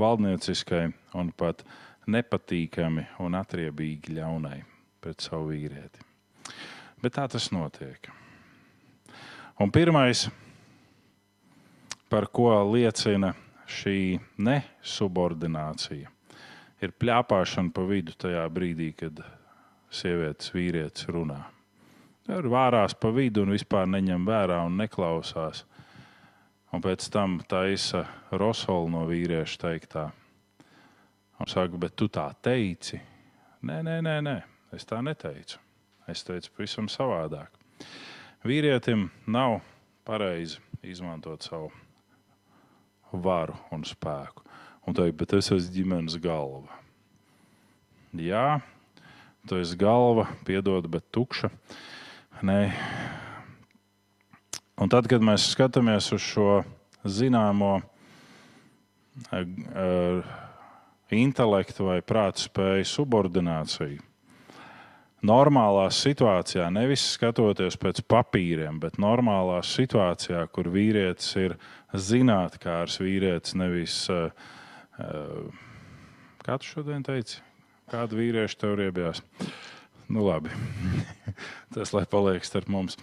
valdnieciskai 0.00 0.86
un 1.20 1.32
pat 1.36 1.64
nepatīkami 2.10 3.06
un 3.20 3.36
atriebīgi 3.38 4.16
ļaunai 4.18 4.60
pret 5.00 5.20
savu 5.24 5.52
vīrieti. 5.52 6.06
Bet 7.00 7.16
tā 7.16 7.26
tas 7.32 7.50
notiek. 7.52 8.10
Un 9.60 9.72
pirmais, 9.72 10.26
par 12.08 12.26
ko 12.32 12.52
liecina 12.72 13.34
šī 13.70 14.18
nesubordinācija 14.40 16.10
ir 16.80 16.92
plāpāšana 16.96 17.72
pa 17.76 17.84
vidu 17.88 18.16
tajā 18.18 18.46
brīdī, 18.52 18.90
kad 18.96 19.20
sievietes 19.92 20.52
vīrietis 20.54 21.08
runā. 21.12 21.42
Tur 22.26 22.46
vārās 22.52 22.94
pa 22.94 23.10
vidu 23.14 23.44
un 23.44 23.54
vispār 23.54 23.88
neņem 23.90 24.26
vērā 24.28 24.60
un 24.66 24.76
neklausās. 24.80 25.64
Un 26.70 26.82
pēc 26.82 27.08
tam 27.10 27.40
taisa 27.50 28.04
rosolu 28.30 28.90
no 28.92 29.02
vīrieša 29.08 29.58
teiktā. 29.58 30.04
Un 31.40 31.48
saka, 31.50 31.78
bet 31.80 31.96
tu 31.98 32.06
tā 32.12 32.28
teici. 32.44 33.00
Nē, 33.66 33.80
nē, 33.82 33.96
nē, 34.06 34.16
nē, 34.22 34.36
es 34.76 34.86
tā 34.86 35.00
neteicu. 35.02 35.58
Es 36.10 36.22
teicu 36.26 36.52
pavisam 36.54 36.86
savādāk. 36.90 37.50
Vīrietim 38.46 39.08
nav 39.26 39.58
pareizi 40.06 40.60
izmantot 40.86 41.42
savu 41.44 41.72
varu 43.12 43.58
un 43.74 43.82
spēku. 43.84 44.46
Un 44.86 44.96
teikt, 44.96 45.18
bet 45.20 45.34
es 45.36 45.50
esmu 45.50 45.74
ģimenes 45.74 46.16
galva. 46.22 46.78
Jā, 48.16 48.60
tu 49.46 49.58
esi 49.60 49.76
galva, 49.78 50.28
piedod, 50.46 50.86
bet 50.90 51.10
tukša. 51.14 51.50
Nē. 52.46 52.62
Un 54.80 54.88
tad, 54.88 55.04
kad 55.12 55.20
mēs 55.20 55.50
skatāmies 55.52 56.06
uz 56.16 56.22
šo 56.24 56.62
zināmo 57.04 57.82
uh, 59.28 60.22
intelektu 61.12 61.84
vai 61.90 61.98
prāta 62.00 62.40
spēju 62.46 62.86
subordināciju, 62.88 64.00
normālā 65.26 65.84
situācijā, 65.92 66.70
nevis 66.72 67.04
skatoties 67.18 67.76
pēc 67.80 68.00
papīriem, 68.08 68.80
bet 68.80 68.96
normālā 69.02 69.60
situācijā, 69.68 70.46
kur 70.48 70.72
vīrietis 70.72 71.34
ir 71.42 71.58
zinātnākārs 71.92 72.96
vīrietis, 73.02 73.58
nevis 73.60 73.98
uh, 74.08 74.32
uh, 74.96 75.44
kā 76.46 76.56
tu 76.56 76.64
šodien 76.70 77.04
teici, 77.04 77.42
kādu 77.92 78.16
vīriešu 78.22 78.62
tev 78.64 78.78
riebjās. 78.80 79.20
Nu, 80.10 80.24
labi. 80.26 80.50
Tas, 81.74 81.92
lai 81.94 82.02
paliek 82.10 82.42
starp 82.42 82.66
mums. 82.72 82.96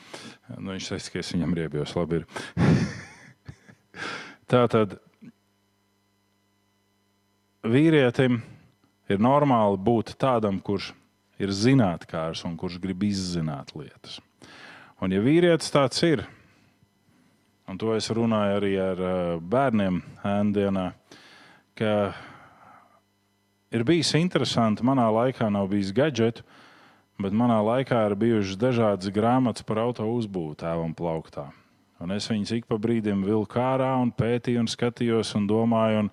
Nu, 0.57 0.73
viņš 0.73 0.89
teica, 0.91 1.11
ka 1.13 1.21
es 1.21 1.31
viņam 1.31 1.53
riebjos. 1.55 1.95
Labi. 1.95 2.25
Tā 4.51 4.65
tad 4.71 4.97
vīrietim 7.67 8.41
ir 9.07 9.23
normāli 9.23 9.79
būt 9.87 10.17
tādam, 10.19 10.59
kurš 10.59 10.91
ir 11.39 11.53
zinātnēkārs 11.55 12.43
un 12.47 12.59
kurš 12.59 12.79
grib 12.83 13.07
izzināt 13.07 13.71
lietas. 13.77 14.19
Un, 14.99 15.13
ja 15.13 15.23
vīrietis 15.23 15.71
tāds 15.71 16.03
ir, 16.03 16.25
un 17.69 17.79
to 17.79 17.93
es 17.95 18.07
runāju 18.11 18.59
arī 18.59 18.73
ar 18.81 19.03
bērniem 19.39 19.99
ēndienā, 20.27 20.87
ka 21.77 21.91
ir 23.71 23.83
bijis 23.87 24.15
interesanti, 24.17 24.83
manā 24.87 25.07
laikā 25.13 25.51
nav 25.53 25.69
bijis 25.71 25.93
gadgetu, 25.95 26.43
bet 27.21 27.33
manā 27.33 27.57
laikā 27.65 28.03
ir 28.07 28.15
bijušas 28.17 28.59
dažādas 28.61 29.13
grāmatas 29.13 29.65
par 29.65 29.81
auto 29.81 30.05
uzbūvi 30.05 30.57
tēvam 30.61 30.93
plauktā. 30.97 31.49
Un 31.97 32.13
es 32.13 32.27
viņus 32.29 32.53
ik 32.59 32.67
pa 32.69 32.77
brīdim 32.77 33.23
vilku 33.25 33.57
ārā 33.57 33.89
un 33.97 34.11
pētīju, 34.13 34.61
un 34.61 34.69
skatījos 34.69 35.33
un 35.39 35.47
domāju, 35.49 36.03
un 36.05 36.11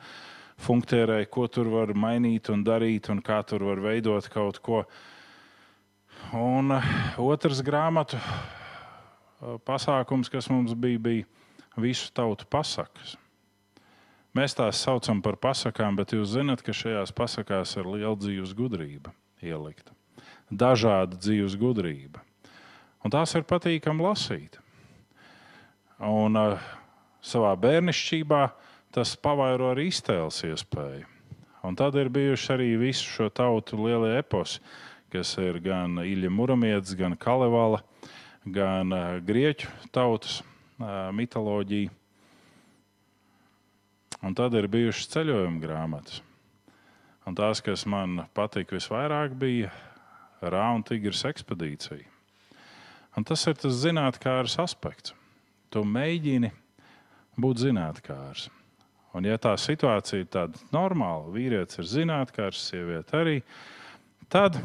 funkcionēju, 0.64 1.28
ko 1.28 1.44
tur 1.52 1.68
var 1.68 1.92
mainīt 1.92 2.48
un 2.52 2.62
darīt, 2.64 3.10
un 3.12 3.20
kā 3.24 3.42
tur 3.44 3.66
var 3.68 3.82
veidot 3.84 4.28
kaut 4.32 4.62
ko. 4.64 4.84
Un 6.32 6.72
otrs 7.20 7.60
grāmatu 7.66 8.16
pasākums, 9.68 10.30
kas 10.32 10.48
mums 10.48 10.72
bija, 10.72 11.02
bija 11.04 11.82
visu 11.84 12.08
tautu 12.16 12.48
pasakas. 12.48 13.18
Mēs 14.34 14.56
tās 14.56 14.80
saucam 14.80 15.20
par 15.22 15.36
pasakām, 15.36 16.00
bet 16.00 16.16
jūs 16.16 16.32
zināt, 16.32 16.64
ka 16.64 16.72
šajās 16.74 17.12
pasakās 17.14 17.76
ir 17.76 17.92
liela 17.92 18.16
dzīves 18.16 18.56
gudrība 18.56 19.12
ielikta 19.44 19.92
dažāda 20.50 21.18
dzīves 21.18 21.56
gudrība. 21.60 22.22
Un 23.04 23.12
tās 23.12 23.34
ir 23.36 23.44
patīkami 23.48 24.04
lasīt. 24.04 24.58
Un 26.04 26.36
uh, 26.40 26.62
savā 27.24 27.52
bērnišķībā 27.60 28.42
tas 28.94 29.14
pavairo 29.20 29.72
arī 29.72 29.88
iztēles 29.90 30.42
iespēju. 30.48 31.06
Un 31.64 31.76
tad 31.76 31.96
ir 31.96 32.10
bijuši 32.12 32.50
arī 32.52 32.68
visu 32.80 33.08
šo 33.08 33.30
tautu 33.32 33.78
lielie 33.80 34.18
eposi, 34.20 34.60
kas 35.12 35.32
ir 35.40 35.60
gan 35.64 36.02
Ilja 36.04 36.30
Muramietis, 36.32 36.96
gan 36.98 37.16
Kalevala, 37.16 37.80
gan 38.44 38.92
uh, 38.92 39.04
Grieķu 39.24 39.70
tautas 39.94 40.42
uh, 40.42 41.08
mitoloģija. 41.16 41.92
Un 44.24 44.32
tad 44.36 44.54
ir 44.56 44.70
bijušas 44.72 45.10
ceļojuma 45.12 45.60
grāmatas. 45.60 46.22
Un 47.28 47.36
tās, 47.36 47.60
kas 47.64 47.84
man 47.88 48.22
patika 48.36 48.76
visvairāk, 48.76 49.32
bija 49.36 49.72
Rāuna 50.52 50.84
tigras 50.86 51.24
ekspedīcija. 51.28 52.04
Un 53.14 53.26
tas 53.26 53.44
ir 53.46 53.56
tas 53.60 53.76
zinātnēkārs 53.84 54.58
aspekts. 54.62 55.14
Tu 55.70 55.82
mēģini 55.86 56.50
būt 57.38 57.62
zinātnēkārs. 57.62 58.48
Un, 59.14 59.26
ja 59.28 59.38
tā 59.38 59.52
situācija 59.60 60.24
ir 60.24 60.30
tāda 60.30 60.58
normāla, 60.74 61.30
vīrietis 61.34 61.78
ir 61.78 61.90
zinātnēkārs, 61.92 62.64
sieviete 62.72 63.20
arī, 63.20 63.36
tad 64.32 64.58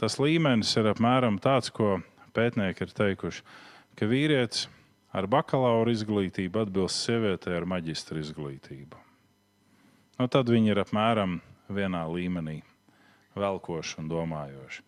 tas 0.00 0.16
līmenis 0.16 0.72
ir 0.80 0.88
apmēram 0.94 1.36
tāds, 1.44 1.68
ko 1.74 1.98
pētnieki 2.32 2.86
ir 2.86 2.94
teikuši, 2.96 3.44
ka 3.98 4.08
vīrietis 4.08 4.68
ar 5.12 5.28
bakalaura 5.28 5.92
izglītību 5.92 6.64
atbilst 6.64 7.04
sievietei 7.04 7.56
ar 7.58 7.68
maģistra 7.68 8.20
izglītību. 8.22 9.04
Nu, 10.18 10.26
tad 10.32 10.48
viņi 10.48 10.72
ir 10.72 10.80
apmēram 10.82 11.38
vienā 11.68 12.06
līmenī, 12.10 12.60
velkoši 13.38 14.00
un 14.00 14.08
domājoši. 14.10 14.87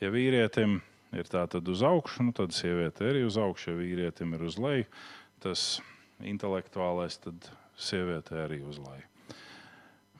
Ja 0.00 0.08
vīrietim 0.12 0.78
ir 1.12 1.28
tā 1.28 1.42
tad 1.50 1.68
uz 1.68 1.82
augšu, 1.84 2.24
nu, 2.28 2.32
tad 2.36 2.54
sieviete 2.56 3.08
arī 3.10 3.24
uz 3.28 3.36
augšu. 3.40 3.72
Ja 3.72 3.80
vīrietim 3.80 4.34
ir 4.36 4.44
uz 4.48 4.56
leju, 4.60 4.86
tas 5.44 5.64
intelektuālais, 6.24 7.18
tad 7.20 7.50
sieviete 7.80 8.38
arī 8.44 8.62
uz 8.64 8.80
leju. 8.80 9.06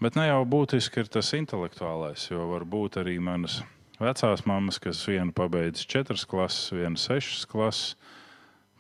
Bet 0.01 0.17
ne 0.17 0.31
jau 0.31 0.41
būtiski 0.49 1.03
ir 1.03 1.11
tas 1.13 1.33
intelektuālais, 1.37 2.31
jo 2.31 2.47
var 2.53 2.65
būt 2.65 3.01
arī 3.03 3.19
manas 3.21 3.59
vecās 4.01 4.47
mammas, 4.49 4.81
kas 4.81 5.03
vienu 5.09 5.33
pabeidz 5.37 5.85
četras 5.85 6.25
klases, 6.29 6.73
vienu 6.73 7.01
sešas 7.01 7.45
klases, 7.49 7.99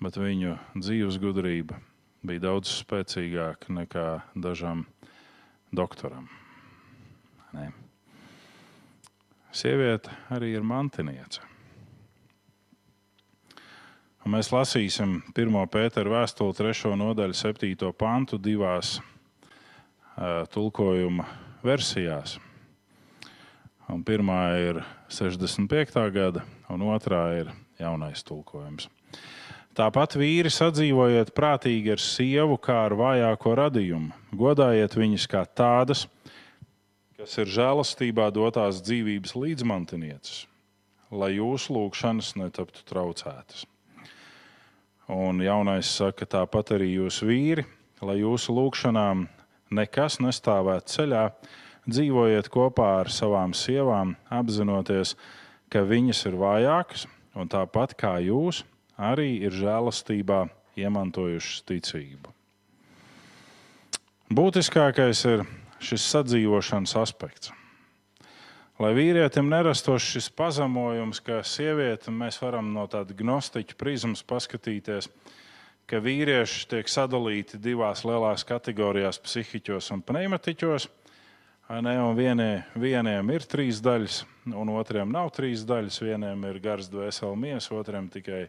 bet 0.00 0.16
viņu 0.16 0.56
dzīves 0.80 1.20
gudrība 1.20 1.76
bija 2.24 2.46
daudz 2.48 2.72
spēcīgāka 2.80 3.72
nekā 3.72 4.08
dažam 4.36 4.86
doktoram. 5.76 6.28
Ne. 7.52 7.70
Sieviete 9.50 10.12
arī 10.30 10.52
ir 10.54 10.62
mantiniece. 10.62 11.42
Un 14.20 14.36
mēs 14.36 14.50
lasīsim 14.52 15.16
1. 15.32 15.56
pētera 15.72 16.12
vēstuli 16.12 16.54
3. 16.54 16.92
nodaļu 17.00 17.34
7. 17.34 17.88
pantu 17.98 18.38
divās 18.38 18.98
uh, 19.00 20.46
tulkojuma 20.52 21.26
versijās. 21.66 22.36
Un 23.90 24.04
pirmā 24.06 24.42
ir 24.62 24.84
65. 25.10 25.98
gada, 26.14 26.44
un 26.70 26.84
otrā 26.86 27.24
ir 27.40 27.50
jaunais 27.80 28.22
tulkojums. 28.22 28.86
Tāpat 29.74 30.14
vīri 30.20 30.50
sadzīvojiet 30.52 31.34
prātīgi 31.34 31.96
ar 31.96 32.02
sievu, 32.02 32.58
kā 32.62 32.84
ar 32.84 32.94
vājāko 32.98 33.56
radījumu. 33.58 34.14
Godājiet 34.36 34.94
viņus 34.94 35.26
kā 35.30 35.42
tādas, 35.46 36.04
kas 37.20 37.34
ir 37.36 37.50
žēlastībā 37.52 38.30
dotās 38.32 38.78
dzīvības 38.80 39.34
līdzmantinieces, 39.36 40.46
lai 41.12 41.34
jūsu 41.34 41.74
lūgšanas 41.76 42.30
netaptu 42.40 42.80
traucētas. 42.88 43.66
Un 45.12 45.42
jaunais 45.44 45.90
saka, 45.98 46.24
tāpat 46.24 46.72
arī 46.78 46.94
jūs 46.94 47.20
vīri, 47.26 47.66
lai 48.00 48.22
jūsu 48.22 48.56
lūgšanām 48.56 49.26
nekas 49.76 50.16
nestāvētu 50.24 50.94
ceļā, 50.94 51.26
dzīvojiet 51.90 52.48
kopā 52.48 52.88
ar 53.02 53.12
savām 53.12 53.52
sievām, 53.52 54.16
apzinoties, 54.32 55.12
ka 55.68 55.84
viņas 55.84 56.24
ir 56.30 56.40
vājākas, 56.40 57.04
un 57.36 57.52
tāpat 57.52 57.98
kā 58.00 58.16
jūs, 58.24 58.64
arī 58.96 59.34
ir 59.44 59.52
žēlastībā 59.60 60.46
iemantojušas 60.80 61.66
ticību. 61.68 62.32
Būtiskākais 64.32 65.26
ir 65.28 65.50
šis 65.80 66.04
sadzīvošanas 66.12 66.94
aspekts. 67.00 67.52
Lai 68.80 68.94
vīrietim 68.96 69.50
nerastos 69.52 70.06
šis 70.08 70.30
pazemojums, 70.32 71.18
ka 71.20 71.42
sieviete, 71.44 72.08
mēs 72.08 72.38
varam 72.40 72.70
no 72.72 72.86
tāda 72.88 73.12
gnostiķa 73.16 73.76
prizmas 73.76 74.22
paskatīties, 74.24 75.10
ka 75.90 76.00
vīrieši 76.00 76.64
tiek 76.70 76.88
sadalīti 76.88 77.60
divās 77.60 78.06
lielās 78.08 78.46
kategorijās- 78.48 79.20
psihiķos 79.26 79.90
un 79.92 80.00
pneimatiķos. 80.00 80.88
Ne, 81.70 81.92
un 82.02 82.16
vienie, 82.16 82.64
vieniem 82.74 83.30
ir 83.30 83.44
trīs 83.46 83.82
daļas, 83.84 84.24
un 84.46 84.68
otriem 84.68 85.12
nav 85.12 85.28
trīs 85.30 85.62
daļas. 85.62 86.00
Vieniem 86.00 86.48
ir 86.48 86.58
gars, 86.58 86.88
dvēseli, 86.88 87.36
miesa, 87.36 87.74
otriem 87.74 88.08
tikai 88.08 88.48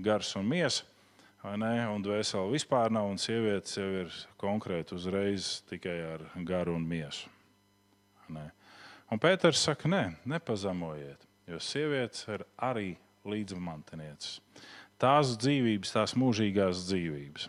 gars 0.00 0.34
un 0.36 0.48
miesa. 0.48 0.82
Un 1.46 2.02
dvēseli 2.02 2.50
vispār 2.50 2.90
nav, 2.90 3.06
un 3.12 3.18
sievietes 3.20 3.76
jau 3.78 3.86
ir 4.00 4.14
konkrēti 4.40 4.96
uzreiz 4.96 5.60
tikai 5.70 5.98
ar 6.16 6.24
garu 6.42 6.74
un 6.74 6.86
miesu. 6.88 7.30
Un 8.28 9.20
Pēters 9.22 9.62
saka, 9.62 9.88
nē, 9.88 10.02
nepazemojiet, 10.28 11.22
jo 11.48 11.60
sievietes 11.62 12.26
ir 12.28 12.42
arī 12.58 12.96
līdzmantenieces. 13.28 14.40
Tās 14.98 15.36
dzīvības, 15.38 15.94
tās 15.94 16.16
mūžīgās 16.18 16.82
dzīvības. 16.88 17.46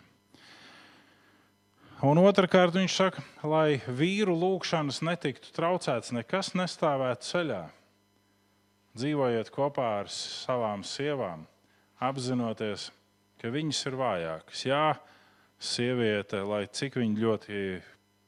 Un 2.06 2.22
otrkārt, 2.22 2.78
viņš 2.78 2.94
saka, 2.96 3.26
lai 3.44 3.82
vīru 3.84 4.32
lūgšanas 4.38 5.02
netiktu 5.04 5.50
traucēts, 5.52 6.14
nekas 6.16 6.54
nestāvētu 6.56 7.26
ceļā. 7.26 7.60
Dzīvojiet 8.96 9.50
kopā 9.52 9.90
ar 9.98 10.08
savām 10.14 10.86
sievām, 10.86 11.44
apzinoties, 12.00 12.88
ka 12.88 12.99
viņas 13.48 13.80
ir 13.88 13.96
vājākas. 13.96 14.64
Jā, 14.68 14.84
sieviete, 15.56 16.42
lai 16.44 16.66
cik 16.68 16.98
viņa 17.00 17.22
ļoti 17.24 17.60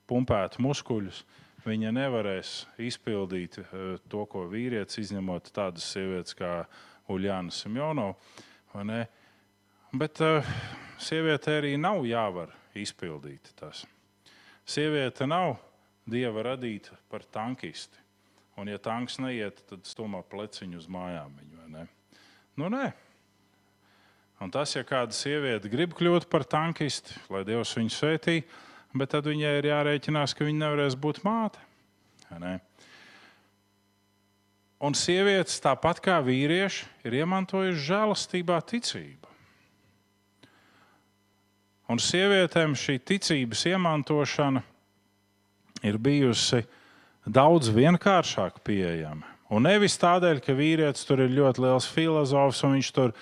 pumpētu 0.09 0.62
muskuļus, 0.64 1.22
viņa 1.66 1.93
nevarēs 1.94 2.55
izpildīt 2.82 3.59
eh, 3.60 3.66
to, 4.09 4.24
ko 4.30 4.47
vīrietis, 4.51 5.02
izņemot 5.05 5.52
tādas 5.55 5.90
sievietes 5.93 6.36
kā 6.39 6.62
Uljāna 7.12 7.52
Simjonova. 7.52 8.16
Bet 9.93 10.20
uh, 10.24 10.47
sievietei 10.97 11.59
arī 11.60 11.72
nav 11.76 12.06
jāvar 12.09 12.55
izpildīt 12.78 13.51
tas. 13.59 13.82
Sieviete 14.64 15.26
nav 15.28 15.59
dieva 16.09 16.47
radīta 16.47 16.97
par 17.12 17.26
tankisti. 17.28 18.01
Un, 18.56 18.68
ja 18.68 18.78
tanks 18.80 19.18
neiet, 19.20 19.60
tad 19.68 19.84
stumā 19.89 20.22
pleciņu 20.28 20.80
uz 20.80 20.89
mājām. 20.93 21.36
Viņu, 21.40 21.60
nu, 22.60 22.68
nē. 22.72 22.86
Un 24.43 24.51
tas, 24.51 24.73
ja 24.74 24.82
kāda 24.82 25.14
sieviete 25.14 25.70
grib 25.70 25.93
kļūt 25.94 26.27
par 26.31 26.43
tankisti, 26.43 27.14
lai 27.31 27.44
Dievs 27.47 27.77
viņu 27.78 27.93
svētī, 27.94 28.40
bet 28.90 29.12
tad 29.14 29.28
viņai 29.31 29.52
ir 29.60 29.69
jārēķinās, 29.70 30.35
ka 30.35 30.47
viņa 30.48 30.64
nevarēs 30.64 30.97
būt 30.98 31.23
māte. 31.23 31.62
ne? 32.43 32.56
Un 34.82 34.97
sievietes, 34.98 35.60
tāpat 35.62 36.01
kā 36.02 36.16
vīrieši, 36.27 36.89
ir 37.06 37.20
iemantojuši 37.20 37.85
žēlastībā 37.86 38.59
ticību. 38.66 39.31
Un 41.93 42.01
sievietēm 42.02 42.74
šī 42.74 42.97
ticības 42.98 43.62
iemantošana 43.70 44.64
ir 45.86 45.98
bijusi 46.02 46.64
daudz 47.27 47.70
vienkāršāk 47.70 48.59
pieejama. 48.66 49.28
Un 49.52 49.69
nevis 49.69 49.94
tādēļ, 50.01 50.40
ka 50.43 50.56
vīrietis 50.56 51.06
tur 51.06 51.23
ir 51.23 51.35
ļoti 51.36 51.62
liels 51.62 51.86
filozofs 51.86 52.64
un 52.66 52.78
viņš 52.78 52.90
tur 52.97 53.14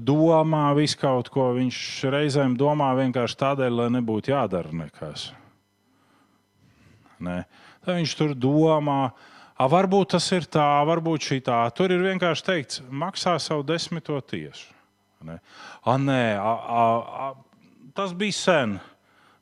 domā 0.00 0.66
visu 0.76 0.98
kaut 1.00 1.30
ko. 1.32 1.52
Viņš 1.56 1.78
reizēm 2.14 2.56
domā 2.58 2.92
vienkārši 2.98 3.38
tādēļ, 3.40 3.78
lai 3.80 3.88
nebūtu 3.98 4.32
jādara 4.32 4.72
nekas. 4.74 5.30
Nē. 7.24 7.42
Tad 7.84 7.98
viņš 7.98 8.14
tur 8.18 8.32
domā, 8.38 9.00
a, 9.54 9.66
varbūt 9.70 10.14
tas 10.16 10.26
ir 10.36 10.48
tā, 10.50 10.66
varbūt 10.88 11.28
šī 11.28 11.40
tā. 11.44 11.60
Tur 11.76 11.92
ir 11.92 12.04
vienkārši 12.04 12.46
teikts, 12.46 12.80
maksā 12.88 13.36
savu 13.42 13.64
desmito 13.66 14.16
tiesu. 14.24 14.70
Ne? 15.24 15.38
A, 15.84 15.96
nē, 16.00 16.24
a, 16.40 16.54
a, 16.54 16.82
a, 17.28 17.90
tas 17.96 18.16
bija 18.16 18.36
sen. 18.36 18.74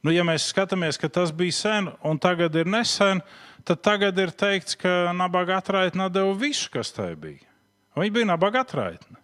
Nu, 0.03 0.11
ja 0.11 0.27
mēs 0.27 0.49
skatāmies, 0.51 0.99
ka 0.99 1.11
tas 1.11 1.31
bija 1.35 1.55
sen 1.55 1.89
un 2.07 2.19
tagad 2.19 2.55
ir 2.59 2.67
nesen, 2.67 3.23
tad 3.67 3.83
tagad 3.87 4.19
ir 4.19 4.35
teikts, 4.35 4.75
ka 4.79 5.15
nabaga 5.15 5.61
atraitne 5.63 6.09
deva 6.11 6.35
visu, 6.39 6.67
kas 6.75 6.91
tai 6.95 7.13
bija. 7.15 7.47
Viņa 7.95 8.15
bija 8.15 8.31
nabaga 8.33 8.65
atraitne. 8.67 9.22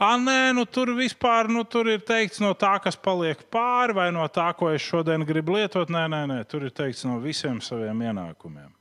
Ah, 0.00 0.16
nē, 0.18 0.54
nu, 0.56 0.64
tur 0.66 0.94
vispār 0.96 1.50
nu, 1.52 1.62
tur 1.68 1.90
ir 1.92 2.00
teikts 2.06 2.40
no 2.42 2.54
tā, 2.58 2.72
kas 2.82 2.96
paliek 2.98 3.42
pāri, 3.52 3.94
vai 3.94 4.08
no 4.14 4.24
tā, 4.32 4.48
ko 4.56 4.70
es 4.72 4.82
šodien 4.82 5.22
gribu 5.28 5.58
lietot. 5.58 5.92
Nē, 5.92 6.06
nē, 6.10 6.22
nē, 6.30 6.38
tur 6.48 6.64
ir 6.66 6.72
teikts 6.74 7.04
no 7.06 7.18
visiem 7.22 7.60
saviem 7.62 8.00
ienākumiem. 8.08 8.72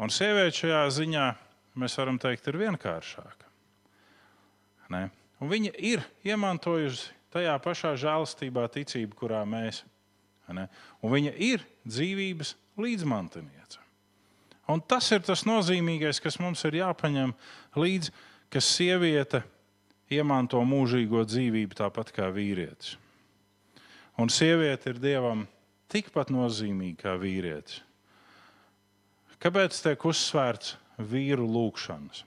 Un 0.00 0.12
sieviete 0.12 0.62
šajā 0.62 0.84
ziņā, 0.96 1.26
mēs 1.82 1.96
varam 1.98 2.20
teikt, 2.20 2.46
ir 2.48 2.60
vienkāršāka. 2.62 3.50
Viņa 5.40 5.72
ir 5.82 6.04
iemantojusi 6.24 7.10
tajā 7.34 7.56
pašā 7.64 7.96
žēlastībā 8.00 8.68
ticību, 8.72 9.18
kurā 9.18 9.42
mēs. 9.48 9.82
Un 10.46 11.10
viņa 11.10 11.32
ir 11.42 11.64
dzīvības 11.88 12.54
līdzmantiniece. 12.80 13.82
Un 14.70 14.80
tas 14.82 15.08
ir 15.14 15.22
tas 15.26 15.44
nozīmīgais, 15.46 16.20
kas 16.22 16.38
mums 16.42 16.64
ir 16.66 16.80
jāpaņem 16.80 17.34
līdzi, 17.78 18.14
ka 18.50 18.62
sieviete 18.62 19.42
iemanto 20.12 20.60
mūžīgo 20.62 21.24
dzīvību 21.26 21.78
tāpat 21.78 22.12
kā 22.14 22.30
vīrietis. 22.34 22.96
Un 24.16 24.30
sieviete 24.32 24.94
ir 24.94 25.00
dievam 25.02 25.44
tikpat 25.92 26.30
nozīmīga 26.32 27.02
kā 27.02 27.14
vīrietis. 27.20 27.82
Kāpēc 29.42 29.76
tiek 29.84 30.06
uzsvērts 30.08 30.76
vīru 30.96 31.44
lūgšanas? 31.44 32.22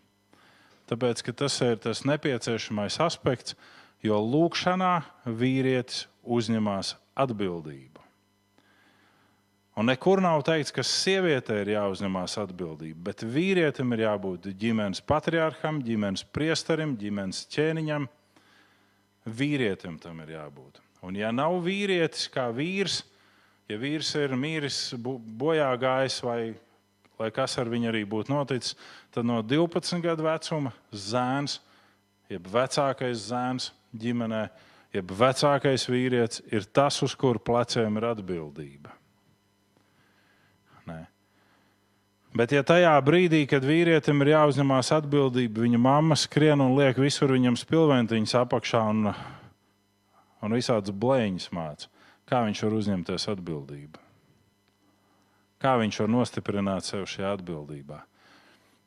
Tāpēc, 0.89 1.23
ka 1.25 1.33
tas 1.43 1.55
ir 1.65 1.79
tas 1.81 2.03
nepieciešamais 2.05 2.99
aspekts, 3.01 3.57
jo 4.05 4.17
lūgšanā 4.21 4.93
vīrietis 5.25 6.05
uzņemas 6.23 6.95
atbildību. 7.17 7.88
Un 9.79 9.87
nekur 9.87 10.19
nav 10.19 10.41
teikts, 10.43 10.73
ka 10.75 10.83
sievietei 10.83 11.61
ir 11.63 11.69
jāuzņemās 11.77 12.33
atbildība, 12.41 12.99
bet 13.05 13.21
vīrietim 13.23 13.93
ir 13.95 14.01
jābūt 14.03 14.49
ģimenes 14.59 14.99
patriarcham, 15.07 15.79
ģimenes 15.85 16.25
priesterim, 16.35 16.97
ģimenes 16.99 17.45
ķēniņam. 17.53 18.09
Vīrietim 19.39 19.95
tam 20.03 20.19
ir 20.25 20.33
jābūt. 20.35 20.81
Un 21.07 21.15
ja 21.15 21.31
nav 21.31 21.55
vīrietis 21.63 22.27
kā 22.33 22.49
vīrs, 22.51 23.05
ja 23.71 23.79
vīrs 23.79 24.11
ir 24.19 24.35
mīris, 24.35 24.81
bojā 24.99 25.71
gājis 25.79 26.19
vai, 26.27 26.41
vai 27.15 27.31
kas 27.31 27.55
ar 27.61 27.71
viņu 27.71 27.93
arī 27.93 28.03
būtu 28.03 28.35
noticis, 28.35 28.75
tad 29.15 29.31
no 29.31 29.39
12 29.39 30.03
gadu 30.03 30.27
vecuma 30.27 30.75
zēns, 30.91 31.61
jeb 32.27 32.51
vecākais 32.51 33.29
zēns 33.31 33.71
ģimenē, 33.95 34.43
jeb 34.91 35.19
vecākais 35.23 35.87
vīrietis 35.87 36.43
ir 36.51 36.67
tas, 36.67 36.99
uz 37.05 37.15
kuru 37.15 37.39
pleciem 37.39 37.95
ir 38.01 38.11
atbildība. 38.11 38.99
Nē. 40.89 40.99
Bet, 42.29 42.51
ja 42.53 42.61
tajā 42.61 42.91
brīdī, 43.01 43.41
kad 43.49 43.65
vīrietim 43.65 44.21
ir 44.21 44.35
jāuzņemās 44.35 44.91
atbildība, 44.99 45.63
viņa 45.65 45.79
mamma 45.81 46.17
skrien 46.19 46.61
un 46.61 46.75
liek 46.77 46.99
visur 47.01 47.33
viņam 47.33 47.57
spilventiņas 47.57 48.35
apakšā 48.43 48.83
un, 48.91 49.09
un 50.45 50.53
visādas 50.53 50.93
blēņas 50.93 51.49
māca, 51.57 51.89
kā 52.29 52.43
viņš 52.45 52.61
var 52.67 52.77
uzņemties 52.77 53.27
atbildību? 53.33 54.05
Kā 55.59 55.73
viņš 55.81 56.03
var 56.05 56.13
nostiprināt 56.13 56.85
sev 56.87 57.09
šajā 57.09 57.33
atbildībā? 57.39 58.03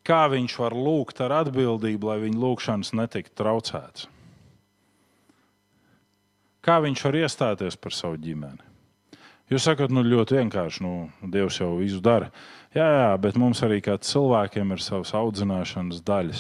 Kā 0.06 0.24
viņš 0.30 0.58
var 0.62 0.74
lūgt 0.78 1.20
ar 1.22 1.34
atbildību, 1.42 2.08
lai 2.08 2.22
viņa 2.22 2.42
lūgšanas 2.46 2.94
netiktu 2.98 3.36
traucētas? 3.42 4.08
Kā 6.62 6.78
viņš 6.82 7.08
var 7.08 7.18
iestāties 7.26 7.74
par 7.74 7.94
savu 7.94 8.22
ģimeni? 8.22 8.71
Jūs 9.52 9.66
sakat, 9.68 9.90
nu 9.92 10.00
ļoti 10.00 10.38
vienkārši, 10.38 10.80
nu, 10.80 10.92
Dievs 11.28 11.58
jau 11.60 11.74
visu 11.76 11.98
dara. 12.00 12.30
Jā, 12.72 12.86
jā, 12.88 13.08
bet 13.20 13.36
mums 13.36 13.60
arī 13.60 13.82
kā 13.84 13.98
cilvēkiem 14.00 14.70
ir 14.72 14.80
savas 14.80 15.10
audzināšanas 15.18 15.98
daļas. 16.06 16.38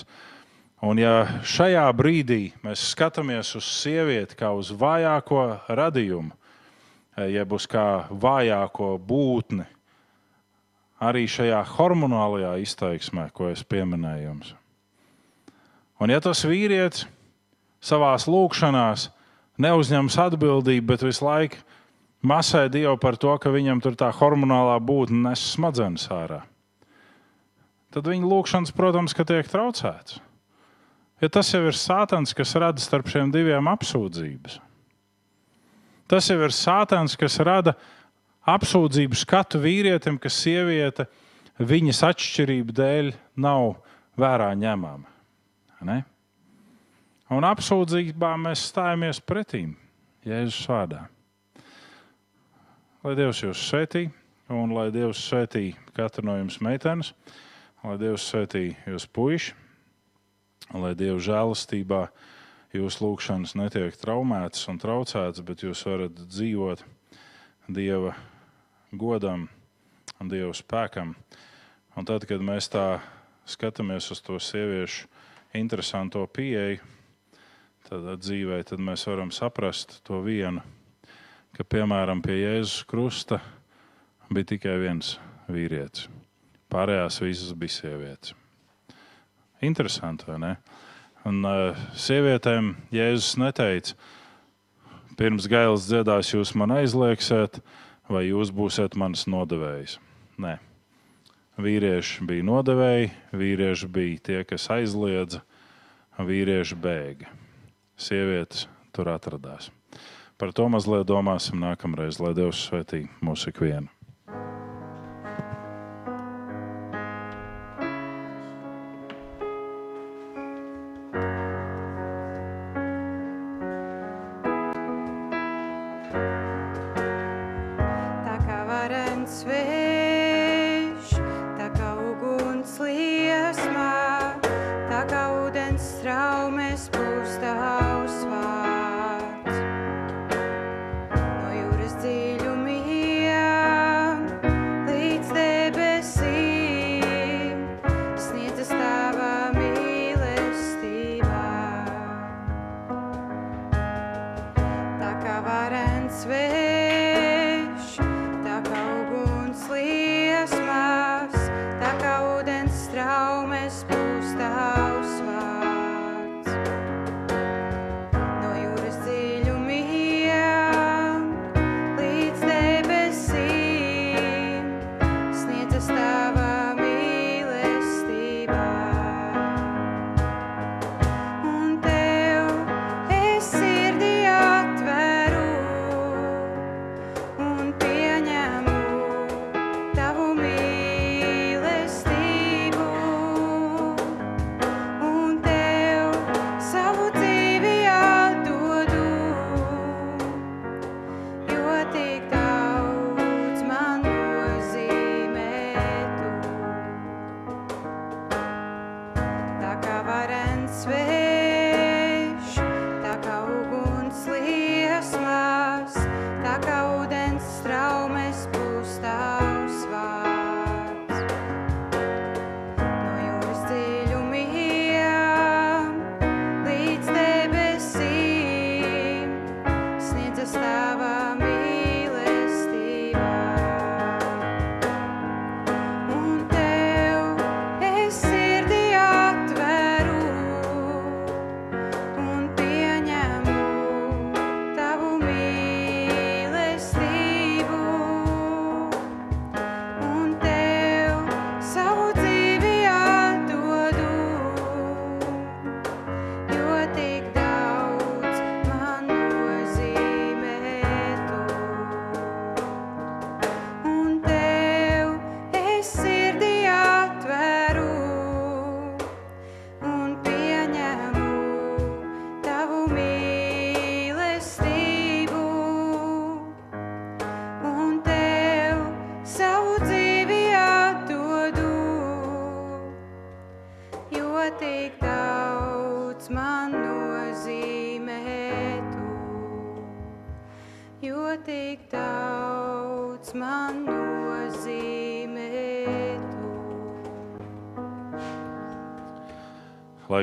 Un 0.88 0.96
ja 0.96 1.26
šajā 1.44 1.84
brīdī 1.92 2.54
mēs 2.64 2.86
skatāmies 2.94 3.50
uz 3.58 3.68
sievieti 3.68 4.38
kā 4.38 4.48
uz 4.56 4.70
vājāko 4.72 5.42
radījumu, 5.68 6.32
jeb 7.34 7.52
uz 7.52 7.66
kā 7.68 8.06
vājāko 8.08 8.94
būtni, 8.96 9.66
arī 11.02 11.26
šajā 11.28 11.60
hormonālajā 11.74 12.54
izteiksmē, 12.64 13.26
ko 13.36 13.50
es 13.52 13.60
pieminēju 13.60 14.24
jums. 14.24 14.54
Un 16.00 16.14
ja 16.14 16.22
tas 16.24 16.46
vīrietis 16.48 17.04
savā 17.84 18.14
lūkšanā 18.16 18.88
neuzņems 19.60 20.18
atbildību, 20.24 20.88
bet 20.94 21.04
visu 21.04 21.28
laiku 21.28 21.60
masē 22.22 22.68
Dievu 22.72 22.96
par 23.02 23.18
to, 23.20 23.34
ka 23.38 23.52
viņam 23.52 23.82
tur 23.82 23.96
tā 23.98 24.10
hormonālā 24.14 24.78
būtne 24.82 25.28
nes 25.28 25.42
smadzenes 25.52 26.08
ārā. 26.14 26.42
Tad 27.92 28.08
viņa 28.08 28.28
lūkšanas, 28.28 28.72
protams, 28.72 29.12
tiek 29.12 29.48
traucēts. 29.48 30.20
Ja 31.22 31.28
tas 31.30 31.52
jau 31.52 31.60
ir 31.68 31.76
sātans, 31.78 32.32
kas 32.34 32.54
rada 32.58 32.82
starp 32.82 33.10
šiem 33.12 33.30
diviem 33.30 33.68
apsūdzības. 33.70 34.56
Tas 36.10 36.26
jau 36.30 36.38
ir 36.42 36.54
sātans, 36.56 37.14
kas 37.16 37.38
rada 37.44 37.76
apsūdzību 38.48 39.16
skatu 39.16 39.60
vīrietim, 39.62 40.18
ka 40.18 40.32
sieviete 40.32 41.06
viņas 41.62 42.02
atšķirību 42.08 42.74
dēļ 42.74 43.12
nav 43.38 43.76
vērā 44.18 44.50
ņemama. 44.58 45.06
Ne? 45.86 46.02
Un 47.32 47.46
apsūdzībām 47.48 48.48
mēs 48.48 48.66
stājamies 48.72 49.22
pretīm 49.24 49.76
Jēzus 50.26 50.66
vārdā. 50.68 51.06
Lai 53.02 53.16
Dievs 53.18 53.40
jūs 53.42 53.58
svētī, 53.66 54.04
un 54.46 54.70
lai 54.76 54.84
Dievs 54.94 55.18
svētī 55.26 55.72
katru 55.90 56.22
no 56.28 56.36
jums 56.38 56.60
meitenes, 56.62 57.08
lai 57.82 57.96
Dievs 57.98 58.22
svētī 58.30 58.76
jūs 58.86 59.08
puiši, 59.10 59.56
lai 60.70 60.92
Dievs 60.94 61.24
žēlastībā 61.26 62.04
jūsu 62.70 63.02
lūgšanas 63.02 63.56
netiek 63.58 63.96
traumētas 63.98 64.68
un 64.70 64.78
traucētas, 64.78 65.42
bet 65.42 65.64
jūs 65.66 65.82
varat 65.88 66.20
dzīvot 66.30 66.84
Dieva 67.74 68.12
godam 68.94 69.48
un 70.22 70.30
Dieva 70.30 70.52
spēkam. 70.54 71.16
Un 71.98 72.06
tad, 72.06 72.22
kad 72.30 72.38
mēs 72.38 72.70
tā 72.70 73.00
skatāmies 73.50 74.12
uz 74.14 74.22
to 74.22 74.38
sieviešu 74.38 75.10
interesanto 75.58 76.22
pieeju, 76.30 76.78
tad 77.90 78.06
dzīvē 78.22 78.62
tad 78.70 78.78
mēs 78.78 79.08
varam 79.10 79.34
saprast 79.34 79.98
to 80.06 80.22
vienu, 80.22 80.62
ka 81.56 81.64
piemēram 81.68 82.22
pie 82.24 82.38
Jēzus 82.40 82.86
krusta 82.88 83.40
bija 84.32 84.52
tikai 84.54 84.78
viens 84.80 85.16
vīrietis. 85.52 86.08
Pārējās 86.72 87.20
visas 87.20 87.52
bija 87.58 87.74
sievietes. 87.74 88.32
Interesanti, 89.62 90.26
vai 90.26 90.38
ne? 90.42 90.52
Un 91.28 91.44
uh, 91.46 91.82
sievietēm 91.94 92.72
Jēzus 92.90 93.36
neteica, 93.38 93.94
pirms 95.20 95.46
gailas 95.50 95.84
dziedās, 95.86 96.32
jūs 96.32 96.54
man 96.58 96.72
aizliegsiet, 96.80 97.60
vai 98.10 98.24
jūs 98.26 98.50
būsiet 98.54 98.96
mans 98.98 99.28
nodevējs. 99.30 99.98
Nē, 100.42 100.56
vīrieši 101.62 102.26
bija 102.26 102.48
nodevēji, 102.48 103.12
vīrieši 103.36 103.90
bija 103.92 104.24
tie, 104.30 104.40
kas 104.48 104.66
aizliedza, 104.72 105.44
vīrieši 106.18 106.80
bēga. 106.80 107.30
Sievietes 108.00 108.66
tur 108.96 109.12
atradās. 109.12 109.70
Par 110.42 110.50
to 110.58 110.64
mazliet 110.66 111.04
domāsim 111.06 111.60
nākamreiz, 111.62 112.16
lai 112.18 112.32
Dievs 112.34 112.64
svētī 112.66 113.04
mūsu 113.22 113.52
ikvienu. 113.52 113.91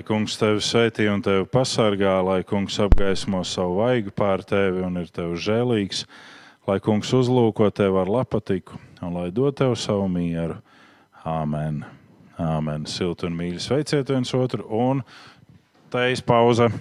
Kungs 0.09 0.39
tevi 0.41 0.61
svētī 0.65 1.05
un 1.11 1.21
tevi 1.21 1.45
pasargā, 1.53 2.15
lai 2.25 2.39
kungs 2.47 2.79
apgaismo 2.81 3.43
savu 3.45 3.77
vaigu 3.83 4.13
pār 4.15 4.41
tevi 4.41 4.81
un 4.81 4.97
ir 4.97 5.11
tev 5.13 5.35
žēlīgs, 5.37 6.03
lai 6.65 6.79
kungs 6.81 7.13
uzlūko 7.13 7.69
tevi 7.77 8.01
ar 8.01 8.09
lapatiku 8.09 8.79
un 9.05 9.13
lai 9.19 9.29
dod 9.29 9.59
tev 9.59 9.75
savu 9.77 10.07
mieru. 10.09 10.57
Āmen! 11.29 11.83
Āmen! 12.41 12.89
Silti 12.89 13.29
un 13.29 13.37
mīļi 13.37 13.61
sveiciet 13.61 14.09
viens 14.09 14.33
otru 14.33 14.65
un 14.81 15.03
teijas 15.93 16.25
pauze! 16.25 16.71